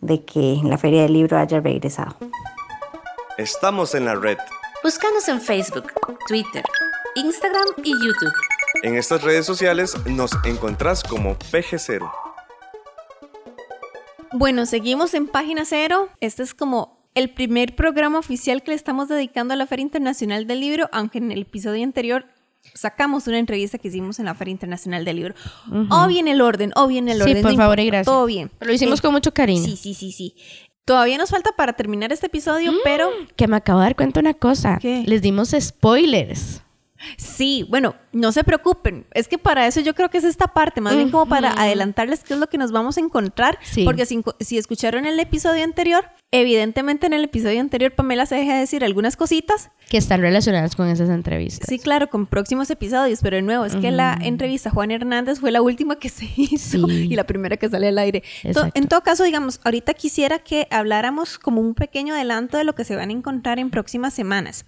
de 0.00 0.24
que 0.24 0.60
la 0.64 0.76
Feria 0.76 1.02
del 1.02 1.14
Libro 1.14 1.38
haya 1.38 1.60
regresado. 1.60 2.16
Estamos 3.38 3.94
en 3.94 4.04
la 4.04 4.14
red. 4.14 4.36
Búscanos 4.82 5.28
en 5.28 5.40
Facebook, 5.40 5.92
Twitter, 6.26 6.64
Instagram 7.14 7.66
y 7.82 7.92
YouTube. 7.92 8.51
En 8.82 8.96
estas 8.96 9.22
redes 9.22 9.46
sociales 9.46 9.94
nos 10.06 10.32
encontrás 10.44 11.02
como 11.02 11.36
PG0. 11.38 12.10
Bueno, 14.32 14.66
seguimos 14.66 15.14
en 15.14 15.28
página 15.28 15.64
cero. 15.64 16.08
Este 16.20 16.42
es 16.42 16.54
como 16.54 16.98
el 17.14 17.30
primer 17.30 17.76
programa 17.76 18.18
oficial 18.18 18.62
que 18.62 18.70
le 18.70 18.76
estamos 18.76 19.08
dedicando 19.08 19.54
a 19.54 19.56
la 19.56 19.66
Feria 19.66 19.82
Internacional 19.82 20.46
del 20.46 20.60
Libro, 20.60 20.88
aunque 20.92 21.18
en 21.18 21.30
el 21.30 21.42
episodio 21.42 21.84
anterior 21.84 22.26
sacamos 22.74 23.26
una 23.26 23.38
entrevista 23.38 23.76
que 23.78 23.88
hicimos 23.88 24.18
en 24.18 24.24
la 24.24 24.34
Feria 24.34 24.52
Internacional 24.52 25.04
del 25.04 25.16
Libro. 25.16 25.34
O 25.90 26.06
bien 26.08 26.26
el 26.26 26.40
orden, 26.40 26.72
o 26.74 26.86
bien 26.88 27.08
el 27.08 27.18
Sí, 27.18 27.30
orden. 27.30 27.42
por 27.42 27.50
no 27.52 27.56
favor 27.58 27.78
y 27.80 27.86
gracias. 27.86 28.06
Todo 28.06 28.26
bien. 28.26 28.50
Lo 28.60 28.72
hicimos 28.72 28.98
Eh, 28.98 29.02
con 29.02 29.12
mucho 29.12 29.32
cariño. 29.32 29.64
Sí, 29.64 29.76
sí, 29.76 29.94
sí, 29.94 30.10
sí. 30.12 30.34
Todavía 30.84 31.18
nos 31.18 31.30
falta 31.30 31.50
para 31.56 31.74
terminar 31.74 32.12
este 32.12 32.26
episodio, 32.26 32.72
pero 32.82 33.10
Que 33.36 33.46
me 33.46 33.56
acabo 33.56 33.78
de 33.78 33.84
dar 33.86 33.96
cuenta 33.96 34.18
una 34.18 34.34
cosa. 34.34 34.78
¿Qué? 34.80 35.04
Les 35.06 35.22
dimos 35.22 35.54
spoilers. 35.56 36.62
Sí, 37.16 37.66
bueno, 37.68 37.94
no 38.12 38.32
se 38.32 38.44
preocupen. 38.44 39.06
Es 39.12 39.28
que 39.28 39.38
para 39.38 39.66
eso 39.66 39.80
yo 39.80 39.94
creo 39.94 40.08
que 40.10 40.18
es 40.18 40.24
esta 40.24 40.48
parte, 40.48 40.80
más 40.80 40.94
bien 40.96 41.10
como 41.10 41.26
para 41.26 41.52
adelantarles 41.52 42.22
qué 42.24 42.34
es 42.34 42.40
lo 42.40 42.48
que 42.48 42.58
nos 42.58 42.72
vamos 42.72 42.96
a 42.96 43.00
encontrar. 43.00 43.58
Sí. 43.62 43.84
Porque 43.84 44.06
si, 44.06 44.22
si 44.40 44.58
escucharon 44.58 45.06
el 45.06 45.18
episodio 45.20 45.64
anterior, 45.64 46.04
evidentemente 46.30 47.06
en 47.06 47.12
el 47.12 47.24
episodio 47.24 47.60
anterior 47.60 47.92
Pamela 47.92 48.26
se 48.26 48.36
deja 48.36 48.56
decir 48.58 48.84
algunas 48.84 49.16
cositas. 49.16 49.70
que 49.90 49.98
están 49.98 50.20
relacionadas 50.22 50.74
con 50.76 50.88
esas 50.88 51.10
entrevistas. 51.10 51.66
Sí, 51.68 51.78
claro, 51.78 52.08
con 52.08 52.26
próximos 52.26 52.70
episodios, 52.70 53.20
pero 53.22 53.36
de 53.36 53.42
nuevo, 53.42 53.64
es 53.66 53.76
que 53.76 53.90
la 53.90 54.18
entrevista 54.22 54.70
a 54.70 54.72
Juan 54.72 54.90
Hernández 54.90 55.40
fue 55.40 55.50
la 55.50 55.60
última 55.62 55.96
que 55.96 56.08
se 56.08 56.26
hizo 56.36 56.86
Sí. 56.88 57.08
y 57.10 57.16
la 57.16 57.24
primera 57.24 57.56
que 57.58 57.68
sale 57.68 57.88
al 57.88 57.98
aire. 57.98 58.20
To- 58.42 58.48
Exacto. 58.48 58.70
en 58.78 58.88
todo 58.88 59.02
caso, 59.02 59.24
digamos, 59.24 59.60
ahorita 59.64 59.92
quisiera 59.94 60.38
que 60.38 60.66
habláramos 60.70 61.38
como 61.38 61.60
un 61.60 61.74
pequeño 61.74 62.14
adelanto 62.14 62.56
de 62.56 62.64
lo 62.64 62.74
que 62.74 62.84
se 62.84 62.96
van 62.96 63.10
a 63.10 63.12
encontrar 63.12 63.58
en 63.58 63.70
próximas 63.70 64.14
semanas. 64.14 64.64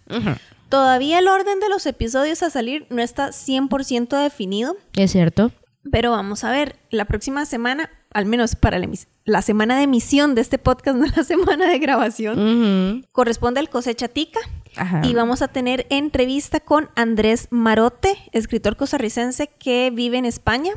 Todavía 0.68 1.18
el 1.18 1.28
orden 1.28 1.60
de 1.60 1.68
los 1.68 1.86
episodios 1.86 2.42
a 2.42 2.50
salir 2.50 2.86
no 2.90 3.02
está 3.02 3.28
100% 3.28 4.20
definido, 4.20 4.76
¿Es 4.94 5.12
cierto? 5.12 5.52
pero 5.90 6.10
vamos 6.10 6.44
a 6.44 6.50
ver, 6.50 6.76
la 6.90 7.04
próxima 7.04 7.44
semana, 7.46 7.90
al 8.12 8.26
menos 8.26 8.56
para 8.56 8.78
la, 9.24 9.42
semana 9.42 9.76
de 9.76 9.84
emisión 9.84 10.34
de 10.34 10.40
este 10.40 10.58
podcast, 10.58 10.96
no 10.98 11.06
la 11.14 11.24
semana 11.24 11.68
de 11.68 11.78
grabación, 11.78 13.06
corresponde 13.12 13.60
al 13.60 13.68
Cosecha 13.68 14.08
Tica. 14.08 14.40
Ajá. 14.76 15.02
Y 15.04 15.14
vamos 15.14 15.40
a 15.40 15.48
tener 15.48 15.86
entrevista 15.90 16.58
con 16.58 16.90
Andrés 16.96 17.46
Marote, 17.50 18.16
escritor 18.32 18.76
costarricense 18.76 19.46
que 19.46 19.92
vive 19.94 20.18
en 20.18 20.24
España. 20.24 20.72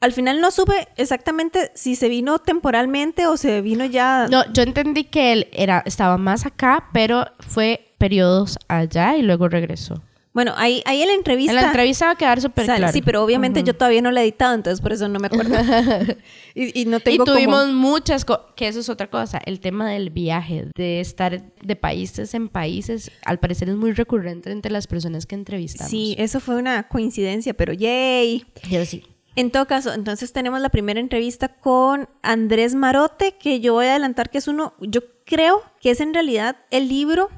Al 0.00 0.12
final 0.12 0.40
no 0.40 0.50
supe 0.50 0.88
exactamente 0.96 1.72
si 1.74 1.94
se 1.94 2.08
vino 2.08 2.38
temporalmente 2.38 3.26
o 3.26 3.36
se 3.36 3.60
vino 3.60 3.84
ya... 3.84 4.28
No, 4.30 4.50
yo 4.50 4.62
entendí 4.62 5.04
que 5.04 5.34
él 5.34 5.48
era, 5.52 5.82
estaba 5.84 6.16
más 6.16 6.46
acá, 6.46 6.88
pero 6.94 7.26
fue 7.40 7.89
periodos 8.00 8.58
allá 8.66 9.16
y 9.16 9.22
luego 9.22 9.48
regresó. 9.48 10.02
Bueno, 10.32 10.54
ahí, 10.56 10.80
ahí 10.86 11.02
en 11.02 11.08
la 11.08 11.14
entrevista... 11.14 11.52
En 11.52 11.56
la 11.56 11.66
entrevista 11.66 12.06
va 12.06 12.12
a 12.12 12.16
quedar 12.16 12.40
súper 12.40 12.64
claro. 12.64 12.92
Sí, 12.92 13.02
pero 13.02 13.22
obviamente 13.22 13.60
Ujú. 13.60 13.66
yo 13.66 13.74
todavía 13.76 14.00
no 14.00 14.12
la 14.12 14.20
he 14.20 14.22
editado, 14.22 14.54
entonces 14.54 14.80
por 14.80 14.92
eso 14.92 15.08
no 15.08 15.18
me 15.18 15.26
acuerdo. 15.26 15.56
y, 16.54 16.82
y 16.82 16.84
no 16.86 16.98
Y 16.98 17.00
tengo 17.00 17.24
tuvimos 17.24 17.62
como... 17.66 17.72
muchas 17.74 18.24
cosas, 18.24 18.44
que 18.54 18.68
eso 18.68 18.78
es 18.78 18.88
otra 18.88 19.10
cosa, 19.10 19.40
el 19.44 19.58
tema 19.58 19.90
del 19.90 20.10
viaje, 20.10 20.68
de 20.76 21.00
estar 21.00 21.42
de 21.42 21.76
países 21.76 22.32
en 22.34 22.48
países, 22.48 23.10
al 23.24 23.40
parecer 23.40 23.68
es 23.70 23.76
muy 23.76 23.90
recurrente 23.92 24.52
entre 24.52 24.70
las 24.70 24.86
personas 24.86 25.26
que 25.26 25.34
entrevistamos. 25.34 25.90
Sí, 25.90 26.14
eso 26.16 26.38
fue 26.38 26.56
una 26.56 26.86
coincidencia, 26.86 27.52
pero 27.52 27.72
yay. 27.72 28.46
Yo 28.70 28.84
sí. 28.86 29.02
En 29.34 29.50
todo 29.50 29.66
caso, 29.66 29.92
entonces 29.92 30.32
tenemos 30.32 30.60
la 30.60 30.68
primera 30.68 31.00
entrevista 31.00 31.48
con 31.48 32.08
Andrés 32.22 32.76
Marote, 32.76 33.36
que 33.36 33.58
yo 33.58 33.74
voy 33.74 33.86
a 33.86 33.90
adelantar 33.90 34.30
que 34.30 34.38
es 34.38 34.46
uno, 34.46 34.74
yo 34.80 35.00
creo 35.24 35.62
que 35.80 35.90
es 35.90 36.00
en 36.00 36.14
realidad 36.14 36.56
el 36.70 36.88
libro 36.88 37.30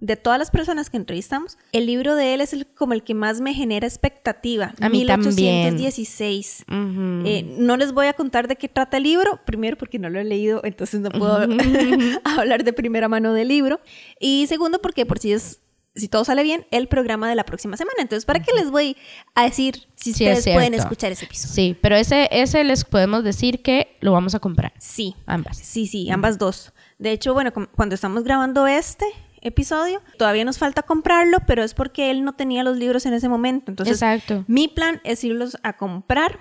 de 0.00 0.16
todas 0.16 0.38
las 0.38 0.50
personas 0.50 0.90
que 0.90 0.96
entrevistamos, 0.96 1.58
el 1.72 1.86
libro 1.86 2.14
de 2.14 2.34
él 2.34 2.40
es 2.40 2.52
el, 2.52 2.66
como 2.66 2.92
el 2.92 3.02
que 3.02 3.14
más 3.14 3.40
me 3.40 3.54
genera 3.54 3.86
expectativa. 3.86 4.74
A 4.80 4.88
mí 4.88 5.04
también. 5.06 5.74
1816. 5.74 6.64
Ujú. 6.68 7.26
Eh, 7.26 7.56
no 7.58 7.76
les 7.76 7.92
voy 7.92 8.06
a 8.06 8.12
contar 8.12 8.48
de 8.48 8.56
qué 8.56 8.68
trata 8.68 8.98
el 8.98 9.04
libro, 9.04 9.40
primero 9.44 9.76
porque 9.76 9.98
no 9.98 10.08
lo 10.08 10.20
he 10.20 10.24
leído, 10.24 10.60
entonces 10.64 11.00
no 11.00 11.10
puedo 11.10 11.38
hablar 12.24 12.64
de 12.64 12.72
primera 12.72 13.08
mano 13.08 13.32
del 13.32 13.48
libro. 13.48 13.80
Y 14.20 14.46
segundo 14.46 14.80
porque 14.80 15.06
por 15.06 15.18
si 15.18 15.32
es, 15.32 15.60
si 15.94 16.08
todo 16.08 16.24
sale 16.24 16.42
bien, 16.42 16.66
el 16.70 16.86
programa 16.88 17.28
de 17.28 17.34
la 17.34 17.44
próxima 17.44 17.76
semana. 17.76 17.96
Entonces, 18.00 18.24
¿para 18.24 18.40
qué 18.40 18.52
les 18.52 18.70
voy 18.70 18.96
a 19.34 19.44
decir 19.44 19.88
si 19.96 20.12
Sí, 20.12 20.24
es 20.26 20.38
ustedes 20.38 20.56
pueden 20.56 20.74
escuchar 20.74 21.12
ese 21.12 21.24
episodio? 21.24 21.54
Sí, 21.54 21.76
pero 21.80 21.96
ese, 21.96 22.28
ese 22.30 22.62
les 22.62 22.84
podemos 22.84 23.24
decir 23.24 23.62
que 23.62 23.96
lo 24.00 24.12
vamos 24.12 24.34
a 24.34 24.38
comprar. 24.38 24.72
Sí. 24.78 25.16
Ambas. 25.26 25.58
Sí, 25.58 25.86
sí, 25.86 26.10
ambas 26.10 26.38
dos. 26.38 26.72
De 26.98 27.12
hecho, 27.12 27.32
bueno, 27.34 27.52
cuando 27.52 27.94
estamos 27.94 28.24
grabando 28.24 28.66
este 28.66 29.06
episodio, 29.42 30.02
todavía 30.18 30.44
nos 30.44 30.58
falta 30.58 30.82
comprarlo, 30.82 31.38
pero 31.46 31.62
es 31.62 31.74
porque 31.74 32.10
él 32.10 32.24
no 32.24 32.34
tenía 32.34 32.62
los 32.62 32.76
libros 32.76 33.06
en 33.06 33.14
ese 33.14 33.28
momento. 33.28 33.70
Entonces, 33.70 33.96
Exacto. 33.96 34.44
mi 34.46 34.68
plan 34.68 35.00
es 35.04 35.24
irlos 35.24 35.58
a 35.62 35.76
comprar. 35.76 36.38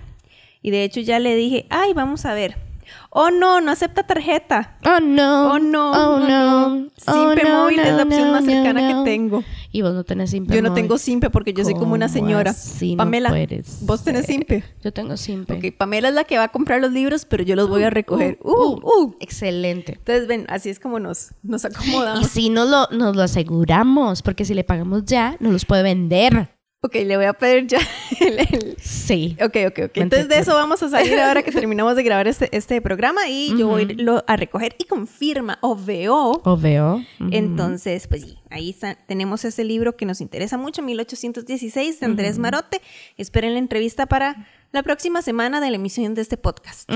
Y 0.62 0.72
de 0.72 0.84
hecho 0.84 1.00
ya 1.00 1.20
le 1.20 1.36
dije, 1.36 1.66
ay, 1.70 1.94
vamos 1.94 2.26
a 2.26 2.34
ver. 2.34 2.67
Oh, 3.10 3.32
no, 3.32 3.62
no 3.62 3.72
acepta 3.72 4.04
tarjeta. 4.04 4.78
Oh 4.86 5.00
no. 5.00 5.54
Oh, 5.54 5.60
no. 5.60 5.92
Oh 5.92 6.20
no. 6.20 6.88
Oh, 7.08 7.14
Simpe 7.14 7.44
no, 7.44 7.64
móvil 7.64 7.80
es 7.80 7.92
no, 7.92 7.98
la 7.98 8.04
opción 8.04 8.28
no, 8.28 8.32
más 8.34 8.44
no, 8.44 8.52
cercana 8.52 8.92
no. 8.92 9.04
que 9.04 9.10
tengo. 9.12 9.44
Y 9.72 9.82
vos 9.82 9.94
no 9.94 10.04
tenés 10.04 10.32
Simpe. 10.32 10.56
Yo 10.56 10.62
no 10.62 10.70
móvil. 10.70 10.84
tengo 10.84 10.98
Simpe 10.98 11.30
porque 11.30 11.54
yo 11.54 11.64
soy 11.64 11.74
como 11.74 11.94
una 11.94 12.08
¿Cómo 12.08 12.14
señora. 12.14 12.54
no 12.54 12.98
Pamela, 12.98 13.34
vos 13.82 14.04
tenés? 14.04 14.26
Simpe. 14.26 14.64
Yo 14.84 14.92
tengo 14.92 15.18
Simpe. 15.18 15.54
Ok, 15.54 15.78
Pamela 15.78 16.10
es 16.10 16.16
la 16.16 16.24
que 16.24 16.38
va 16.38 16.46
a 16.46 16.48
comprar 16.50 16.82
los 16.82 16.92
libros, 16.92 17.26
pero 17.26 17.44
yo 17.44 17.56
los 17.56 17.70
voy 17.70 17.84
a 17.84 17.90
recoger. 17.90 18.40
Uh, 18.44 18.80
uh. 18.84 19.16
Excelente. 19.20 19.94
Entonces, 19.94 20.28
ven, 20.28 20.46
así 20.50 20.70
es 20.70 20.80
como 20.80 21.00
nos, 21.00 21.34
nos 21.44 21.64
Y 21.64 21.68
acomodamos. 21.68 22.28
si 22.28 22.50
nos 22.50 22.70
lo, 22.70 22.88
nos 22.98 23.16
lo 23.16 23.24
aseguramos, 23.24 24.22
porque 24.22 24.46
si 24.46 24.54
le 24.54 24.64
pagamos 24.64 25.06
ya, 25.06 25.38
nos 25.40 25.54
los 25.54 25.66
puede 25.66 25.84
vender. 25.84 26.57
Ok, 26.82 26.94
le 26.94 27.18
voy 27.18 27.26
a 27.26 27.34
pedir 27.34 27.66
ya 27.68 27.80
el... 28.20 28.40
el- 28.40 28.78
Sí. 28.80 29.36
Ok, 29.42 29.56
ok, 29.68 29.80
ok. 29.86 29.98
Entonces 29.98 30.28
de 30.30 30.38
eso 30.38 30.54
vamos 30.54 30.84
a 30.84 30.90
salir 30.90 31.18
ahora 31.20 31.42
que 31.42 31.52
terminamos 31.62 31.96
de 31.96 32.04
grabar 32.04 32.28
este, 32.28 32.56
este 32.56 32.82
programa 32.82 33.28
y 33.28 33.58
yo 33.58 33.68
voy 33.68 33.82
a 33.82 33.92
irlo 33.92 34.24
a 34.28 34.36
recoger 34.36 34.76
y 34.78 34.84
confirma 34.86 35.58
o 35.62 35.76
veo. 35.76 36.42
O 36.44 36.58
veo. 36.58 37.04
Entonces, 37.32 38.08
pues 38.08 38.22
sí, 38.24 38.38
ahí 38.50 38.70
está, 38.70 38.96
tenemos 39.08 39.44
ese 39.46 39.64
libro 39.64 39.96
que 39.98 40.06
nos 40.06 40.22
interesa 40.22 40.58
mucho, 40.58 40.82
1816, 40.84 42.00
de 42.00 42.06
Andrés 42.06 42.38
Marote. 42.38 42.82
Esperen 43.18 43.54
la 43.54 43.60
entrevista 43.60 44.06
para 44.06 44.48
la 44.72 44.84
próxima 44.84 45.22
semana 45.22 45.60
de 45.62 45.70
la 45.72 45.78
emisión 45.78 46.14
de 46.14 46.22
este 46.22 46.38
podcast, 46.38 46.90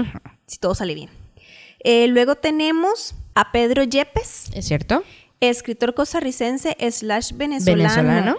si 0.45 0.57
todo 0.59 0.75
sale 0.75 0.93
bien. 0.93 1.09
Eh, 1.83 2.07
luego 2.07 2.35
tenemos 2.35 3.15
a 3.33 3.51
Pedro 3.51 3.83
Yepes, 3.83 4.51
¿Es 4.53 4.65
cierto? 4.67 5.03
Escritor 5.41 5.93
costarricense 5.93 6.77
slash 6.91 7.33
venezolano. 7.33 8.37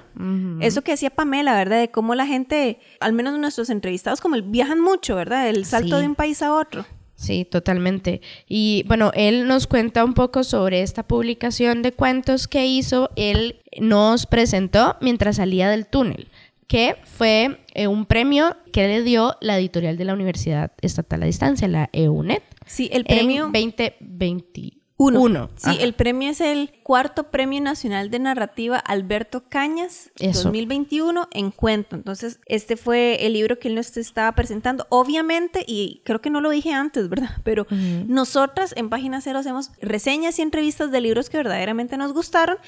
Eso 0.60 0.82
que 0.82 0.92
decía 0.92 1.10
Pamela, 1.10 1.54
¿verdad? 1.54 1.80
De 1.80 1.90
cómo 1.90 2.14
la 2.14 2.26
gente, 2.26 2.78
al 3.00 3.12
menos 3.12 3.38
nuestros 3.38 3.68
entrevistados, 3.70 4.20
como 4.20 4.36
el- 4.36 4.42
viajan 4.42 4.80
mucho, 4.80 5.16
¿verdad? 5.16 5.48
El 5.48 5.64
salto 5.66 5.96
Sí. 5.96 6.02
de 6.02 6.08
un 6.08 6.14
país 6.14 6.40
a 6.42 6.54
otro. 6.54 6.86
Sí, 7.16 7.44
totalmente. 7.44 8.20
Y 8.48 8.84
bueno, 8.88 9.10
él 9.14 9.46
nos 9.46 9.66
cuenta 9.66 10.04
un 10.04 10.14
poco 10.14 10.42
sobre 10.44 10.82
esta 10.82 11.02
publicación 11.06 11.82
de 11.82 11.92
cuentos 11.92 12.48
que 12.48 12.66
hizo. 12.66 13.10
Él 13.16 13.60
nos 13.80 14.26
presentó 14.26 14.96
mientras 15.00 15.36
salía 15.36 15.68
del 15.70 15.86
túnel, 15.86 16.28
que 16.66 16.96
fue 17.04 17.58
eh, 17.74 17.86
un 17.86 18.06
premio 18.06 18.56
que 18.72 18.86
le 18.88 19.02
dio 19.02 19.36
la 19.40 19.58
editorial 19.58 19.96
de 19.96 20.04
la 20.04 20.14
Universidad 20.14 20.72
Estatal 20.80 21.22
a 21.22 21.26
Distancia, 21.26 21.68
la 21.68 21.90
EUNET. 21.92 22.42
Sí, 22.66 22.88
el 22.92 23.04
premio... 23.04 23.46
En 23.46 23.52
2021. 23.52 24.81
Uno. 25.10 25.50
Sí, 25.56 25.70
Ajá. 25.70 25.80
el 25.80 25.94
premio 25.94 26.30
es 26.30 26.40
el 26.40 26.70
cuarto 26.82 27.30
Premio 27.30 27.60
Nacional 27.60 28.10
de 28.10 28.18
Narrativa 28.18 28.78
Alberto 28.78 29.44
Cañas 29.48 30.10
Eso. 30.18 30.44
2021 30.44 31.28
en 31.32 31.50
cuento. 31.50 31.96
Entonces, 31.96 32.40
este 32.46 32.76
fue 32.76 33.26
el 33.26 33.32
libro 33.34 33.58
que 33.58 33.68
él 33.68 33.74
nos 33.74 33.96
estaba 33.96 34.32
presentando. 34.32 34.86
Obviamente, 34.90 35.64
y 35.66 36.02
creo 36.04 36.20
que 36.20 36.30
no 36.30 36.40
lo 36.40 36.50
dije 36.50 36.72
antes, 36.72 37.08
¿verdad? 37.08 37.30
Pero 37.44 37.66
nosotras 38.06 38.74
en 38.76 38.88
Página 38.90 39.20
Cero 39.20 39.38
hacemos 39.38 39.70
reseñas 39.80 40.38
y 40.38 40.42
entrevistas 40.42 40.90
de 40.90 41.00
libros 41.00 41.30
que 41.30 41.36
verdaderamente 41.36 41.96
nos 41.96 42.12
gustaron 42.12 42.58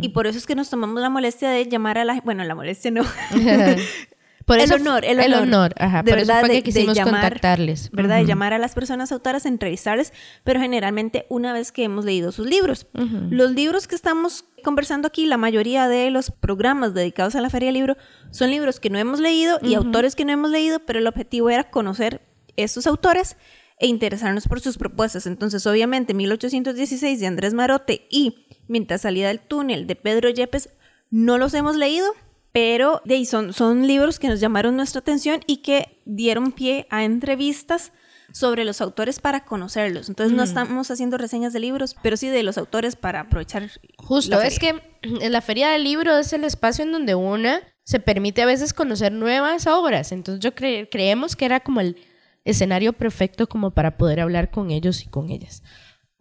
y 0.00 0.10
por 0.10 0.26
eso 0.26 0.38
es 0.38 0.46
que 0.46 0.54
nos 0.54 0.70
tomamos 0.70 1.00
la 1.00 1.10
molestia 1.10 1.50
de 1.50 1.66
llamar 1.66 1.98
a 1.98 2.04
la... 2.04 2.20
Bueno, 2.20 2.44
la 2.44 2.54
molestia 2.54 2.90
no. 2.90 3.02
Por 4.46 4.58
el 4.58 4.64
eso- 4.64 4.74
honor, 4.76 5.04
el 5.04 5.20
el 5.20 5.32
honor. 5.34 5.42
honor, 5.48 5.74
ajá, 5.78 6.02
por 6.02 6.18
eso 6.18 6.32
fue 6.40 6.48
que 6.50 6.62
quisimos 6.62 6.98
contactarles. 6.98 7.90
¿Verdad? 7.92 8.16
De 8.16 8.22
Ujú. 8.22 8.28
llamar 8.28 8.52
a 8.52 8.58
las 8.58 8.74
personas 8.74 9.12
autoras, 9.12 9.46
entrevistarles, 9.46 10.12
pero 10.44 10.60
generalmente 10.60 11.26
una 11.28 11.52
vez 11.52 11.72
que 11.72 11.84
hemos 11.84 12.04
leído 12.04 12.32
sus 12.32 12.46
libros. 12.46 12.86
Los 13.30 13.52
libros 13.52 13.86
que 13.86 13.94
estamos 13.94 14.44
conversando 14.64 15.08
aquí, 15.08 15.26
la 15.26 15.36
mayoría 15.36 15.88
de 15.88 16.10
los 16.10 16.30
programas 16.30 16.94
dedicados 16.94 17.34
a 17.34 17.40
la 17.40 17.50
Feria 17.50 17.68
del 17.68 17.74
Libro, 17.74 17.96
son 18.30 18.50
libros 18.50 18.80
que 18.80 18.90
no 18.90 18.98
hemos 18.98 19.20
leído 19.20 19.58
y 19.62 19.74
autores 19.74 20.14
que 20.16 20.24
no 20.24 20.32
hemos 20.32 20.50
leído, 20.50 20.80
pero 20.80 20.98
el 20.98 21.06
objetivo 21.06 21.50
era 21.50 21.70
conocer 21.70 22.20
estos 22.56 22.86
autores 22.86 23.36
e 23.78 23.86
interesarnos 23.86 24.46
por 24.46 24.60
sus 24.60 24.78
propuestas. 24.78 25.26
Entonces, 25.26 25.66
obviamente, 25.66 26.14
1816 26.14 27.18
de 27.20 27.26
Andrés 27.26 27.54
Marote 27.54 28.06
y 28.10 28.46
Mientras 28.68 29.00
salía 29.02 29.26
del 29.26 29.40
túnel 29.40 29.86
de 29.88 29.96
Pedro 29.96 30.30
Yepes 30.30 30.70
no 31.10 31.36
los 31.36 31.52
hemos 31.52 31.74
leído, 31.76 32.06
pero 32.52 33.00
de 33.04 33.14
ahí 33.14 33.24
son, 33.24 33.52
son 33.52 33.86
libros 33.86 34.18
que 34.18 34.28
nos 34.28 34.40
llamaron 34.40 34.76
nuestra 34.76 35.00
atención 35.00 35.40
y 35.46 35.58
que 35.58 36.00
dieron 36.04 36.52
pie 36.52 36.86
a 36.90 37.04
entrevistas 37.04 37.92
sobre 38.32 38.64
los 38.64 38.80
autores 38.80 39.20
para 39.20 39.44
conocerlos. 39.44 40.08
Entonces 40.08 40.34
no 40.36 40.42
estamos 40.42 40.90
haciendo 40.90 41.18
reseñas 41.18 41.52
de 41.52 41.60
libros, 41.60 41.96
pero 42.02 42.16
sí 42.16 42.28
de 42.28 42.42
los 42.42 42.56
autores 42.56 42.96
para 42.96 43.20
aprovechar. 43.20 43.68
Justo, 43.98 44.38
la 44.38 44.46
es 44.46 44.58
que 44.58 44.80
la 45.28 45.40
feria 45.42 45.68
del 45.70 45.84
libro 45.84 46.16
es 46.16 46.32
el 46.32 46.44
espacio 46.44 46.84
en 46.84 46.92
donde 46.92 47.14
una 47.14 47.60
se 47.84 48.00
permite 48.00 48.40
a 48.42 48.46
veces 48.46 48.72
conocer 48.72 49.12
nuevas 49.12 49.66
obras. 49.66 50.12
Entonces 50.12 50.40
yo 50.42 50.54
cre- 50.54 50.88
creemos 50.90 51.36
que 51.36 51.44
era 51.44 51.60
como 51.60 51.80
el 51.80 51.96
escenario 52.44 52.92
perfecto 52.94 53.48
como 53.48 53.72
para 53.72 53.98
poder 53.98 54.20
hablar 54.20 54.50
con 54.50 54.70
ellos 54.70 55.02
y 55.02 55.08
con 55.08 55.28
ellas. 55.30 55.62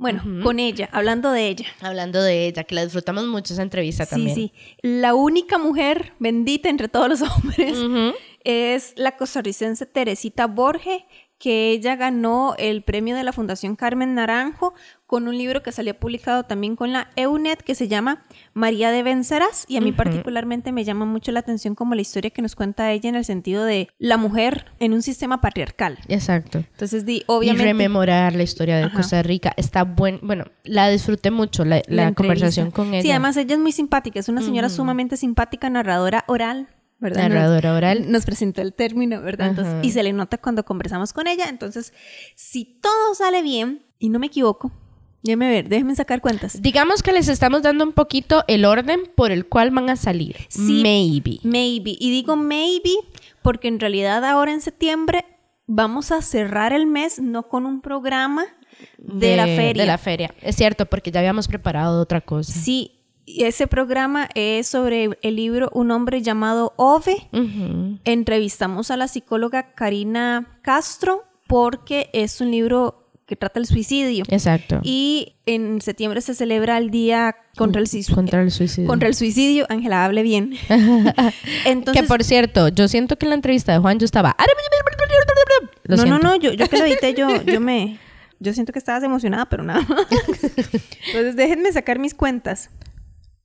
Bueno, 0.02 0.24
con 0.42 0.60
ella, 0.60 0.90
hablando 0.92 1.30
de 1.32 1.48
ella. 1.48 1.68
Hablando 1.80 2.24
de 2.24 2.48
ella, 2.48 2.64
que 2.64 2.74
la 2.74 2.84
disfrutamos 2.84 3.28
mucho 3.28 3.54
esa 3.54 3.62
entrevista 3.62 4.08
también. 4.08 4.34
Sí, 4.34 4.52
sí. 4.56 4.78
La 4.82 5.14
única 5.14 5.60
mujer 5.60 6.14
bendita 6.18 6.70
entre 6.70 6.88
todos 6.88 7.08
los 7.08 7.22
hombres 7.38 7.78
es 8.44 8.94
la 8.96 9.16
costarricense 9.16 9.86
Teresita 9.86 10.48
Borge, 10.48 11.06
que 11.42 11.72
ella 11.72 11.96
ganó 11.96 12.54
el 12.60 12.84
premio 12.84 13.16
de 13.16 13.24
la 13.24 13.34
Fundación 13.34 13.76
Carmen 13.76 14.14
Naranjo 14.14 14.76
con 15.08 15.28
un 15.28 15.36
libro 15.36 15.64
que 15.64 15.72
salió 15.72 15.96
publicado 16.00 16.44
también 16.44 16.76
con 16.76 16.94
la 16.94 17.10
EUNET 17.16 17.64
que 17.64 17.74
se 17.74 17.88
llama 17.88 18.24
María 18.54 18.92
de 18.92 19.02
Vencerás 19.02 19.66
y 19.68 19.78
a 19.78 19.82
mí 19.82 19.92
particularmente 19.92 20.72
me 20.72 20.84
llama 20.84 21.06
mucho 21.06 21.32
la 21.32 21.40
atención 21.40 21.74
como 21.74 21.96
la 21.96 22.02
historia 22.02 22.30
que 22.30 22.44
nos 22.44 22.56
cuenta 22.56 22.92
ella 22.92 23.10
en 23.10 23.16
el 23.16 23.26
sentido 23.26 23.66
de 23.66 23.90
la 23.98 24.18
mujer 24.18 24.68
en 24.80 24.94
un 24.94 25.02
sistema 25.02 25.42
patriarcal. 25.42 25.98
Exacto. 26.08 26.60
Entonces, 26.60 27.06
di, 27.06 27.18
Y 27.18 27.24
obviamente... 27.26 27.64
rememorar 27.64 28.36
la 28.36 28.44
historia 28.44 28.78
de 28.78 28.84
Ajá. 28.84 28.96
Costa 28.96 29.24
Rica. 29.24 29.52
Está 29.58 29.84
buen, 29.84 30.20
bueno, 30.22 30.46
la 30.64 30.90
disfruté 30.90 31.32
mucho, 31.32 31.66
la, 31.66 31.82
conversación 32.14 32.70
con 32.70 32.94
ella. 32.94 33.02
Sí, 33.02 33.10
además 33.10 33.36
ella 33.36 33.56
es 33.56 33.60
muy 33.60 33.72
simpática, 33.72 34.20
es 34.20 34.30
una 34.30 34.44
señora 34.44 34.70
sumamente 34.70 35.18
simpática, 35.18 35.72
narradora 35.72 36.24
oral, 36.28 36.68
¿verdad? 37.02 37.30
Narradora 37.30 37.74
oral. 37.74 38.12
Nos 38.12 38.26
presentó 38.26 38.62
el 38.62 38.74
término, 38.74 39.22
¿verdad? 39.22 39.50
Entonces, 39.50 39.76
y 39.82 39.92
se 39.92 40.04
le 40.04 40.14
nota 40.14 40.38
cuando 40.38 40.64
conversamos 40.64 41.12
con 41.12 41.28
ella. 41.28 41.50
Entonces, 41.50 41.94
si 42.36 42.80
todo 42.80 43.16
sale 43.16 43.42
bien 43.42 43.86
y 44.00 44.10
no 44.10 44.20
me 44.20 44.28
equivoco, 44.28 44.72
déjeme 45.24 45.50
ver, 45.50 45.68
déjenme 45.68 45.96
sacar 45.96 46.22
cuentas. 46.22 46.62
Digamos 46.62 47.04
que 47.04 47.12
les 47.12 47.28
estamos 47.28 47.64
dando 47.64 47.84
un 47.84 47.94
poquito 47.94 48.44
el 48.48 48.66
orden 48.66 49.02
por 49.16 49.32
el 49.32 49.48
cual 49.48 49.72
van 49.72 49.90
a 49.90 49.96
salir. 49.96 50.38
Sí. 50.48 50.82
Maybe. 50.82 51.40
Maybe. 51.44 51.98
Y 52.00 52.12
digo 52.12 52.36
maybe 52.36 52.92
porque 53.42 53.68
en 53.68 53.80
realidad 53.80 54.24
ahora 54.24 54.54
en 54.54 54.62
septiembre 54.62 55.26
vamos 55.66 56.12
a 56.12 56.22
cerrar 56.22 56.72
el 56.72 56.86
mes 56.86 57.20
no 57.20 57.48
con 57.48 57.66
un 57.66 57.82
programa 57.82 58.46
de, 58.98 59.36
la 59.36 59.46
feria. 59.46 59.84
De 59.84 59.88
la 59.88 59.98
feria. 59.98 60.34
Es 60.42 60.56
cierto, 60.56 60.86
porque 60.86 61.12
ya 61.12 61.20
habíamos 61.20 61.48
preparado 61.48 62.00
otra 62.00 62.22
cosa. 62.22 62.54
Sí, 62.54 63.01
y 63.34 63.46
ese 63.46 63.68
programa 63.68 64.30
es 64.36 64.68
sobre 64.68 65.10
el 65.22 65.36
libro 65.36 65.70
Un 65.74 65.92
hombre 65.92 66.22
llamado 66.22 66.74
Ove. 66.76 67.28
Entrevistamos 68.04 68.92
a 68.92 68.98
la 68.98 69.08
psicóloga 69.08 69.74
Karina 69.74 70.60
Castro 70.62 71.24
porque 71.48 72.10
es 72.14 72.42
un 72.42 72.52
libro 72.52 73.02
que 73.26 73.38
trata 73.38 73.60
el 73.60 73.66
suicidio. 73.66 74.26
Exacto. 74.28 74.82
Y 74.84 75.36
en 75.46 75.80
septiembre 75.82 76.20
se 76.20 76.36
celebra 76.36 76.78
el 76.78 76.92
Día 76.92 77.36
contra 77.56 77.80
el, 77.80 77.88
suicidio. 77.88 78.16
Contra 78.16 78.42
el 78.42 78.52
suicidio. 78.52 78.88
Contra 78.90 79.08
el 79.08 79.16
suicidio. 79.16 79.66
Ángela, 79.70 80.04
hable 80.04 80.22
bien. 80.22 80.54
que 81.94 82.04
por 82.04 82.26
cierto, 82.26 82.68
yo 82.68 82.90
siento 82.90 83.18
que 83.18 83.26
en 83.26 83.30
la 83.30 83.36
entrevista 83.36 83.72
de 83.72 83.80
Juan 83.80 84.00
yo 84.00 84.06
estaba... 84.06 84.36
Lo 85.84 85.96
no, 85.96 86.06
no, 86.06 86.20
no, 86.20 86.36
yo, 86.36 86.52
yo 86.52 86.68
que 86.68 86.78
lo 86.78 86.86
edité, 86.86 87.14
yo, 87.14 87.42
yo 87.44 87.62
me... 87.62 88.00
Yo 88.40 88.54
siento 88.54 88.74
que 88.74 88.80
estabas 88.80 89.04
emocionada, 89.04 89.46
pero 89.46 89.64
nada 89.64 89.82
más. 89.82 90.08
Entonces 91.08 91.36
déjenme 91.36 91.72
sacar 91.72 92.00
mis 92.00 92.16
cuentas. 92.16 92.72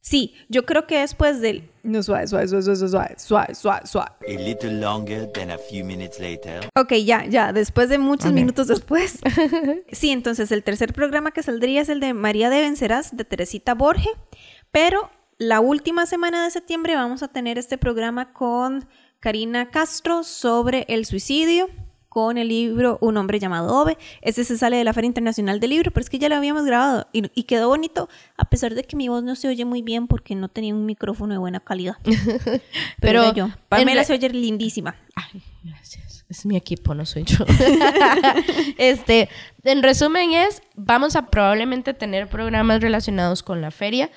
Sí, 0.08 0.34
yo 0.48 0.64
creo 0.64 0.86
que 0.86 1.00
después 1.00 1.40
del... 1.40 1.68
No, 1.82 2.00
suave, 2.00 2.28
suave, 2.28 2.46
suave, 2.46 2.62
suave, 2.62 2.76
suave, 2.76 3.14
suave, 3.18 3.54
suave, 3.56 3.86
suave. 3.86 4.10
A 4.28 4.40
little 4.40 4.78
longer 4.78 5.28
than 5.32 5.50
a 5.50 5.58
few 5.58 5.84
minutes 5.84 6.20
later. 6.20 6.70
Ok, 6.76 6.92
ya, 7.04 7.26
ya, 7.26 7.52
después 7.52 7.88
de 7.88 7.98
muchos 7.98 8.30
minutos 8.30 8.68
después. 8.68 9.18
sí, 9.90 10.10
entonces 10.10 10.52
el 10.52 10.62
tercer 10.62 10.92
programa 10.92 11.32
que 11.32 11.42
saldría 11.42 11.80
es 11.80 11.88
el 11.88 11.98
de 11.98 12.14
María 12.14 12.50
de 12.50 12.60
Vencerás, 12.60 13.16
de 13.16 13.24
Teresita 13.24 13.74
Borge, 13.74 14.10
pero 14.70 15.10
la 15.38 15.58
última 15.58 16.06
semana 16.06 16.44
de 16.44 16.52
septiembre 16.52 16.94
vamos 16.94 17.24
a 17.24 17.28
tener 17.28 17.58
este 17.58 17.76
programa 17.76 18.32
con 18.32 18.86
Karina 19.18 19.72
Castro 19.72 20.22
sobre 20.22 20.86
el 20.88 21.04
suicidio 21.04 21.68
con 22.16 22.38
el 22.38 22.48
libro 22.48 22.96
Un 23.02 23.18
hombre 23.18 23.38
llamado 23.38 23.76
Ove. 23.76 23.98
Ese 24.22 24.42
se 24.42 24.56
sale 24.56 24.78
de 24.78 24.84
la 24.84 24.94
Feria 24.94 25.08
Internacional 25.08 25.60
del 25.60 25.68
Libro, 25.68 25.90
pero 25.90 26.02
es 26.02 26.08
que 26.08 26.18
ya 26.18 26.30
lo 26.30 26.36
habíamos 26.36 26.64
grabado 26.64 27.06
y, 27.12 27.42
quedó 27.42 27.68
bonito, 27.68 28.08
a 28.38 28.46
pesar 28.46 28.74
de 28.74 28.84
que 28.84 28.96
mi 28.96 29.08
voz 29.08 29.22
no 29.22 29.36
se 29.36 29.48
oye 29.48 29.66
muy 29.66 29.82
bien 29.82 30.06
porque 30.06 30.34
no 30.34 30.48
tenía 30.48 30.74
un 30.74 30.86
micrófono 30.86 31.34
de 31.34 31.38
buena 31.38 31.60
calidad. 31.60 31.98
pero, 33.02 33.34
yo, 33.34 33.50
Pamela 33.68 34.02
se 34.02 34.14
oye 34.14 34.30
lindísima. 34.30 34.96
Ay, 35.14 35.42
gracias. 35.62 36.24
Es 36.30 36.46
mi 36.46 36.56
equipo, 36.56 36.94
no 36.94 37.04
soy 37.04 37.24
yo. 37.24 37.44
este, 38.78 39.28
en 39.64 39.82
resumen 39.82 40.32
es, 40.32 40.62
vamos 40.74 41.16
a 41.16 41.26
probablemente 41.26 41.92
tener 41.92 42.28
programas 42.28 42.80
relacionados 42.80 43.42
con 43.42 43.60
la 43.60 43.70
feria 43.70 44.10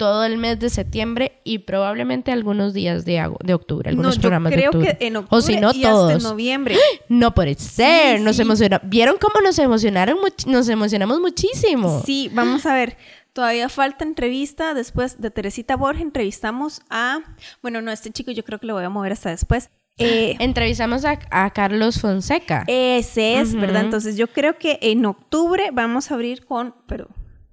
todo 0.00 0.24
el 0.24 0.38
mes 0.38 0.58
de 0.58 0.70
septiembre 0.70 1.42
y 1.44 1.58
probablemente 1.58 2.32
algunos 2.32 2.72
días 2.72 3.04
de, 3.04 3.22
de 3.44 3.52
octubre, 3.52 3.90
algunos 3.90 4.16
no, 4.16 4.20
programas 4.22 4.50
yo 4.50 4.56
creo 4.56 4.70
de 4.70 4.78
octubre. 4.78 4.96
que 4.96 5.06
en 5.06 5.16
octubre 5.16 5.38
o 5.38 5.42
si 5.42 5.56
no 5.58 5.72
y 5.74 5.82
todos. 5.82 6.12
Hasta 6.12 6.28
noviembre. 6.30 6.74
No 7.10 7.34
puede 7.34 7.54
ser, 7.56 8.22
nos 8.22 8.38
emociona. 8.38 8.80
¿Vieron 8.82 9.16
cómo 9.20 9.42
nos 9.42 9.58
emocionaron? 9.58 10.16
Nos 10.46 10.68
emocionamos 10.70 11.20
muchísimo. 11.20 12.02
Sí, 12.06 12.30
vamos 12.32 12.64
a 12.64 12.72
ver. 12.72 12.96
Todavía 13.34 13.68
falta 13.68 14.04
entrevista. 14.04 14.72
Después 14.72 15.20
de 15.20 15.30
Teresita 15.30 15.76
Borges 15.76 16.00
entrevistamos 16.00 16.80
a... 16.88 17.18
Bueno, 17.60 17.82
no, 17.82 17.92
este 17.92 18.10
chico 18.10 18.30
yo 18.30 18.42
creo 18.42 18.58
que 18.58 18.66
lo 18.66 18.74
voy 18.74 18.84
a 18.84 18.88
mover 18.88 19.12
hasta 19.12 19.28
después. 19.28 19.68
Eh, 19.98 20.36
Entrevistamos 20.38 21.04
a, 21.04 21.50
Carlos 21.50 22.00
Fonseca. 22.00 22.64
Ese 22.68 23.38
es, 23.38 23.54
¿verdad? 23.54 23.82
Entonces 23.82 24.16
yo 24.16 24.28
creo 24.28 24.56
que 24.56 24.78
en 24.80 25.04
octubre 25.04 25.68
vamos 25.74 26.10
a 26.10 26.14
abrir 26.14 26.46
con... 26.46 26.74
Pero 26.86 27.08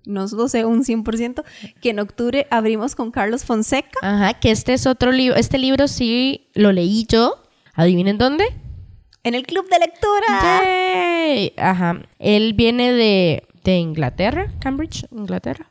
no 0.07 0.25
lo 0.31 0.47
sé 0.47 0.65
un 0.65 0.83
100%, 0.83 1.43
que 1.81 1.89
en 1.89 1.99
octubre 1.99 2.47
abrimos 2.49 2.95
con 2.95 3.11
Carlos 3.11 3.43
Fonseca. 3.45 3.99
Ajá, 4.01 4.33
que 4.35 4.51
este 4.51 4.73
es 4.73 4.87
otro 4.87 5.11
libro, 5.11 5.35
este 5.35 5.57
libro 5.57 5.87
sí 5.87 6.49
lo 6.53 6.71
leí 6.71 7.05
yo. 7.07 7.43
¿Adivinen 7.73 8.17
dónde? 8.17 8.45
En 9.23 9.35
el 9.35 9.45
club 9.45 9.69
de 9.69 9.79
lectura. 9.79 10.61
Yay. 10.63 11.53
Ajá. 11.57 12.01
Él 12.17 12.53
viene 12.53 12.93
de, 12.93 13.43
de 13.63 13.77
Inglaterra, 13.77 14.47
Cambridge, 14.59 15.05
Inglaterra. 15.11 15.69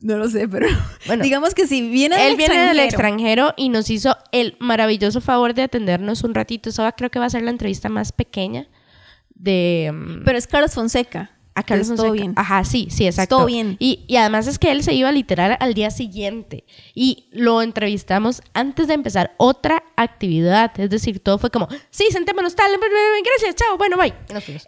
No 0.00 0.16
lo 0.16 0.28
sé, 0.28 0.48
pero 0.48 0.66
bueno, 1.06 1.22
digamos 1.22 1.54
que 1.54 1.66
si 1.66 1.88
viene 1.88 2.16
del 2.16 2.30
Él 2.30 2.36
viene 2.36 2.66
del 2.68 2.80
extranjero 2.80 3.52
y 3.56 3.68
nos 3.68 3.90
hizo 3.90 4.16
el 4.32 4.56
maravilloso 4.60 5.20
favor 5.20 5.54
de 5.54 5.62
atendernos 5.62 6.24
un 6.24 6.34
ratito. 6.34 6.70
Eso 6.70 6.88
creo 6.96 7.10
que 7.10 7.18
va 7.18 7.26
a 7.26 7.30
ser 7.30 7.42
la 7.42 7.50
entrevista 7.50 7.88
más 7.88 8.12
pequeña 8.12 8.68
de... 9.34 9.90
Mm, 9.92 10.24
pero 10.24 10.38
es 10.38 10.46
Carlos 10.46 10.74
Fonseca. 10.74 11.30
Acá 11.58 11.76
todo 11.82 12.12
bien. 12.12 12.34
Ajá, 12.36 12.62
sí, 12.62 12.86
sí, 12.88 13.04
exacto. 13.04 13.38
Todo 13.38 13.46
bien. 13.46 13.76
Y, 13.80 14.04
y, 14.06 14.14
además 14.14 14.46
es 14.46 14.60
que 14.60 14.70
él 14.70 14.84
se 14.84 14.94
iba 14.94 15.10
literal 15.10 15.56
al 15.58 15.74
día 15.74 15.90
siguiente 15.90 16.62
y 16.94 17.26
lo 17.32 17.62
entrevistamos 17.62 18.42
antes 18.54 18.86
de 18.86 18.94
empezar 18.94 19.34
otra 19.38 19.82
actividad. 19.96 20.70
Es 20.78 20.88
decir, 20.88 21.18
todo 21.18 21.36
fue 21.36 21.50
como, 21.50 21.66
sí, 21.90 22.06
sentémonos, 22.12 22.54
tal, 22.54 22.70
gracias, 23.24 23.56
chao, 23.56 23.76
bueno, 23.76 23.96
bye. 23.96 24.14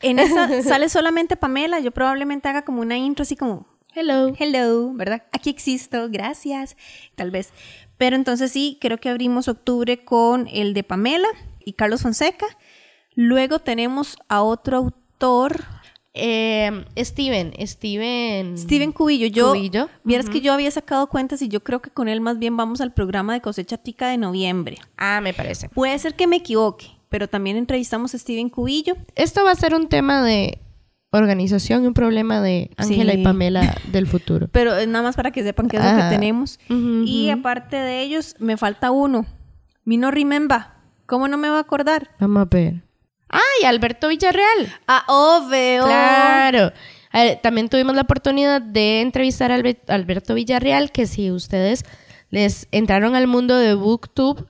En 0.03 0.19
esa 0.19 0.63
sale 0.65 0.89
solamente 0.89 1.37
Pamela. 1.37 1.79
Yo 1.79 1.93
probablemente 1.93 2.49
haga 2.49 2.65
como 2.65 2.81
una 2.81 2.97
intro 2.99 3.23
así 3.23 3.37
como, 3.37 3.69
hello. 3.95 4.35
Hello, 4.37 4.93
¿verdad? 4.93 5.23
Aquí 5.31 5.49
existo, 5.49 6.09
gracias. 6.11 6.77
Tal 7.15 7.31
vez. 7.31 7.53
Pero 7.99 8.17
entonces 8.17 8.51
sí, 8.51 8.79
creo 8.81 8.99
que 8.99 9.11
abrimos 9.11 9.47
octubre 9.47 10.05
con 10.05 10.49
el 10.49 10.75
de 10.75 10.83
Pamela 10.83 11.29
y 11.65 11.75
Carlos 11.75 12.03
Fonseca. 12.03 12.47
Luego 13.15 13.61
tenemos 13.61 14.17
a 14.29 14.43
otro 14.43 14.77
autor 14.77 15.65
eh, 16.15 16.85
Steven, 16.99 17.53
Steven. 17.67 18.59
Steven 18.59 18.93
Cubillo. 18.93 19.27
Yo, 19.29 19.49
Cubillo. 19.49 19.89
Vieras 20.05 20.29
que 20.29 20.41
yo 20.41 20.53
había 20.53 20.71
sacado 20.71 21.09
cuentas 21.09 21.43
y 21.43 21.49
yo 21.49 21.63
creo 21.63 21.81
que 21.81 21.91
con 21.91 22.09
él 22.09 22.21
más 22.21 22.39
bien 22.39 22.57
vamos 22.57 22.81
al 22.81 22.93
programa 22.93 23.33
de 23.33 23.41
cosecha 23.41 23.79
tica 23.79 24.09
de 24.09 24.19
noviembre. 24.19 24.79
Ah, 24.97 25.21
me 25.21 25.33
parece. 25.35 25.69
Puede 25.69 25.99
ser 25.99 26.15
que 26.15 26.27
me 26.27 26.37
equivoque, 26.37 26.87
pero 27.09 27.29
también 27.29 27.57
entrevistamos 27.57 28.15
a 28.15 28.19
Steven 28.19 28.49
Cubillo. 28.49 28.97
Esto 29.15 29.45
va 29.45 29.53
a 29.53 29.57
ser 29.57 29.75
un 29.75 29.89
tema 29.89 30.23
de 30.23 30.61
organización 31.13 31.85
y 31.85 31.87
un 31.89 31.95
problema 31.95 32.41
de 32.41 32.71
Ángela 32.77 33.15
y 33.15 33.23
Pamela 33.23 33.77
del 33.91 34.07
futuro. 34.07 34.49
Pero 34.53 34.77
es 34.77 34.87
nada 34.87 35.03
más 35.03 35.17
para 35.17 35.33
que 35.33 35.43
sepan 35.43 35.69
qué 35.69 35.77
es 35.77 35.85
lo 35.85 35.97
que 35.97 36.09
tenemos. 36.09 36.59
y 36.69 37.31
aparte 37.31 37.77
de 37.77 38.03
ellos, 38.03 38.37
me 38.39 38.57
falta 38.57 38.91
uno. 38.91 39.27
Mino 39.85 40.11
Rimemba. 40.11 40.77
¿Cómo 41.07 41.27
no 41.27 41.37
me 41.37 41.49
va 41.49 41.57
a 41.57 41.61
acordar? 41.61 42.11
Vamos 42.21 42.43
a 42.43 42.45
ver. 42.45 42.85
¡Ay, 43.31 43.67
Alberto 43.67 44.09
Villarreal! 44.09 44.75
Ah, 44.89 45.05
obvio. 45.07 45.85
Claro. 45.85 46.73
también 47.43 47.69
tuvimos 47.69 47.95
la 47.95 48.03
oportunidad 48.03 48.61
de 48.61 49.01
entrevistar 49.01 49.53
a 49.53 49.63
Alberto 49.89 50.35
Villarreal, 50.35 50.91
que 50.91 51.07
si 51.07 51.31
ustedes 51.31 51.85
les 52.31 52.67
entraron 52.73 53.15
al 53.15 53.27
mundo 53.27 53.57
de 53.57 53.75
BookTube 53.75 54.47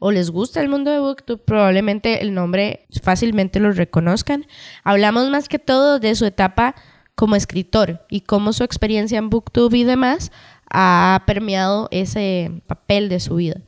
o 0.00 0.10
les 0.10 0.30
gusta 0.30 0.60
el 0.60 0.68
mundo 0.68 0.90
de 0.90 0.98
BookTube, 0.98 1.44
probablemente 1.44 2.22
el 2.22 2.34
nombre 2.34 2.86
fácilmente 3.02 3.60
lo 3.60 3.72
reconozcan. 3.72 4.46
Hablamos 4.82 5.30
más 5.30 5.48
que 5.48 5.58
todo 5.58 6.00
de 6.00 6.14
su 6.14 6.26
etapa 6.26 6.74
como 7.14 7.36
escritor 7.36 8.04
y 8.10 8.22
cómo 8.22 8.52
su 8.52 8.64
experiencia 8.64 9.18
en 9.18 9.30
BookTube 9.30 9.74
y 9.74 9.84
demás 9.84 10.32
ha 10.70 11.22
permeado 11.26 11.88
ese 11.92 12.50
papel 12.66 13.08
de 13.08 13.20
su 13.20 13.36
vida 13.36 13.60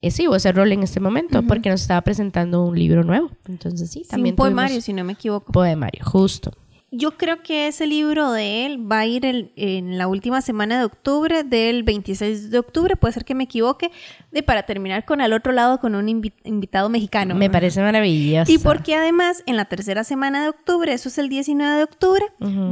ese 0.00 0.24
ese 0.32 0.52
rol 0.52 0.72
en 0.72 0.82
este 0.82 1.00
momento 1.00 1.42
porque 1.42 1.70
nos 1.70 1.82
estaba 1.82 2.00
presentando 2.02 2.64
un 2.64 2.78
libro 2.78 3.02
nuevo. 3.02 3.30
Entonces 3.48 3.90
sí, 3.90 4.04
también. 4.08 4.34
un 4.34 4.36
poemario, 4.36 4.80
si 4.80 4.92
no 4.92 5.04
me 5.04 5.14
equivoco. 5.14 5.52
Poemario, 5.52 6.04
justo. 6.04 6.52
Yo 6.90 7.18
creo 7.18 7.42
que 7.42 7.66
ese 7.66 7.86
libro 7.86 8.32
de 8.32 8.64
él 8.64 8.90
va 8.90 9.00
a 9.00 9.06
ir 9.06 9.26
en 9.26 9.98
la 9.98 10.08
última 10.08 10.40
semana 10.40 10.78
de 10.78 10.86
octubre, 10.86 11.44
del 11.44 11.82
26 11.82 12.50
de 12.50 12.58
octubre, 12.58 12.96
puede 12.96 13.12
ser 13.12 13.26
que 13.26 13.34
me 13.34 13.44
equivoque, 13.44 13.90
de 14.32 14.42
para 14.42 14.62
terminar 14.62 15.04
con 15.04 15.20
al 15.20 15.34
otro 15.34 15.52
lado 15.52 15.80
con 15.80 15.94
un 15.94 16.08
invitado 16.08 16.88
mexicano. 16.88 17.34
Me 17.34 17.50
parece 17.50 17.82
maravilloso. 17.82 18.50
Y 18.50 18.56
porque 18.56 18.94
además 18.94 19.42
en 19.44 19.56
la 19.58 19.66
tercera 19.66 20.02
semana 20.02 20.42
de 20.44 20.48
octubre, 20.48 20.90
eso 20.90 21.10
es 21.10 21.18
el 21.18 21.28
19 21.28 21.76
de 21.76 21.82
octubre, 21.82 22.24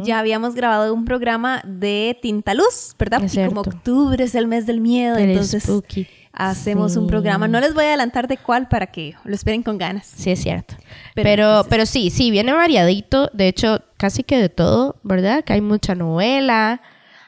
ya 0.03 0.18
habíamos 0.18 0.55
grabado 0.55 0.95
un 0.95 1.05
programa 1.05 1.61
de 1.66 2.18
Tinta 2.22 2.55
Luz, 2.55 2.95
¿verdad? 2.99 3.20
y 3.22 3.47
como 3.47 3.61
octubre 3.61 4.24
es 4.24 4.35
el 4.35 4.47
mes 4.47 4.64
del 4.64 4.81
miedo, 4.81 5.18
entonces 5.18 5.68
hacemos 6.37 6.97
un 6.97 7.07
programa. 7.07 7.49
No 7.49 7.59
les 7.59 7.74
voy 7.74 7.84
a 7.84 7.89
adelantar 7.89 8.28
de 8.28 8.37
cuál 8.37 8.68
para 8.68 8.87
que 8.87 9.14
lo 9.24 9.34
esperen 9.34 9.62
con 9.62 9.78
ganas. 9.78 10.07
Sí, 10.07 10.30
es 10.30 10.43
cierto. 10.43 10.76
Pero, 11.14 11.64
pero, 11.68 11.87
sí, 11.87 12.11
sí, 12.11 12.30
viene 12.30 12.53
variadito. 12.53 13.30
De 13.32 13.49
hecho, 13.49 13.82
casi 13.97 14.22
que 14.22 14.37
de 14.37 14.49
todo, 14.49 14.97
¿verdad? 15.03 15.43
Que 15.43 15.55
hay 15.55 15.62
mucha 15.62 15.95
novela, 15.95 16.82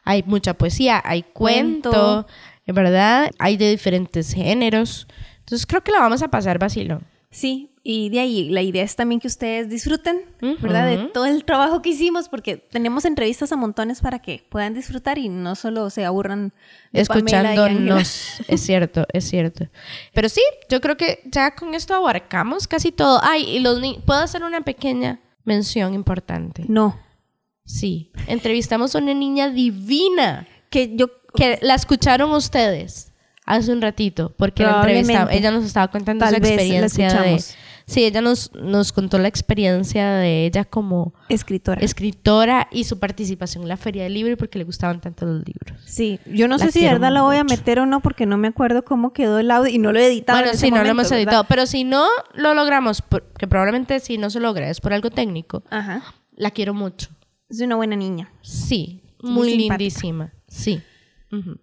hay 0.04 0.22
mucha 0.24 0.54
poesía, 0.54 1.02
hay 1.04 1.22
cuento, 1.22 2.26
¿verdad? 2.66 3.30
Hay 3.38 3.56
de 3.56 3.70
diferentes 3.70 4.32
géneros. 4.34 5.08
Entonces 5.40 5.66
creo 5.66 5.82
que 5.82 5.92
la 5.92 6.00
vamos 6.00 6.22
a 6.22 6.28
pasar 6.28 6.58
vacilo. 6.58 7.00
Sí, 7.30 7.70
y 7.90 8.10
de 8.10 8.20
ahí 8.20 8.50
la 8.50 8.60
idea 8.60 8.84
es 8.84 8.96
también 8.96 9.18
que 9.18 9.28
ustedes 9.28 9.70
disfruten, 9.70 10.20
¿verdad? 10.60 10.86
De 10.86 11.04
todo 11.06 11.24
el 11.24 11.42
trabajo 11.46 11.80
que 11.80 11.88
hicimos, 11.88 12.28
porque 12.28 12.58
tenemos 12.58 13.06
entrevistas 13.06 13.50
a 13.50 13.56
montones 13.56 14.02
para 14.02 14.18
que 14.18 14.44
puedan 14.50 14.74
disfrutar 14.74 15.16
y 15.16 15.30
no 15.30 15.54
solo 15.54 15.88
se 15.88 16.04
aburran 16.04 16.52
de 16.92 17.00
escuchándonos. 17.00 18.42
es 18.46 18.60
cierto, 18.60 19.06
es 19.10 19.24
cierto. 19.24 19.68
Pero 20.12 20.28
sí, 20.28 20.42
yo 20.68 20.82
creo 20.82 20.98
que 20.98 21.22
ya 21.24 21.54
con 21.54 21.72
esto 21.72 21.94
abarcamos 21.94 22.68
casi 22.68 22.92
todo. 22.92 23.20
Ay, 23.22 23.44
y 23.56 23.60
los 23.60 23.80
¿puedo 24.04 24.20
hacer 24.20 24.42
una 24.42 24.60
pequeña 24.60 25.20
mención 25.44 25.94
importante? 25.94 26.66
No. 26.68 27.00
Sí, 27.64 28.12
entrevistamos 28.26 28.94
a 28.94 28.98
una 28.98 29.14
niña 29.14 29.48
divina 29.48 30.46
que 30.68 30.94
yo 30.94 31.08
que 31.34 31.58
la 31.62 31.74
escucharon 31.74 32.32
ustedes 32.32 33.14
hace 33.46 33.72
un 33.72 33.80
ratito, 33.80 34.34
porque 34.36 34.62
la 34.62 34.76
entrevistamos, 34.76 35.32
ella 35.32 35.50
nos 35.50 35.64
estaba 35.64 35.88
contando 35.88 36.28
su 36.28 36.34
experiencia 36.34 37.22
de... 37.22 37.42
Sí, 37.88 38.04
ella 38.04 38.20
nos, 38.20 38.52
nos 38.54 38.92
contó 38.92 39.18
la 39.18 39.26
experiencia 39.26 40.12
de 40.12 40.46
ella 40.46 40.64
como 40.64 41.14
escritora. 41.28 41.80
Escritora 41.80 42.68
y 42.70 42.84
su 42.84 42.98
participación 42.98 43.64
en 43.64 43.68
la 43.70 43.76
Feria 43.76 44.04
del 44.04 44.14
Libro 44.14 44.34
y 44.34 44.36
porque 44.36 44.58
le 44.58 44.64
gustaban 44.64 45.00
tanto 45.00 45.26
los 45.26 45.42
libros. 45.44 45.80
Sí, 45.86 46.20
yo 46.26 46.46
no 46.46 46.58
sé 46.58 46.70
si 46.70 46.80
de 46.80 46.92
verdad 46.92 47.12
la 47.12 47.22
voy 47.22 47.38
a 47.38 47.44
meter 47.44 47.80
o 47.80 47.86
no 47.86 48.00
porque 48.00 48.26
no 48.26 48.36
me 48.36 48.48
acuerdo 48.48 48.84
cómo 48.84 49.12
quedó 49.12 49.38
el 49.38 49.50
audio 49.50 49.74
y 49.74 49.78
no 49.78 49.92
lo 49.92 49.98
he 49.98 50.06
editado. 50.06 50.38
Bueno, 50.38 50.56
sí, 50.56 50.70
no 50.70 50.82
lo 50.82 50.88
hemos 50.88 51.10
editado, 51.10 51.44
pero 51.44 51.66
si 51.66 51.82
no 51.82 52.06
lo 52.34 52.54
logramos, 52.54 53.02
que 53.38 53.48
probablemente 53.48 53.98
si 54.00 54.18
no 54.18 54.30
se 54.30 54.38
logra 54.38 54.70
es 54.70 54.80
por 54.80 54.92
algo 54.92 55.10
técnico. 55.10 55.64
Ajá 55.70 56.02
la 56.38 56.52
quiero 56.52 56.72
mucho. 56.72 57.08
Es 57.50 57.60
una 57.60 57.76
buena 57.76 57.96
niña. 57.96 58.32
Sí, 58.42 59.02
Muy 59.20 59.56
lindísima. 59.56 60.32
Sí. 60.46 60.80
Ujú. 61.32 61.58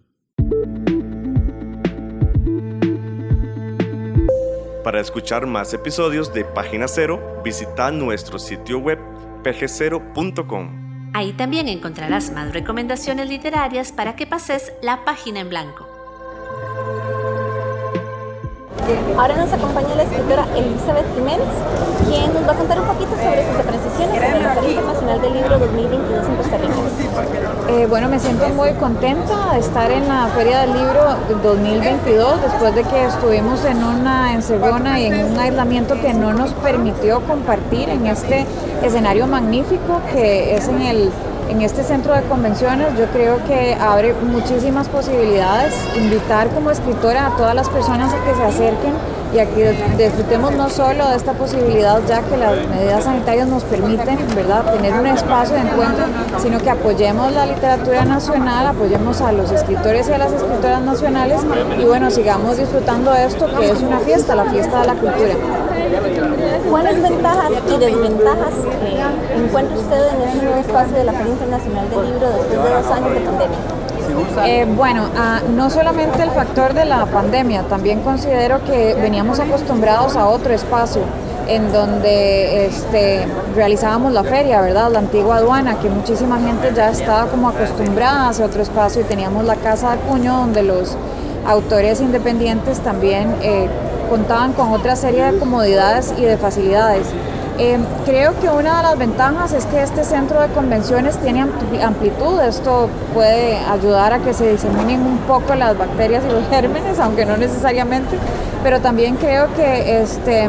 Para 4.86 5.00
escuchar 5.00 5.46
más 5.48 5.74
episodios 5.74 6.32
de 6.32 6.44
Página 6.44 6.86
Cero, 6.86 7.40
visita 7.42 7.90
nuestro 7.90 8.38
sitio 8.38 8.78
web 8.78 9.00
pgcero.com. 9.42 11.10
Ahí 11.12 11.32
también 11.32 11.66
encontrarás 11.66 12.30
más 12.30 12.52
recomendaciones 12.52 13.28
literarias 13.28 13.90
para 13.90 14.14
que 14.14 14.28
pases 14.28 14.72
la 14.82 15.04
página 15.04 15.40
en 15.40 15.48
blanco. 15.48 15.85
Ahora 19.18 19.34
nos 19.36 19.52
acompaña 19.52 19.96
la 19.96 20.04
escritora 20.04 20.46
Elizabeth 20.54 21.06
Jiménez, 21.16 21.48
quien 22.06 22.32
nos 22.32 22.46
va 22.46 22.52
a 22.52 22.54
contar 22.54 22.80
un 22.80 22.86
poquito 22.86 23.16
sobre 23.16 23.44
sus 23.44 23.58
apreciaciones 23.58 24.14
sobre 24.14 24.40
la 24.40 24.54
Feria 24.54 24.70
Internacional 24.70 25.22
del 25.22 25.32
Libro 25.34 25.58
2022 25.58 26.26
en 26.28 26.36
Costa 26.36 26.56
Rica. 26.58 26.74
Eh, 27.68 27.86
bueno, 27.86 28.08
me 28.08 28.20
siento 28.20 28.48
muy 28.50 28.72
contenta 28.74 29.54
de 29.54 29.58
estar 29.58 29.90
en 29.90 30.06
la 30.06 30.28
Feria 30.28 30.60
del 30.60 30.74
Libro 30.74 31.16
2022 31.42 32.42
después 32.42 32.74
de 32.76 32.84
que 32.84 33.04
estuvimos 33.06 33.64
en 33.64 33.82
una 33.82 34.34
encerrona 34.34 35.00
y 35.00 35.06
en 35.06 35.32
un 35.32 35.38
aislamiento 35.38 36.00
que 36.00 36.14
no 36.14 36.32
nos 36.32 36.52
permitió 36.52 37.22
compartir 37.22 37.88
en 37.88 38.06
este 38.06 38.46
escenario 38.84 39.26
magnífico 39.26 40.00
que 40.12 40.54
es 40.54 40.68
en 40.68 40.80
el 40.82 41.10
en 41.48 41.62
este 41.62 41.82
centro 41.82 42.14
de 42.14 42.22
convenciones 42.22 42.88
yo 42.98 43.06
creo 43.06 43.42
que 43.44 43.74
abre 43.74 44.14
muchísimas 44.14 44.88
posibilidades, 44.88 45.74
invitar 45.96 46.48
como 46.48 46.70
escritora 46.70 47.26
a 47.26 47.36
todas 47.36 47.54
las 47.54 47.68
personas 47.68 48.12
a 48.12 48.24
que 48.24 48.34
se 48.34 48.42
acerquen 48.42 48.92
y 49.34 49.38
a 49.38 49.46
que 49.46 49.72
disfrutemos 49.98 50.52
no 50.52 50.68
solo 50.70 51.08
de 51.08 51.16
esta 51.16 51.32
posibilidad 51.32 52.00
ya 52.06 52.22
que 52.22 52.36
las 52.36 52.66
medidas 52.68 53.04
sanitarias 53.04 53.48
nos 53.48 53.64
permiten, 53.64 54.18
¿verdad?, 54.34 54.72
tener 54.72 54.94
un 54.94 55.06
espacio 55.06 55.56
de 55.56 55.62
encuentro, 55.62 56.04
sino 56.40 56.58
que 56.58 56.70
apoyemos 56.70 57.32
la 57.32 57.46
literatura 57.46 58.04
nacional, 58.04 58.66
apoyemos 58.68 59.20
a 59.20 59.32
los 59.32 59.50
escritores 59.50 60.08
y 60.08 60.12
a 60.12 60.18
las 60.18 60.32
escritoras 60.32 60.82
nacionales 60.82 61.40
y 61.78 61.84
bueno, 61.84 62.10
sigamos 62.10 62.56
disfrutando 62.56 63.12
de 63.12 63.24
esto 63.24 63.46
que 63.58 63.70
es 63.70 63.80
una 63.80 63.98
fiesta, 63.98 64.34
la 64.34 64.44
fiesta 64.44 64.80
de 64.80 64.86
la 64.86 64.94
cultura. 64.94 65.34
¿Cuáles 66.70 67.02
ventajas 67.02 67.50
y 67.68 67.78
desventajas 67.78 68.54
eh, 68.82 69.02
encuentra 69.36 69.76
usted 69.76 70.08
en 70.14 70.22
este 70.28 70.44
nuevo 70.44 70.60
espacio 70.60 70.96
de 70.96 71.04
la 71.04 71.12
Feria 71.12 71.32
Internacional 71.32 71.90
del 71.90 72.06
Libro 72.06 72.26
después 72.28 72.50
de 72.50 72.56
dos 72.56 72.90
años 72.90 73.14
de 73.14 73.20
pandemia? 73.20 73.58
Eh, 74.46 74.66
bueno, 74.76 75.08
ah, 75.16 75.40
no 75.54 75.70
solamente 75.70 76.22
el 76.22 76.30
factor 76.30 76.74
de 76.74 76.84
la 76.84 77.06
pandemia, 77.06 77.62
también 77.64 78.00
considero 78.00 78.64
que 78.64 78.94
veníamos 78.94 79.40
acostumbrados 79.40 80.16
a 80.16 80.28
otro 80.28 80.54
espacio 80.54 81.02
en 81.48 81.72
donde 81.72 82.66
este, 82.66 83.26
realizábamos 83.54 84.12
la 84.12 84.24
feria, 84.24 84.60
¿verdad? 84.60 84.90
La 84.90 84.98
antigua 84.98 85.36
aduana, 85.36 85.78
que 85.78 85.88
muchísima 85.88 86.38
gente 86.38 86.72
ya 86.74 86.90
estaba 86.90 87.26
como 87.26 87.48
acostumbrada 87.48 88.28
a 88.28 88.30
ese 88.32 88.44
otro 88.44 88.62
espacio 88.62 89.02
y 89.02 89.04
teníamos 89.04 89.44
la 89.44 89.56
casa 89.56 89.92
de 89.92 89.98
cuño 89.98 90.36
donde 90.38 90.62
los 90.62 90.96
autores 91.46 92.00
independientes 92.00 92.80
también 92.80 93.34
eh, 93.42 93.68
contaban 94.08 94.52
con 94.52 94.70
otra 94.72 94.96
serie 94.96 95.24
de 95.32 95.38
comodidades 95.38 96.14
y 96.16 96.22
de 96.22 96.36
facilidades. 96.36 97.06
Eh, 97.58 97.78
creo 98.04 98.38
que 98.38 98.50
una 98.50 98.76
de 98.76 98.82
las 98.82 98.98
ventajas 98.98 99.52
es 99.54 99.64
que 99.66 99.82
este 99.82 100.04
centro 100.04 100.40
de 100.42 100.48
convenciones 100.48 101.16
tiene 101.18 101.42
ampli- 101.42 101.82
amplitud. 101.82 102.38
Esto 102.40 102.88
puede 103.14 103.56
ayudar 103.58 104.12
a 104.12 104.18
que 104.18 104.34
se 104.34 104.52
diseminen 104.52 105.00
un 105.00 105.18
poco 105.26 105.54
las 105.54 105.76
bacterias 105.78 106.22
y 106.28 106.32
los 106.32 106.46
gérmenes, 106.50 106.98
aunque 106.98 107.24
no 107.24 107.36
necesariamente. 107.38 108.18
Pero 108.62 108.80
también 108.80 109.16
creo 109.16 109.46
que 109.54 110.02
este, 110.02 110.48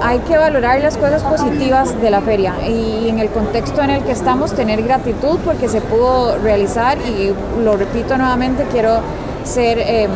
hay 0.00 0.18
que 0.20 0.36
valorar 0.38 0.80
las 0.80 0.96
cosas 0.96 1.22
positivas 1.24 2.00
de 2.00 2.10
la 2.10 2.20
feria 2.20 2.54
y 2.68 3.08
en 3.08 3.18
el 3.18 3.28
contexto 3.30 3.82
en 3.82 3.90
el 3.90 4.02
que 4.04 4.12
estamos 4.12 4.52
tener 4.52 4.82
gratitud 4.82 5.38
porque 5.44 5.68
se 5.68 5.80
pudo 5.80 6.38
realizar 6.38 6.98
y 6.98 7.32
lo 7.64 7.76
repito 7.76 8.16
nuevamente, 8.16 8.64
quiero 8.70 8.98
ser 9.44 9.78
eh, 9.80 10.08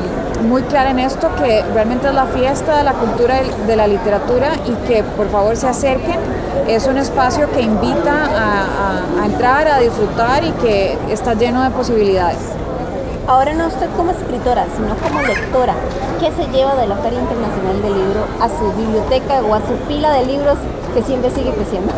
muy 0.42 0.62
clara 0.62 0.90
en 0.90 0.98
esto, 0.98 1.28
que 1.36 1.62
realmente 1.74 2.08
es 2.08 2.14
la 2.14 2.26
fiesta 2.26 2.76
de 2.78 2.84
la 2.84 2.92
cultura 2.92 3.36
de 3.66 3.76
la 3.76 3.86
literatura 3.86 4.48
y 4.66 4.72
que 4.86 5.02
por 5.02 5.28
favor 5.30 5.56
se 5.56 5.68
acerquen. 5.68 6.18
Es 6.68 6.86
un 6.86 6.98
espacio 6.98 7.50
que 7.50 7.60
invita 7.62 8.12
a, 8.12 9.20
a- 9.20 9.22
a 9.22 9.26
entrar, 9.26 9.68
a 9.68 9.78
disfrutar 9.78 10.44
y 10.44 10.50
que 10.52 10.98
está 11.10 11.34
lleno 11.34 11.62
de 11.62 11.70
posibilidades. 11.70 12.38
Ahora 13.28 13.54
no 13.54 13.66
usted 13.66 13.88
como 13.96 14.12
escritora, 14.12 14.66
sino 14.76 14.94
como 14.96 15.20
lectora, 15.26 15.74
¿qué 16.20 16.30
se 16.30 16.48
lleva 16.50 16.74
de 16.76 16.86
la 16.86 16.96
Feria 16.96 17.18
Internacional 17.20 17.82
del 17.82 17.94
Libro 17.94 18.20
a 18.40 18.48
su 18.48 18.72
biblioteca 18.78 19.40
o 19.42 19.54
a 19.54 19.58
su 19.60 19.74
pila 19.88 20.12
de 20.12 20.26
libros 20.26 20.56
que 20.94 21.02
siempre 21.02 21.30
sigue 21.30 21.50
creciendo? 21.52 21.92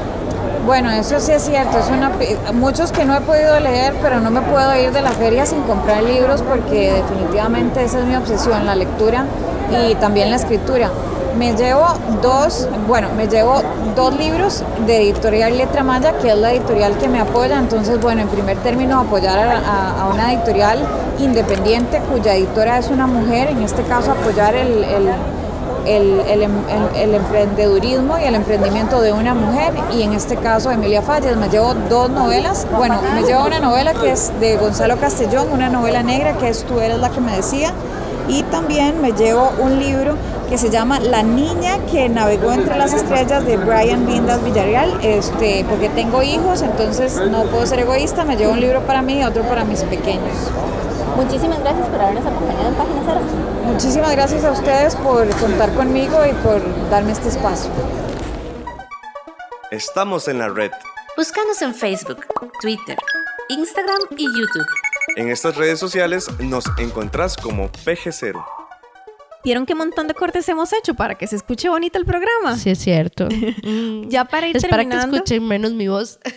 Bueno, 0.68 0.90
eso 0.90 1.18
sí 1.18 1.32
es 1.32 1.44
cierto. 1.44 1.78
Es 1.78 1.88
una, 1.88 2.12
muchos 2.52 2.92
que 2.92 3.06
no 3.06 3.16
he 3.16 3.22
podido 3.22 3.58
leer, 3.58 3.94
pero 4.02 4.20
no 4.20 4.30
me 4.30 4.42
puedo 4.42 4.78
ir 4.78 4.92
de 4.92 5.00
la 5.00 5.12
feria 5.12 5.46
sin 5.46 5.62
comprar 5.62 6.02
libros 6.02 6.42
porque 6.42 6.92
definitivamente 6.92 7.82
esa 7.82 8.00
es 8.00 8.04
mi 8.04 8.14
obsesión, 8.14 8.66
la 8.66 8.74
lectura 8.74 9.24
y 9.72 9.94
también 9.94 10.28
la 10.28 10.36
escritura. 10.36 10.90
Me 11.38 11.54
llevo 11.54 11.86
dos, 12.20 12.68
bueno, 12.86 13.08
me 13.16 13.28
llevo 13.28 13.62
dos 13.96 14.14
libros 14.18 14.62
de 14.86 15.04
editorial 15.04 15.56
Letra 15.56 15.84
Maya, 15.84 16.12
que 16.18 16.28
es 16.28 16.36
la 16.36 16.52
editorial 16.52 16.98
que 16.98 17.08
me 17.08 17.20
apoya. 17.20 17.58
Entonces, 17.58 17.98
bueno, 17.98 18.20
en 18.20 18.28
primer 18.28 18.58
término, 18.58 19.00
apoyar 19.00 19.38
a, 19.38 20.06
una 20.12 20.34
editorial 20.34 20.80
independiente 21.18 21.98
cuya 22.12 22.34
editora 22.34 22.76
es 22.76 22.90
una 22.90 23.06
mujer, 23.06 23.48
en 23.48 23.62
este 23.62 23.84
caso 23.84 24.10
apoyar 24.12 24.54
el, 24.54 24.84
el, 25.96 26.20
el 26.20 26.42
em- 26.42 26.64
el- 26.68 27.00
el 27.02 27.14
emprendedurismo 27.14 28.18
y 28.18 28.24
el 28.24 28.34
emprendimiento 28.34 29.00
de 29.00 29.12
una 29.12 29.34
mujer 29.34 29.72
y 29.92 30.02
en 30.02 30.12
este 30.12 30.36
caso 30.36 30.70
Emilia 30.70 31.02
Falles. 31.02 31.36
Me 31.36 31.48
llevo 31.48 31.74
dos 31.88 32.10
novelas, 32.10 32.66
bueno, 32.76 33.00
me 33.14 33.22
llevo 33.22 33.44
una 33.46 33.58
novela 33.60 33.94
que 33.94 34.10
es 34.12 34.32
de 34.40 34.56
Gonzalo 34.56 34.96
Castellón, 34.98 35.48
una 35.52 35.68
novela 35.68 36.02
negra 36.02 36.34
que 36.34 36.48
es 36.48 36.64
Tú 36.64 36.78
eres 36.80 36.98
la 36.98 37.10
que 37.10 37.20
me 37.20 37.34
decía 37.36 37.70
y 38.28 38.42
también 38.44 39.00
me 39.00 39.12
llevo 39.12 39.50
un 39.60 39.78
libro 39.78 40.14
que 40.50 40.58
se 40.58 40.68
llama 40.70 40.98
La 41.00 41.22
niña 41.22 41.78
que 41.90 42.08
navegó 42.08 42.52
entre 42.52 42.76
las 42.76 42.92
estrellas 42.92 43.44
de 43.46 43.56
Brian 43.56 44.06
Vindas 44.06 44.42
Villarreal, 44.42 44.98
este, 45.02 45.64
porque 45.68 45.88
tengo 45.90 46.22
hijos, 46.22 46.62
entonces 46.62 47.20
no 47.30 47.42
puedo 47.44 47.64
ser 47.66 47.80
egoísta, 47.80 48.24
me 48.24 48.36
llevo 48.36 48.52
un 48.52 48.60
libro 48.60 48.80
para 48.82 49.00
mí 49.02 49.20
y 49.20 49.24
otro 49.24 49.42
para 49.44 49.64
mis 49.64 49.80
pequeños. 49.82 50.34
Muchísimas 51.16 51.60
gracias 51.60 51.86
por 51.88 52.00
habernos 52.00 52.24
acompañado 52.26 52.68
en 52.68 52.74
Página 52.74 53.00
Cero. 53.06 53.20
Muchísimas 53.68 54.12
gracias 54.12 54.44
a 54.44 54.52
ustedes 54.52 54.96
por 54.96 55.28
contar 55.36 55.72
conmigo 55.74 56.24
y 56.24 56.32
por 56.42 56.62
darme 56.88 57.12
este 57.12 57.28
espacio. 57.28 57.70
Estamos 59.70 60.26
en 60.26 60.38
la 60.38 60.48
red. 60.48 60.70
Búscanos 61.16 61.60
en 61.60 61.74
Facebook, 61.74 62.24
Twitter, 62.62 62.96
Instagram 63.50 64.00
y 64.16 64.24
YouTube. 64.24 64.66
En 65.16 65.28
estas 65.28 65.56
redes 65.56 65.78
sociales 65.78 66.28
nos 66.40 66.64
encontrás 66.78 67.36
como 67.36 67.70
PG0. 67.70 68.57
¿Vieron 69.44 69.66
qué 69.66 69.74
montón 69.74 70.08
de 70.08 70.14
cortes 70.14 70.48
hemos 70.48 70.72
hecho 70.72 70.94
para 70.94 71.14
que 71.14 71.26
se 71.26 71.36
escuche 71.36 71.68
bonito 71.68 71.98
el 71.98 72.04
programa? 72.04 72.56
Sí, 72.56 72.70
es 72.70 72.78
cierto. 72.78 73.28
ya 74.08 74.24
para 74.24 74.48
ir 74.48 74.56
es 74.56 74.62
para 74.64 74.82
que 74.82 74.88
terminando. 74.88 75.16
escuchen 75.16 75.46
menos 75.46 75.72
mi 75.72 75.88
voz. 75.88 76.18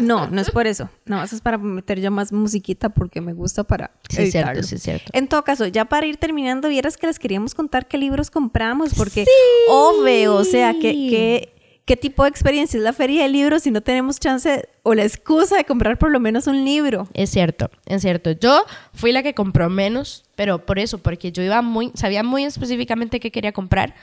No, 0.00 0.26
no 0.26 0.40
es 0.40 0.50
por 0.50 0.66
eso. 0.66 0.88
No, 1.04 1.22
eso 1.22 1.36
es 1.36 1.42
para 1.42 1.58
meter 1.58 2.00
ya 2.00 2.10
más 2.10 2.32
musiquita 2.32 2.88
porque 2.88 3.20
me 3.20 3.34
gusta 3.34 3.62
para 3.62 3.90
Sí, 4.08 4.22
es 4.22 4.32
cierto, 4.32 4.62
sí, 4.62 4.76
es 4.76 4.82
cierto. 4.82 5.10
En 5.12 5.28
todo 5.28 5.44
caso, 5.44 5.66
ya 5.66 5.84
para 5.84 6.06
ir 6.06 6.16
terminando, 6.16 6.68
vieras 6.68 6.96
que 6.96 7.06
les 7.06 7.18
queríamos 7.18 7.54
contar 7.54 7.86
qué 7.86 7.98
libros 7.98 8.30
compramos 8.30 8.94
porque 8.94 9.26
obvio, 9.68 10.34
o 10.34 10.44
sea, 10.44 10.72
que, 10.72 10.80
que- 10.92 11.51
qué 11.84 11.96
tipo 11.96 12.22
de 12.22 12.28
experiencia 12.28 12.78
es 12.78 12.84
la 12.84 12.92
feria 12.92 13.22
de 13.22 13.28
libros 13.28 13.64
si 13.64 13.70
no 13.70 13.80
tenemos 13.80 14.20
chance 14.20 14.68
o 14.82 14.94
la 14.94 15.04
excusa 15.04 15.56
de 15.56 15.64
comprar 15.64 15.98
por 15.98 16.10
lo 16.10 16.20
menos 16.20 16.46
un 16.46 16.64
libro. 16.64 17.08
Es 17.14 17.30
cierto, 17.30 17.70
es 17.86 18.02
cierto. 18.02 18.32
Yo 18.32 18.64
fui 18.92 19.12
la 19.12 19.22
que 19.22 19.34
compró 19.34 19.68
menos, 19.68 20.24
pero 20.34 20.64
por 20.64 20.78
eso, 20.78 20.98
porque 20.98 21.32
yo 21.32 21.42
iba 21.42 21.62
muy, 21.62 21.92
sabía 21.94 22.22
muy 22.22 22.44
específicamente 22.44 23.20
qué 23.20 23.30
quería 23.30 23.52
comprar 23.52 23.94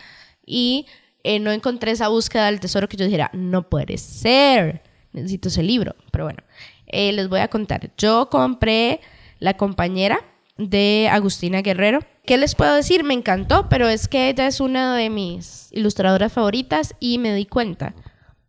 y 0.45 0.87
eh, 1.23 1.39
no 1.39 1.51
encontré 1.51 1.91
esa 1.91 2.07
búsqueda 2.07 2.47
del 2.47 2.59
tesoro 2.59 2.87
que 2.87 2.97
yo 2.97 3.05
dijera, 3.05 3.29
no 3.33 3.69
puede 3.69 3.97
ser, 3.97 4.83
necesito 5.11 5.49
ese 5.49 5.63
libro. 5.63 5.95
Pero 6.11 6.25
bueno, 6.25 6.43
eh, 6.87 7.11
les 7.13 7.29
voy 7.29 7.39
a 7.39 7.47
contar. 7.47 7.91
Yo 7.97 8.29
compré 8.29 9.01
La 9.39 9.55
compañera 9.55 10.19
de 10.59 11.09
Agustina 11.11 11.61
Guerrero. 11.61 11.99
¿Qué 12.25 12.37
les 12.37 12.53
puedo 12.53 12.75
decir? 12.75 13.03
Me 13.03 13.13
encantó, 13.13 13.67
pero 13.69 13.87
es 13.87 14.07
que 14.07 14.29
ella 14.29 14.45
es 14.45 14.59
una 14.59 14.95
de 14.95 15.09
mis 15.09 15.69
ilustradoras 15.71 16.31
favoritas 16.31 16.93
y 16.99 17.17
me 17.17 17.33
di 17.33 17.45
cuenta 17.45 17.95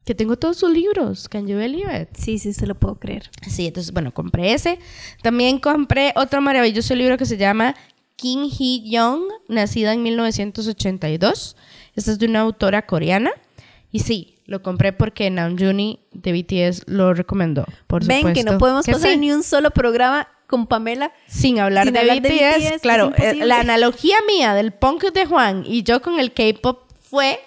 que 0.04 0.14
tengo 0.14 0.36
todos 0.36 0.58
sus 0.58 0.70
libros. 0.70 1.28
Can 1.28 1.46
you 1.46 1.56
believe 1.56 2.02
it? 2.02 2.08
Sí, 2.18 2.38
sí, 2.38 2.52
se 2.52 2.66
lo 2.66 2.74
puedo 2.74 2.96
creer. 2.96 3.30
Sí, 3.48 3.68
entonces, 3.68 3.92
bueno, 3.92 4.12
compré 4.12 4.52
ese. 4.52 4.78
También 5.22 5.58
compré 5.60 6.12
otro 6.16 6.40
maravilloso 6.40 6.94
libro 6.94 7.16
que 7.16 7.26
se 7.26 7.36
llama 7.36 7.76
Kim 8.16 8.50
Hee 8.50 8.90
Young, 8.90 9.22
nacida 9.48 9.92
en 9.92 10.02
1982. 10.02 11.56
Esta 11.94 12.10
es 12.10 12.18
de 12.18 12.26
una 12.26 12.40
autora 12.40 12.86
coreana. 12.86 13.30
Y 13.92 14.00
sí, 14.00 14.38
lo 14.46 14.62
compré 14.62 14.92
porque 14.92 15.30
Namjoon 15.30 16.00
de 16.12 16.32
BTS 16.32 16.88
lo 16.88 17.14
recomendó. 17.14 17.64
Por 17.86 18.04
Ven 18.04 18.32
que 18.32 18.42
no 18.42 18.58
podemos 18.58 18.84
que 18.84 18.92
pasar 18.92 19.12
sí. 19.12 19.18
ni 19.18 19.32
un 19.32 19.44
solo 19.44 19.70
programa 19.70 20.26
con 20.50 20.66
Pamela 20.66 21.12
Sin 21.28 21.60
hablar, 21.60 21.84
sin 21.84 21.94
de, 21.94 22.00
hablar 22.00 22.20
de 22.20 22.28
BTS, 22.28 22.82
claro, 22.82 23.12
eh, 23.16 23.34
la 23.36 23.60
analogía 23.60 24.16
mía 24.26 24.52
del 24.52 24.72
punk 24.72 25.04
de 25.12 25.24
Juan 25.24 25.62
y 25.64 25.84
yo 25.84 26.02
con 26.02 26.18
el 26.18 26.32
K-pop 26.32 26.90
fue 27.08 27.40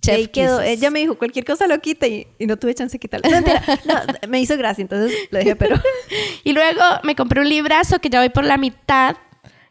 Chef 0.00 0.28
quedó. 0.28 0.60
Ella 0.60 0.90
me 0.90 0.98
dijo, 0.98 1.16
cualquier 1.16 1.44
cosa 1.44 1.68
lo 1.68 1.78
quita 1.80 2.08
y, 2.08 2.26
y 2.38 2.46
no 2.46 2.56
tuve 2.56 2.74
chance 2.74 2.94
de 2.94 2.98
quitarlo. 2.98 3.30
No, 3.30 3.36
mentira. 3.36 3.62
No, 3.84 3.94
me 4.28 4.40
hizo 4.40 4.56
gracia, 4.56 4.82
entonces 4.82 5.16
lo 5.30 5.38
dejé, 5.38 5.54
pero... 5.54 5.76
Y 6.44 6.52
luego 6.54 6.80
me 7.04 7.14
compré 7.14 7.40
un 7.40 7.48
librazo 7.48 8.00
que 8.00 8.10
ya 8.10 8.18
voy 8.18 8.30
por 8.30 8.44
la 8.44 8.56
mitad, 8.56 9.16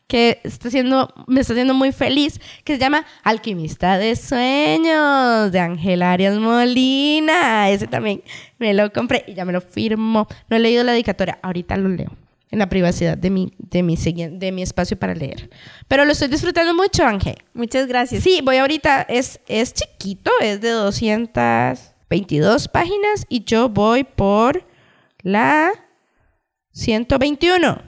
que 0.08 0.40
está 0.44 0.70
haciendo, 0.70 1.14
me 1.28 1.42
está 1.42 1.52
haciendo 1.54 1.74
muy 1.74 1.92
feliz, 1.92 2.40
que 2.64 2.74
se 2.74 2.80
llama 2.80 3.06
Alquimista 3.24 3.98
de 3.98 4.16
Sueños, 4.16 5.52
de 5.52 5.60
Ángel 5.60 6.02
Arias 6.02 6.38
Molina. 6.38 7.70
Ese 7.70 7.88
también 7.88 8.24
me 8.58 8.74
lo 8.74 8.92
compré 8.94 9.26
y 9.28 9.34
ya 9.34 9.44
me 9.44 9.52
lo 9.52 9.60
firmó. 9.60 10.28
No 10.50 10.56
he 10.56 10.60
leído 10.60 10.84
la 10.86 10.94
dedicatoria, 10.94 11.40
ahorita 11.42 11.76
lo 11.76 11.90
leo. 11.90 12.21
En 12.52 12.60
la 12.60 12.68
privacidad 12.68 13.18
de 13.18 13.30
mi, 13.30 13.54
de 13.58 13.82
mi, 13.82 13.96
de 13.96 14.52
mi 14.52 14.62
espacio 14.62 15.00
para 15.00 15.16
leer. 15.16 15.50
Pero 15.88 16.04
lo 16.04 16.12
estoy 16.12 16.28
disfrutando 16.28 16.74
mucho, 16.76 17.06
Ángel. 17.06 17.38
Muchas 17.54 17.88
gracias. 17.88 18.24
Sí, 18.24 18.42
voy 18.44 18.58
ahorita, 18.58 19.04
es, 19.04 19.40
es 19.48 19.74
chiquito, 19.74 20.30
es 20.42 20.60
de 20.60 20.70
222 20.72 22.68
páginas 22.68 23.26
y 23.30 23.46
yo 23.46 23.70
voy 23.70 24.04
por 24.04 24.66
la 25.24 25.72
121. 26.72 27.82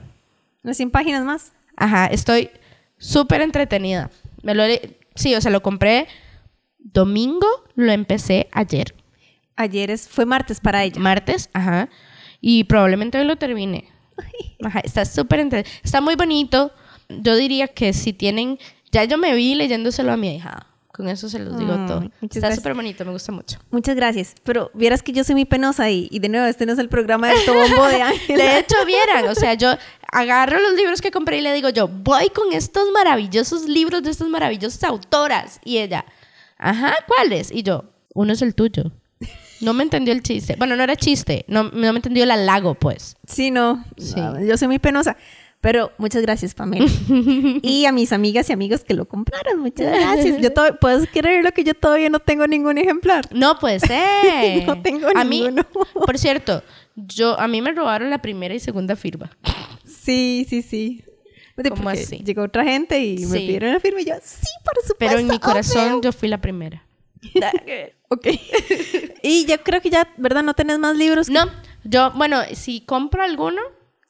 Unas 0.62 0.76
100 0.76 0.90
páginas 0.90 1.24
más. 1.24 1.52
Ajá, 1.76 2.06
estoy 2.06 2.50
súper 2.96 3.42
entretenida. 3.42 4.10
Me 4.42 4.54
lo 4.54 4.66
le- 4.66 4.98
sí, 5.14 5.34
o 5.34 5.40
sea, 5.40 5.50
lo 5.50 5.62
compré 5.62 6.06
domingo, 6.78 7.46
lo 7.74 7.92
empecé 7.92 8.48
ayer. 8.52 8.94
Ayer 9.56 9.90
es, 9.90 10.08
fue 10.08 10.24
martes 10.26 10.60
para 10.60 10.82
ella. 10.84 11.00
Martes, 11.00 11.50
ajá. 11.52 11.88
Y 12.40 12.64
probablemente 12.64 13.18
hoy 13.18 13.24
lo 13.24 13.36
termine. 13.36 13.88
Ajá, 14.64 14.80
está 14.80 15.04
súper 15.04 15.40
entre... 15.40 15.64
Está 15.82 16.00
muy 16.00 16.16
bonito. 16.16 16.72
Yo 17.08 17.36
diría 17.36 17.68
que 17.68 17.92
si 17.92 18.12
tienen... 18.12 18.58
Ya 18.92 19.04
yo 19.04 19.18
me 19.18 19.34
vi 19.34 19.54
leyéndoselo 19.54 20.12
a 20.12 20.16
mi 20.16 20.36
hija. 20.36 20.66
Con 20.94 21.08
eso 21.08 21.28
se 21.28 21.40
los 21.40 21.58
digo 21.58 21.72
Ay, 21.76 21.86
todo. 21.88 22.10
Está 22.22 22.54
súper 22.54 22.74
bonito, 22.74 23.04
me 23.04 23.10
gusta 23.10 23.32
mucho. 23.32 23.58
Muchas 23.72 23.96
gracias. 23.96 24.36
Pero 24.44 24.70
vieras 24.74 25.02
que 25.02 25.12
yo 25.12 25.24
soy 25.24 25.34
muy 25.34 25.44
penosa 25.44 25.90
y, 25.90 26.06
y 26.08 26.20
de 26.20 26.28
nuevo, 26.28 26.46
este 26.46 26.66
no 26.66 26.72
es 26.72 26.78
el 26.78 26.88
programa 26.88 27.28
del 27.28 27.44
tombo 27.44 27.88
de 27.88 28.00
Ángel. 28.02 28.38
De 28.38 28.58
hecho, 28.60 28.76
vieran, 28.86 29.26
o 29.26 29.34
sea, 29.34 29.54
yo 29.54 29.74
agarro 30.12 30.60
los 30.60 30.74
libros 30.74 31.00
que 31.00 31.10
compré 31.10 31.38
y 31.38 31.40
le 31.40 31.52
digo 31.52 31.68
yo, 31.70 31.88
voy 31.88 32.28
con 32.28 32.52
estos 32.52 32.92
maravillosos 32.92 33.64
libros 33.64 34.04
de 34.04 34.12
estas 34.12 34.28
maravillosas 34.28 34.84
autoras. 34.84 35.58
Y 35.64 35.78
ella, 35.78 36.04
ajá, 36.58 36.94
¿cuáles? 37.08 37.50
Y 37.50 37.64
yo, 37.64 37.86
uno 38.14 38.32
es 38.32 38.42
el 38.42 38.54
tuyo. 38.54 38.92
No 39.60 39.72
me 39.74 39.82
entendió 39.82 40.12
el 40.12 40.22
chiste. 40.22 40.56
Bueno, 40.56 40.76
no 40.76 40.82
era 40.82 40.96
chiste, 40.96 41.44
no, 41.48 41.64
no 41.64 41.92
me 41.92 41.98
entendió 41.98 42.24
el 42.24 42.30
halago, 42.30 42.74
pues. 42.74 43.16
Sí, 43.26 43.50
no. 43.50 43.84
Sí. 43.96 44.14
no, 44.16 44.40
Yo 44.44 44.56
soy 44.56 44.68
muy 44.68 44.78
penosa. 44.78 45.16
Pero 45.60 45.92
muchas 45.96 46.20
gracias, 46.20 46.52
Pamela. 46.54 46.84
y 47.62 47.86
a 47.86 47.92
mis 47.92 48.12
amigas 48.12 48.50
y 48.50 48.52
amigos 48.52 48.84
que 48.84 48.92
lo 48.92 49.06
compraron, 49.08 49.60
muchas 49.60 49.98
gracias. 49.98 50.38
Yo 50.42 50.52
to- 50.52 50.76
puedes 50.78 51.08
creer 51.08 51.42
lo 51.42 51.52
que 51.52 51.64
yo 51.64 51.72
todavía 51.72 52.10
no 52.10 52.18
tengo 52.18 52.46
ningún 52.46 52.76
ejemplar. 52.76 53.24
No 53.32 53.58
puede 53.58 53.80
ser. 53.80 54.66
No 54.66 54.82
tengo 54.82 55.06
a 55.14 55.24
mí, 55.24 55.40
ninguno. 55.40 55.64
por 55.94 56.18
cierto, 56.18 56.62
yo 56.96 57.40
a 57.40 57.48
mí 57.48 57.62
me 57.62 57.72
robaron 57.72 58.10
la 58.10 58.20
primera 58.20 58.54
y 58.54 58.60
segunda 58.60 58.94
firma. 58.94 59.30
Sí, 59.86 60.44
sí, 60.50 60.60
sí. 60.60 61.02
¿Cómo 61.70 61.88
así? 61.88 62.18
Llegó 62.18 62.42
otra 62.42 62.64
gente 62.64 62.98
y 63.02 63.24
me 63.24 63.38
Sí. 63.38 63.46
pidieron 63.46 63.72
la 63.72 63.80
firma 63.80 64.02
y 64.02 64.04
yo, 64.04 64.14
sí, 64.22 64.46
por 64.64 64.74
supuesto. 64.82 64.96
Pero 64.98 65.18
en 65.18 65.28
mi 65.28 65.38
corazón 65.38 65.92
obvio". 65.92 66.00
yo 66.02 66.12
fui 66.12 66.28
la 66.28 66.42
primera. 66.42 66.84
Ok. 68.08 68.28
y 69.22 69.46
yo 69.46 69.62
creo 69.62 69.80
que 69.80 69.90
ya, 69.90 70.12
¿verdad? 70.16 70.42
No 70.42 70.54
tenés 70.54 70.78
más 70.78 70.96
libros. 70.96 71.28
No, 71.28 71.50
yo, 71.84 72.12
bueno, 72.12 72.40
si 72.54 72.80
compro 72.80 73.22
alguno, 73.22 73.60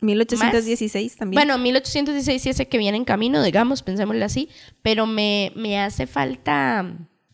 1816 0.00 1.16
también. 1.16 1.38
Bueno, 1.38 1.58
1816 1.58 2.46
y 2.46 2.50
ese 2.50 2.68
que 2.68 2.78
viene 2.78 2.96
en 2.96 3.04
camino, 3.04 3.42
digamos, 3.42 3.82
pensémoslo 3.82 4.24
así, 4.24 4.48
pero 4.82 5.06
me, 5.06 5.52
me 5.56 5.80
hace 5.80 6.06
falta 6.06 6.86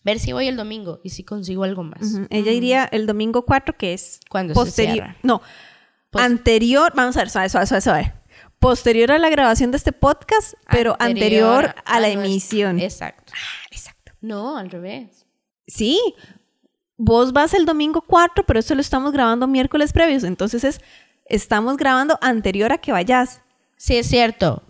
ver 0.02 0.18
si 0.18 0.32
voy 0.32 0.48
el 0.48 0.56
domingo 0.56 1.00
y 1.02 1.10
si 1.10 1.24
consigo 1.24 1.64
algo 1.64 1.82
más. 1.82 2.02
Ujú. 2.02 2.26
Ella 2.30 2.52
iría 2.52 2.84
el 2.84 3.06
domingo 3.06 3.44
4, 3.44 3.76
que 3.76 3.92
es 3.92 4.20
Cuando 4.28 4.54
posterior. 4.54 5.16
No, 5.22 5.42
anterior, 6.12 6.92
vamos 6.94 7.16
a 7.16 7.20
ver, 7.20 7.30
suave, 7.30 7.48
suave, 7.48 7.66
suave, 7.66 7.80
suave. 7.80 8.14
Posterior 8.58 9.10
a 9.12 9.18
la 9.18 9.30
grabación 9.30 9.70
de 9.70 9.78
este 9.78 9.92
podcast, 9.92 10.54
pero 10.70 10.94
anterior, 10.98 11.74
a, 11.84 12.00
la 12.00 12.08
emisión. 12.08 12.78
Exacto. 12.78 13.32
exacto. 13.70 14.12
No, 14.20 14.58
al 14.58 14.70
revés. 14.70 15.26
Sí. 15.66 15.98
Vos 17.02 17.32
vas 17.32 17.54
el 17.54 17.64
domingo 17.64 18.02
4, 18.02 18.44
pero 18.44 18.60
esto 18.60 18.74
lo 18.74 18.82
estamos 18.82 19.12
grabando 19.12 19.46
miércoles 19.46 19.94
previos. 19.94 20.22
Entonces 20.22 20.64
es, 20.64 20.82
estamos 21.24 21.78
grabando 21.78 22.18
anterior 22.20 22.72
a 22.72 22.78
que 22.78 22.92
vayas. 22.92 23.40
Sí, 23.78 23.96
es 23.96 24.06
cierto, 24.06 24.62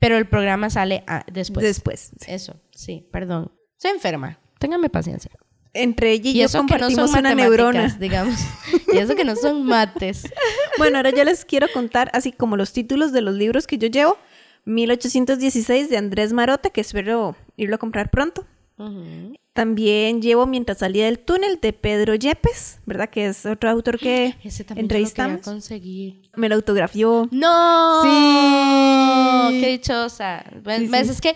pero 0.00 0.16
el 0.16 0.26
programa 0.26 0.68
sale 0.68 1.04
ah, 1.06 1.24
después. 1.32 1.64
Después. 1.64 2.10
Eso, 2.26 2.56
sí, 2.72 3.06
perdón. 3.12 3.52
Soy 3.76 3.92
enferma, 3.92 4.40
téngame 4.58 4.90
paciencia. 4.90 5.30
Entre 5.74 6.10
ella 6.10 6.30
y, 6.30 6.32
Y 6.32 6.38
yo 6.40 6.46
eso 6.46 6.66
que 6.66 6.76
no 6.76 6.90
son 6.90 7.20
una 7.20 7.36
neurona. 7.36 7.96
digamos. 8.00 8.34
Y 8.92 8.98
eso 8.98 9.14
que 9.14 9.24
no 9.24 9.36
son 9.36 9.64
mates. 9.64 10.24
Bueno, 10.78 10.96
ahora 10.96 11.10
yo 11.10 11.22
les 11.22 11.44
quiero 11.44 11.68
contar 11.72 12.10
así 12.12 12.32
como 12.32 12.56
los 12.56 12.72
títulos 12.72 13.12
de 13.12 13.20
los 13.20 13.34
libros 13.34 13.68
que 13.68 13.78
yo 13.78 13.86
llevo. 13.86 14.18
1816 14.64 15.88
de 15.88 15.96
Andrés 15.96 16.32
Marote, 16.32 16.70
que 16.70 16.80
espero 16.80 17.36
irlo 17.56 17.76
a 17.76 17.78
comprar 17.78 18.10
pronto. 18.10 18.44
También 19.56 20.22
llevo 20.22 20.46
Mientras 20.46 20.78
salía 20.78 21.06
del 21.06 21.18
túnel 21.18 21.58
de 21.60 21.72
Pedro 21.72 22.14
Yepes, 22.14 22.78
¿verdad? 22.86 23.08
Que 23.08 23.26
es 23.26 23.44
otro 23.46 23.70
autor 23.70 23.98
que 23.98 24.36
Ese 24.44 24.64
también 24.64 24.86
yo 24.88 24.92
lo 24.92 24.98
entrevistamos. 24.98 25.40
conseguir. 25.40 26.22
Me 26.36 26.48
lo 26.48 26.54
autografió. 26.54 27.28
¡No! 27.32 28.02
Sí. 28.02 29.60
¡Qué 29.60 29.68
dichosa! 29.72 30.44
¿Ves? 30.62 30.88
sí. 30.88 31.12
Es 31.12 31.20
que 31.20 31.34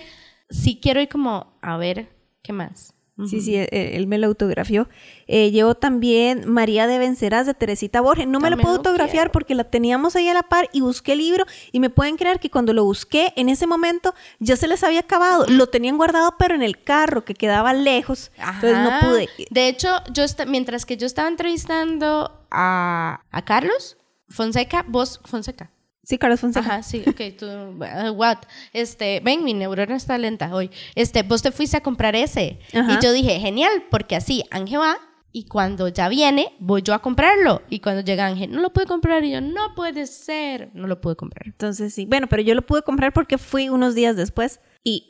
sí 0.51 0.79
quiero 0.81 1.01
ir 1.01 1.09
como 1.09 1.59
a 1.63 1.77
ver 1.77 2.09
qué 2.43 2.53
más. 2.53 2.95
Sí, 3.29 3.41
sí, 3.41 3.57
él, 3.57 3.69
él 3.71 4.07
me 4.07 4.19
lo 4.19 4.27
autografió. 4.27 4.89
Eh, 5.27 5.51
llevo 5.51 5.75
también 5.75 6.51
María 6.51 6.87
de 6.87 6.99
Vencerás 6.99 7.47
de 7.47 7.55
Teresita 7.55 8.01
Borges. 8.01 8.27
No 8.27 8.41
me 8.41 8.51
lo 8.51 8.57
puedo 8.57 8.75
lo 8.75 8.79
autografiar 8.79 9.25
quiero. 9.25 9.33
porque 9.33 9.55
la 9.55 9.65
teníamos 9.65 10.17
ahí 10.17 10.29
a 10.29 10.35
la 10.35 10.43
par 10.43 10.69
y 10.73 10.81
busqué 10.81 11.13
el 11.13 11.19
libro 11.19 11.45
y 11.73 11.81
me 11.81 11.91
pueden 11.91 12.17
creer 12.17 12.41
que 12.41 12.51
cuando 12.51 12.73
lo 12.73 12.85
busqué 12.85 13.33
en 13.37 13.49
ese 13.49 13.67
momento 13.67 14.15
ya 14.39 14.57
se 14.57 14.67
les 14.67 14.83
había 14.83 15.01
acabado. 15.01 15.47
Lo 15.49 15.69
tenían 15.69 15.97
guardado 15.97 16.35
pero 16.39 16.55
en 16.55 16.63
el 16.63 16.83
carro 16.83 17.25
que 17.25 17.35
quedaba 17.35 17.73
lejos. 17.73 18.33
Entonces 18.37 18.79
no 18.79 18.91
pude. 19.01 19.29
De 19.51 19.69
hecho, 19.69 19.89
yo 20.13 20.25
mientras 20.47 20.87
que 20.87 20.97
yo 20.97 21.07
estaba 21.07 21.29
entrevistando 21.29 22.45
a, 22.51 23.23
a 23.31 23.45
Carlos 23.45 23.97
Fonseca, 24.29 24.85
vos, 24.89 25.21
Fonseca. 25.25 25.71
Sí, 26.11 26.19
Carlos 26.19 26.41
Fonseca. 26.41 26.67
Ajá, 26.67 26.83
sí, 26.83 27.05
ok, 27.07 27.21
tú, 27.39 27.47
uh, 27.47 28.11
what? 28.11 28.39
Este, 28.73 29.21
ven, 29.21 29.45
mi 29.45 29.55
neurona 29.55 29.95
está 29.95 30.19
lenta 30.19 30.53
hoy. 30.53 30.69
Este, 30.97 31.23
vos 31.23 31.41
te 31.41 31.53
fuiste 31.53 31.77
a 31.77 31.85
comprar 31.85 32.17
ese. 32.17 32.59
Ajá. 32.75 32.95
Y 32.95 33.05
yo 33.05 33.13
dije, 33.13 33.39
genial, 33.39 33.85
porque 33.93 34.17
así 34.17 34.43
Ángel 34.51 34.81
va 34.81 34.99
y 35.31 35.45
cuando 35.45 35.87
ya 35.87 36.09
viene, 36.09 36.53
voy 36.59 36.83
yo 36.83 36.95
a 36.95 36.99
comprarlo. 36.99 37.63
Y 37.71 37.79
cuando 37.79 38.03
llega 38.03 38.27
Ángel, 38.27 38.51
no 38.51 38.61
lo 38.61 38.73
pude 38.73 38.87
comprar. 38.87 39.23
Y 39.23 39.31
yo, 39.31 39.41
no 39.41 39.77
puede 39.77 40.09
ser. 40.09 40.71
No 40.75 40.89
lo 40.89 41.01
pude 41.01 41.15
comprar. 41.15 41.47
Entonces 41.47 41.95
sí. 41.95 42.07
Bueno, 42.07 42.27
pero 42.27 42.43
yo 42.43 42.57
lo 42.57 42.63
pude 42.63 42.83
comprar 42.83 43.13
porque 43.13 43.39
fui 43.39 43.69
unos 43.69 43.95
días 43.95 44.17
después 44.17 44.59
y 44.83 45.07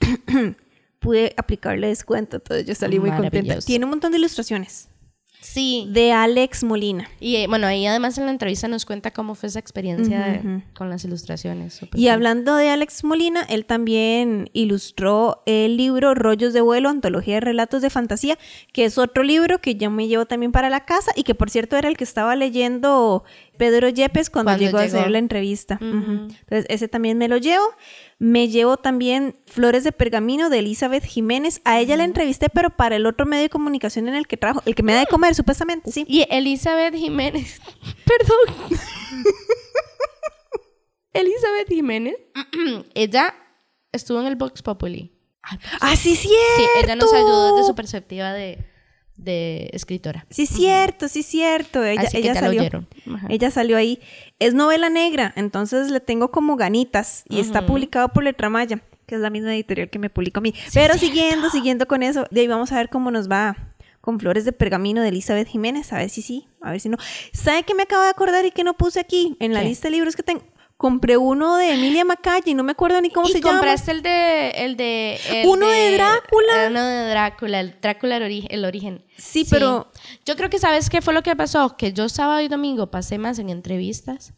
pude 0.98 1.32
aplicarle 1.38 1.86
descuento. 1.86 2.36
Entonces 2.36 2.66
yo 2.66 2.74
salí 2.74 3.00
muy 3.00 3.10
contenta. 3.10 3.58
Tiene 3.60 3.86
un 3.86 3.90
montón 3.92 4.12
de 4.12 4.18
ilustraciones. 4.18 4.90
Sí. 5.40 5.86
De 5.90 6.12
Alex 6.12 6.64
Molina. 6.64 7.08
Y 7.18 7.36
eh, 7.36 7.46
bueno, 7.48 7.66
ahí 7.66 7.86
además 7.86 8.18
en 8.18 8.26
la 8.26 8.30
entrevista 8.30 8.68
nos 8.68 8.84
cuenta 8.84 9.10
cómo 9.10 9.34
fue 9.34 9.48
esa 9.48 9.58
experiencia 9.58 10.20
de- 10.20 10.62
con 10.74 10.90
las 10.90 11.04
ilustraciones. 11.04 11.80
Y 11.82 11.86
cool. 11.86 12.08
hablando 12.08 12.56
de 12.56 12.68
Alex 12.68 13.04
Molina, 13.04 13.42
él 13.48 13.64
también 13.64 14.50
ilustró 14.52 15.42
el 15.46 15.76
libro 15.76 16.14
Rollos 16.14 16.52
de 16.52 16.60
vuelo, 16.60 16.88
antología 16.88 17.34
de 17.36 17.40
relatos 17.40 17.82
de 17.82 17.90
fantasía, 17.90 18.38
que 18.72 18.84
es 18.84 18.98
otro 18.98 19.22
libro 19.22 19.60
que 19.60 19.76
yo 19.76 19.90
me 19.90 20.08
llevo 20.08 20.26
también 20.26 20.52
para 20.52 20.68
la 20.70 20.84
casa 20.84 21.10
y 21.16 21.22
que 21.22 21.34
por 21.34 21.50
cierto 21.50 21.76
era 21.76 21.88
el 21.88 21.96
que 21.96 22.04
estaba 22.04 22.36
leyendo 22.36 23.24
Pedro 23.56 23.88
Yepes 23.88 24.30
cuando, 24.30 24.50
Cuando 24.50 24.64
llegó, 24.64 24.78
a 24.78 24.82
hacer 24.82 25.10
la 25.10 25.18
entrevista. 25.18 25.78
Entonces 25.80 26.66
ese 26.68 26.88
también 26.88 27.18
me 27.18 27.28
lo 27.28 27.36
llevo. 27.38 27.64
Me 28.20 28.48
llevo 28.48 28.76
también 28.76 29.34
Flores 29.46 29.82
de 29.82 29.92
Pergamino 29.92 30.50
de 30.50 30.58
Elizabeth 30.58 31.04
Jiménez. 31.04 31.62
A 31.64 31.80
ella 31.80 31.96
la 31.96 32.04
entrevisté, 32.04 32.50
pero 32.50 32.68
para 32.68 32.96
el 32.96 33.06
otro 33.06 33.24
medio 33.24 33.44
de 33.44 33.48
comunicación 33.48 34.08
en 34.08 34.14
el 34.14 34.26
que 34.26 34.36
trabajo, 34.36 34.62
el 34.66 34.74
que 34.74 34.82
me 34.82 34.92
da 34.92 35.00
de 35.00 35.06
comer 35.06 35.34
supuestamente, 35.34 35.90
sí. 35.90 36.04
Y 36.06 36.26
Elizabeth 36.28 36.94
Jiménez. 36.94 37.62
Perdón. 38.04 38.78
Elizabeth 41.14 41.68
Jiménez. 41.68 42.14
ella 42.94 43.34
estuvo 43.90 44.20
en 44.20 44.26
el 44.26 44.36
Vox 44.36 44.60
Populi. 44.60 45.16
¡Ah, 45.80 45.96
sí, 45.96 46.14
Sí, 46.14 46.28
ella 46.82 46.96
nos 46.96 47.10
ayudó 47.14 47.56
desde 47.56 47.68
su 47.68 47.74
perspectiva 47.74 48.34
de, 48.34 48.69
de 49.24 49.70
escritora. 49.72 50.26
Sí, 50.30 50.46
cierto, 50.46 51.08
sí, 51.08 51.22
cierto. 51.22 51.84
Ella, 51.84 52.02
Así 52.02 52.12
que 52.12 52.18
ella 52.18 52.34
ya 52.34 52.40
lo 52.40 52.46
salió. 52.46 52.60
oyeron. 52.60 52.88
Ella 53.28 53.50
salió 53.50 53.76
ahí. 53.76 54.00
Es 54.38 54.54
novela 54.54 54.90
negra, 54.90 55.32
entonces 55.36 55.90
le 55.90 56.00
tengo 56.00 56.30
como 56.30 56.56
ganitas 56.56 57.24
y 57.28 57.40
está 57.40 57.66
publicado 57.66 58.08
por 58.08 58.24
Letramaya, 58.24 58.80
que 59.06 59.14
es 59.16 59.20
la 59.20 59.30
misma 59.30 59.54
editorial 59.54 59.90
que 59.90 59.98
me 59.98 60.10
publicó 60.10 60.38
a 60.38 60.42
mí. 60.42 60.54
Pero 60.72 60.94
siguiendo, 60.96 61.50
siguiendo 61.50 61.86
con 61.86 62.02
eso, 62.02 62.26
de 62.30 62.40
ahí 62.40 62.46
vamos 62.46 62.72
a 62.72 62.76
ver 62.76 62.88
cómo 62.88 63.10
nos 63.10 63.30
va 63.30 63.56
con 64.00 64.18
Flores 64.18 64.46
de 64.46 64.52
Pergamino 64.52 65.02
de 65.02 65.08
Elizabeth 65.08 65.46
Jiménez, 65.46 65.92
a 65.92 65.98
ver 65.98 66.08
si 66.08 66.22
sí, 66.22 66.48
a 66.62 66.70
ver 66.70 66.80
si 66.80 66.88
no. 66.88 66.96
¿Sabe 67.34 67.64
qué 67.64 67.74
me 67.74 67.82
acabo 67.82 68.02
de 68.02 68.08
acordar 68.08 68.46
y 68.46 68.50
que 68.50 68.64
no 68.64 68.72
puse 68.74 68.98
aquí 68.98 69.36
en 69.40 69.52
la 69.52 69.60
¿Qué? 69.60 69.66
lista 69.68 69.88
de 69.88 69.92
libros 69.92 70.16
que 70.16 70.22
tengo? 70.22 70.42
Compré 70.80 71.18
uno 71.18 71.56
de 71.58 71.74
Emilia 71.74 72.06
Macaya 72.06 72.42
y 72.46 72.54
no 72.54 72.62
me 72.64 72.72
acuerdo 72.72 73.02
ni 73.02 73.10
cómo 73.10 73.28
¿Y 73.28 73.32
se 73.32 73.40
llama. 73.42 73.58
compraste 73.58 73.90
el 73.90 74.00
de... 74.02 74.48
El 74.56 74.76
de 74.78 75.20
el 75.28 75.46
Uno 75.46 75.68
de 75.68 75.92
Drácula. 75.92 76.68
Uno 76.68 76.82
de 76.82 77.10
Drácula, 77.10 77.60
el 77.60 77.76
Drácula 77.82 78.16
el, 78.16 78.22
ori- 78.22 78.46
el 78.48 78.64
origen. 78.64 79.04
Sí, 79.18 79.46
pero- 79.50 79.92
Yo 80.24 80.36
creo 80.36 80.48
que 80.48 80.58
¿sabes 80.58 80.88
qué 80.88 81.02
fue 81.02 81.12
lo 81.12 81.22
que 81.22 81.36
pasó? 81.36 81.76
Que 81.76 81.92
yo 81.92 82.08
sábado 82.08 82.40
y 82.40 82.48
domingo 82.48 82.90
pasé 82.90 83.18
más 83.18 83.38
en 83.38 83.50
entrevistas 83.50 84.32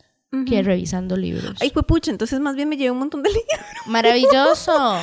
que 0.49 0.63
revisando 0.63 1.17
libros. 1.17 1.59
Ay, 1.61 1.71
fue 1.71 1.83
pucha, 1.85 2.11
entonces 2.11 2.41
más 2.41 2.57
bien 2.57 2.69
me 2.69 2.77
llevé 2.77 2.91
un 2.91 2.99
montón 2.99 3.23
de 3.23 3.29
libros. 3.29 3.61
Maravilloso. 3.87 4.97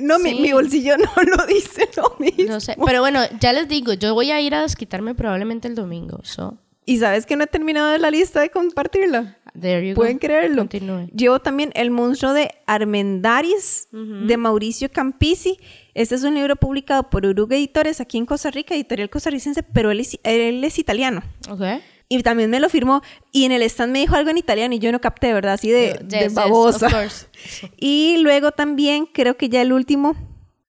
No, 0.00 0.18
mi 0.18 0.50
bolsillo 0.52 0.96
no 0.96 1.10
lo 1.36 1.44
dice 1.46 1.88
lo 1.96 2.14
mismo. 2.18 2.44
No 2.54 2.60
sé, 2.60 2.76
pero 2.86 3.00
bueno, 3.00 3.20
ya 3.40 3.52
les 3.52 3.68
digo, 3.68 3.92
yo 3.92 4.14
voy 4.14 4.30
a 4.30 4.40
ir 4.40 4.54
a 4.54 4.62
desquitarme 4.62 5.14
probablemente 5.14 5.68
el 5.68 5.74
domingo. 5.74 6.20
So, 6.22 6.56
Y 6.88 6.98
sabes 6.98 7.26
que 7.26 7.34
no 7.36 7.44
he 7.44 7.46
terminado 7.48 7.88
de 7.90 7.98
la 7.98 8.10
lista 8.12 8.40
de 8.40 8.48
compartirla. 8.50 9.38
there 9.60 9.84
you 9.86 9.94
go. 9.94 10.00
Pueden 10.00 10.18
creerlo. 10.18 10.62
Continúe. 10.62 11.08
Llevo 11.12 11.40
también 11.40 11.72
El 11.74 11.90
monstruo 11.90 12.32
de 12.32 12.52
Armendaris 12.66 13.88
de 13.90 14.36
Mauricio 14.36 14.90
Campisi. 14.90 15.58
Este 15.94 16.14
es 16.14 16.22
un 16.22 16.34
libro 16.34 16.56
publicado 16.56 17.10
por 17.10 17.26
Uruguay 17.26 17.58
Editores 17.58 18.00
aquí 18.00 18.18
en 18.18 18.26
Costa 18.26 18.50
Rica, 18.50 18.74
editorial 18.74 19.10
costarricense, 19.10 19.62
pero 19.62 19.90
él 19.90 20.00
es, 20.00 20.18
él 20.22 20.62
es 20.62 20.78
italiano. 20.78 21.22
Ok. 21.50 21.62
Y 22.08 22.22
también 22.22 22.50
me 22.50 22.60
lo 22.60 22.68
firmó. 22.68 23.02
Y 23.32 23.46
en 23.46 23.52
el 23.52 23.62
stand 23.62 23.92
me 23.92 23.98
dijo 23.98 24.14
algo 24.14 24.30
en 24.30 24.38
italiano 24.38 24.74
y 24.74 24.78
yo 24.78 24.92
no 24.92 25.00
capté, 25.00 25.32
¿verdad? 25.32 25.54
Así 25.54 25.70
de, 25.70 25.98
Yes, 26.02 26.08
de 26.08 26.18
yes, 26.20 26.34
babosa. 26.34 26.86
of 26.86 26.92
course. 26.92 27.26
Y 27.78 28.18
luego 28.18 28.52
también, 28.52 29.06
creo 29.06 29.36
que 29.36 29.48
ya 29.48 29.60
el 29.62 29.72
último, 29.72 30.14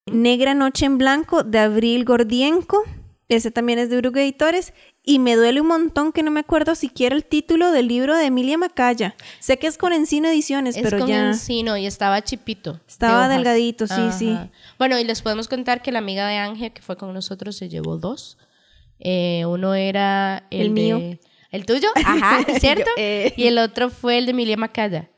Negra 0.06 0.54
Noche 0.54 0.86
en 0.86 0.98
Blanco 0.98 1.44
de 1.44 1.60
Abril 1.60 2.04
Gordienko. 2.04 2.82
Ese 3.28 3.50
también 3.50 3.78
es 3.78 3.90
de 3.90 3.98
Uruguay 3.98 4.24
Editores. 4.24 4.72
Y 5.08 5.18
me 5.20 5.36
duele 5.36 5.60
un 5.62 5.68
montón 5.68 6.12
que 6.12 6.22
no 6.22 6.30
me 6.30 6.40
acuerdo 6.40 6.74
siquiera 6.74 7.16
el 7.16 7.24
título 7.24 7.72
del 7.72 7.88
libro 7.88 8.14
de 8.14 8.26
Emilia 8.26 8.58
Macaya. 8.58 9.14
Sé 9.40 9.58
que 9.58 9.66
es 9.66 9.78
con 9.78 9.94
Encino 9.94 10.28
Ediciones, 10.28 10.76
Es 10.76 10.82
pero 10.82 10.98
con 10.98 11.08
ya. 11.08 11.28
encino 11.28 11.78
y 11.78 11.86
estaba 11.86 12.22
chipito. 12.22 12.78
Estaba 12.86 13.26
delgadito, 13.28 13.86
sí, 13.86 14.02
sí. 14.18 14.36
Bueno, 14.78 14.98
y 14.98 15.04
les 15.04 15.22
podemos 15.22 15.48
contar 15.48 15.80
que 15.80 15.92
la 15.92 16.00
amiga 16.00 16.28
de 16.28 16.36
Ángel 16.36 16.72
que 16.72 16.82
fue 16.82 16.96
con 16.98 17.14
nosotros 17.14 17.56
se 17.56 17.70
llevó 17.70 17.96
dos. 17.96 18.36
Eh, 19.00 19.44
uno 19.46 19.74
era 19.74 20.44
el, 20.50 20.60
El 20.66 20.74
de- 20.74 20.80
mío. 20.82 21.18
¿El 21.50 21.64
tuyo? 21.64 21.88
Ajá, 22.04 22.44
¿cierto? 22.60 22.84
Yo, 22.84 23.02
eh. 23.02 23.32
Y 23.36 23.46
el 23.46 23.56
otro 23.56 23.88
fue 23.88 24.18
el 24.18 24.26
de 24.26 24.32
Emilia 24.32 24.58
Macaya. 24.58 25.08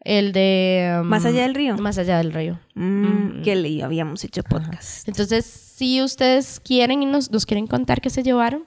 El 0.00 0.32
de... 0.32 0.96
um, 1.02 1.06
Más 1.06 1.26
allá 1.26 1.42
del 1.42 1.54
río. 1.54 1.76
Más 1.76 1.98
allá 1.98 2.16
del 2.18 2.32
río. 2.32 2.58
Mm, 2.74 3.42
Que 3.42 3.54
le 3.56 3.82
habíamos 3.82 4.24
hecho 4.24 4.42
podcast. 4.44 5.06
Entonces, 5.08 5.44
si 5.44 6.00
ustedes 6.00 6.58
quieren 6.60 7.02
y 7.02 7.06
nos, 7.06 7.30
nos 7.30 7.44
quieren 7.44 7.66
contar 7.66 8.00
qué 8.00 8.08
se 8.08 8.22
llevaron, 8.22 8.64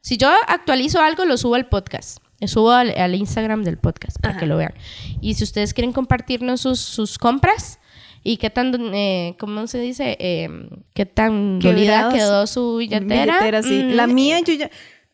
si 0.00 0.16
yo 0.16 0.28
actualizo 0.46 1.00
algo, 1.00 1.24
lo 1.24 1.36
subo 1.36 1.54
al 1.54 1.68
podcast. 1.68 2.18
Lo 2.40 2.48
subo 2.48 2.70
al, 2.72 2.90
al 2.98 3.14
Instagram 3.14 3.62
del 3.64 3.78
podcast 3.78 4.18
para 4.20 4.36
que 4.36 4.46
lo 4.46 4.56
vean. 4.58 4.74
Y 5.22 5.34
si 5.34 5.44
ustedes 5.44 5.72
quieren 5.72 5.92
compartirnos 5.92 6.60
sus, 6.60 6.80
sus 6.80 7.16
compras 7.18 7.78
y 8.22 8.36
qué 8.36 8.50
tan, 8.50 8.94
eh, 8.94 9.36
¿cómo 9.38 9.66
se 9.66 9.80
dice? 9.80 10.16
Eh, 10.20 10.48
qué 10.92 11.06
tan 11.06 11.58
dolida 11.60 12.10
quedó 12.12 12.46
su 12.46 12.76
billetera. 12.76 13.38
Billetera, 13.38 13.62
sí. 13.62 13.82
Mm, 13.84 13.90
La 13.94 14.06
mía, 14.06 14.40
yo 14.40 14.52
ya. 14.54 14.70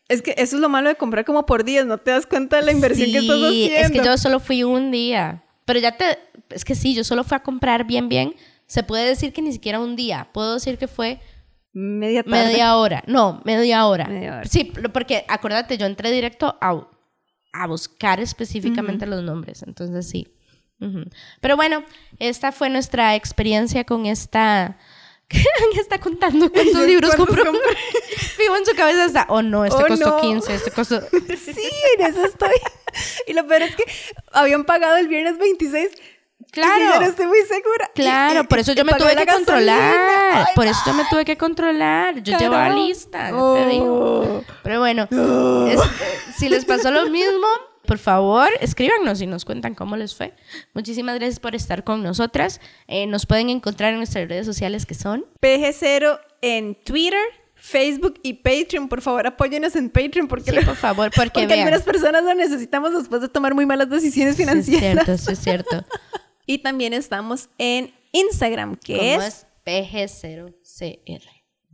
Es 0.09 0.21
que 0.21 0.31
eso 0.37 0.57
es 0.57 0.61
lo 0.61 0.67
malo 0.67 0.89
de 0.89 0.95
comprar 0.95 1.23
como 1.23 1.45
por 1.45 1.63
días, 1.63 1.85
no 1.85 1.97
te 1.97 2.11
das 2.11 2.25
cuenta 2.27 2.57
de 2.57 2.63
la 2.65 2.71
inversión 2.73 3.09
que 3.11 3.19
estás 3.19 3.37
Sí, 3.39 3.45
haciendo. 3.45 3.77
es 3.85 3.91
que 3.91 4.05
yo 4.05 4.17
solo 4.17 4.39
fui 4.41 4.63
un 4.63 4.91
día. 4.91 5.43
Pero 5.65 5.79
ya 5.79 5.95
te... 5.95 6.19
Es 6.49 6.65
que 6.65 6.75
sí, 6.75 6.93
yo 6.93 7.05
solo 7.05 7.23
fui 7.23 7.37
a 7.37 7.39
comprar 7.41 7.85
bien, 7.85 8.09
bien. 8.09 8.35
Se 8.67 8.83
puede 8.83 9.07
decir 9.07 9.31
que 9.31 9.41
ni 9.41 9.53
siquiera 9.53 9.79
un 9.79 9.95
día. 9.95 10.27
Puedo 10.33 10.55
decir 10.55 10.77
que 10.77 10.89
fue 10.89 11.21
Media 11.73 12.23
tarde. 12.23 12.45
media 12.45 12.75
hora. 12.75 13.03
No, 13.07 13.41
media 13.45 13.85
hora. 13.87 14.05
Media 14.05 14.37
hora. 14.37 14.45
Sí, 14.45 14.71
porque 14.93 15.25
acuérdate, 15.27 15.77
yo 15.77 15.85
entré 15.87 16.11
directo 16.11 16.55
a, 16.61 16.87
a 17.53 17.67
buscar 17.67 18.19
específicamente 18.19 19.05
los 19.07 19.23
nombres. 19.23 19.63
Entonces 19.63 20.07
sí. 20.07 20.27
Ujú. 20.79 21.05
Pero 21.41 21.55
bueno, 21.55 21.83
esta 22.19 22.51
fue 22.51 22.69
nuestra 22.69 23.15
experiencia 23.15 23.83
con 23.85 24.05
esta... 24.05 24.77
¿Qué 25.27 25.79
está 25.79 25.99
contando 25.99 26.51
cuántos 26.51 26.81
libros 26.85 27.15
¿cuántos 27.15 27.37
compró? 27.37 27.53
Fijo 28.37 28.55
en 28.57 28.65
su 28.65 28.75
cabeza 28.75 29.05
hasta, 29.05 29.25
oh 29.29 29.41
no, 29.41 29.65
este 29.65 29.81
Oh, 29.81 29.87
costó 29.87 30.09
no. 30.09 30.21
15, 30.21 30.53
este 30.53 30.71
costó... 30.71 31.01
Sí, 31.01 31.69
en 31.97 32.05
eso 32.05 32.23
estoy. 32.25 32.53
Y 33.27 33.33
lo 33.33 33.47
peor 33.47 33.63
es 33.63 33.75
que 33.75 33.83
habían 34.31 34.65
pagado 34.65 34.97
el 34.97 35.07
viernes 35.07 35.39
26. 35.39 35.89
Claro. 36.53 36.85
Y 36.85 36.93
yo 36.93 36.99
no 37.01 37.05
estoy 37.07 37.27
muy 37.27 37.39
segura. 37.41 37.89
Claro, 37.95 38.41
Y- 38.41 38.47
por 38.47 38.59
eso 38.59 38.73
yo 38.73 38.85
me 38.85 38.93
tuve 38.93 39.09
que 39.15 39.25
gasolina. 39.25 39.35
controlar. 39.35 40.35
Ay, 40.35 40.45
por 40.55 40.65
eso 40.67 40.79
yo 40.85 40.93
me 40.93 41.03
tuve 41.09 41.25
que 41.25 41.35
controlar. 41.37 42.21
Yo 42.21 42.37
llevaba 42.37 42.63
Caramba. 42.65 42.81
lista, 42.83 43.31
ya 43.31 43.53
te 43.55 43.67
digo. 43.69 44.43
Pero 44.63 44.79
bueno, 44.79 45.03
este, 45.03 46.33
si 46.37 46.49
les 46.49 46.63
pasó 46.65 46.91
lo 46.91 47.09
mismo, 47.09 47.47
por 47.85 47.97
favor, 47.97 48.49
escríbanos 48.61 49.19
y 49.21 49.27
nos 49.27 49.43
cuentan 49.45 49.75
cómo 49.75 49.97
les 49.97 50.15
fue. 50.15 50.33
Muchísimas 50.73 51.15
gracias 51.15 51.39
por 51.39 51.55
estar 51.55 51.83
con 51.83 52.01
nosotras. 52.03 52.61
Eh, 52.87 53.07
nos 53.07 53.25
pueden 53.25 53.49
encontrar 53.49 53.91
en 53.91 53.97
nuestras 53.97 54.27
redes 54.29 54.45
sociales 54.45 54.85
que 54.85 54.93
son. 54.93 55.25
PG0 55.41 56.19
en 56.41 56.75
Twitter, 56.75 57.19
Facebook 57.55 58.19
y 58.23 58.33
Patreon. 58.33 58.87
Por 58.89 59.01
favor, 59.01 59.25
apóyenos 59.27 59.75
en 59.75 59.89
Patreon 59.89 60.27
porque, 60.27 60.51
Sí, 60.51 60.57
por 60.65 60.75
favor, 60.75 61.11
porque, 61.15 61.29
porque 61.31 61.47
vean. 61.47 61.59
algunas 61.67 61.81
personas 61.83 62.23
lo 62.23 62.33
necesitamos 62.35 62.93
después 62.93 63.21
de 63.21 63.27
tomar 63.29 63.53
muy 63.53 63.65
malas 63.65 63.89
decisiones 63.89 64.35
Sí, 64.35 64.43
es 64.43 64.49
financieras. 64.49 65.05
cierto, 65.05 65.17
sí, 65.17 65.31
es 65.33 65.39
cierto. 65.39 65.85
Y 66.45 66.59
también 66.59 66.93
estamos 66.93 67.49
en 67.57 67.93
Instagram, 68.11 68.75
que 68.75 68.97
¿Cómo 68.97 69.21
es, 69.21 69.25
es? 69.25 69.47
PG0CR. 69.65 71.21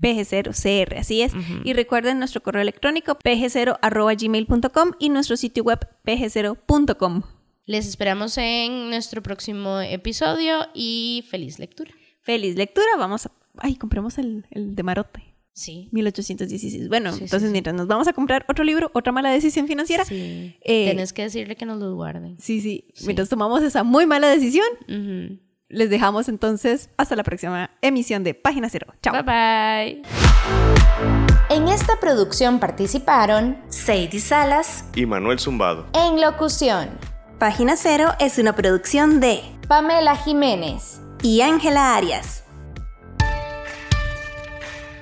PG0CR, 0.02 0.98
así 0.98 1.22
es. 1.22 1.34
Y 1.64 1.74
recuerden 1.74 2.20
nuestro 2.20 2.42
correo 2.42 2.62
electrónico 2.62 3.18
pg0.gmail.com 3.18 4.92
y 5.00 5.10
nuestro 5.10 5.36
sitio 5.36 5.64
web 5.64 5.80
pg0.com. 6.06 7.24
Les 7.66 7.88
esperamos 7.88 8.38
en 8.38 8.90
nuestro 8.90 9.22
próximo 9.22 9.80
episodio 9.82 10.68
y 10.74 11.26
feliz 11.30 11.60
lectura. 11.60 11.92
Feliz 12.22 12.56
lectura, 12.56 12.88
vamos 12.98 13.26
a... 13.26 13.32
Ay, 13.58 13.76
compremos 13.76 14.18
el, 14.18 14.46
el 14.52 14.76
de 14.76 14.84
Marote. 14.84 15.29
Sí. 15.60 15.90
1816. 15.92 16.88
Bueno, 16.88 17.12
Sí, 17.12 17.24
entonces 17.24 17.42
sí, 17.42 17.48
sí. 17.48 17.52
mientras 17.52 17.76
nos 17.76 17.88
vamos 17.88 18.08
a 18.08 18.14
comprar 18.14 18.46
otro 18.48 18.64
libro, 18.64 18.92
otra 18.94 19.12
mala 19.12 19.30
decisión 19.30 19.68
financiera. 19.68 20.06
Sí. 20.06 20.56
eh, 20.62 20.86
Tienes 20.86 21.12
que 21.12 21.24
decirle 21.24 21.56
que 21.58 21.66
nos 21.66 21.80
los 21.80 21.94
guarden. 21.96 22.38
Sí, 22.40 22.62
sí. 22.62 22.86
Mientras 23.06 23.28
tomamos 23.28 23.62
esa 23.64 23.84
muy 23.84 24.06
mala 24.06 24.30
decisión, 24.30 24.66
les 25.68 25.90
dejamos 25.90 26.30
entonces 26.30 26.90
hasta 26.98 27.16
la 27.18 27.24
próxima 27.24 27.72
emisión 27.82 28.24
de 28.24 28.34
Página 28.36 28.70
Cero. 28.70 28.88
Chao. 29.04 29.14
Bye 29.14 29.24
bye. 29.24 30.02
En 31.50 31.68
esta 31.68 32.00
producción 32.00 32.60
participaron 32.60 33.58
Sadie 33.70 34.20
Salas 34.20 34.86
Y 34.96 35.06
Manuel 35.06 35.40
Zumbado. 35.40 35.88
en 35.94 36.22
locución, 36.22 36.90
Página 37.40 37.76
Cero 37.76 38.10
es 38.20 38.38
una 38.38 38.56
producción 38.56 39.20
de 39.20 39.42
Pamela 39.68 40.16
Jiménez. 40.16 41.02
y 41.22 41.42
Ángela 41.42 41.96
Arias. 41.98 42.44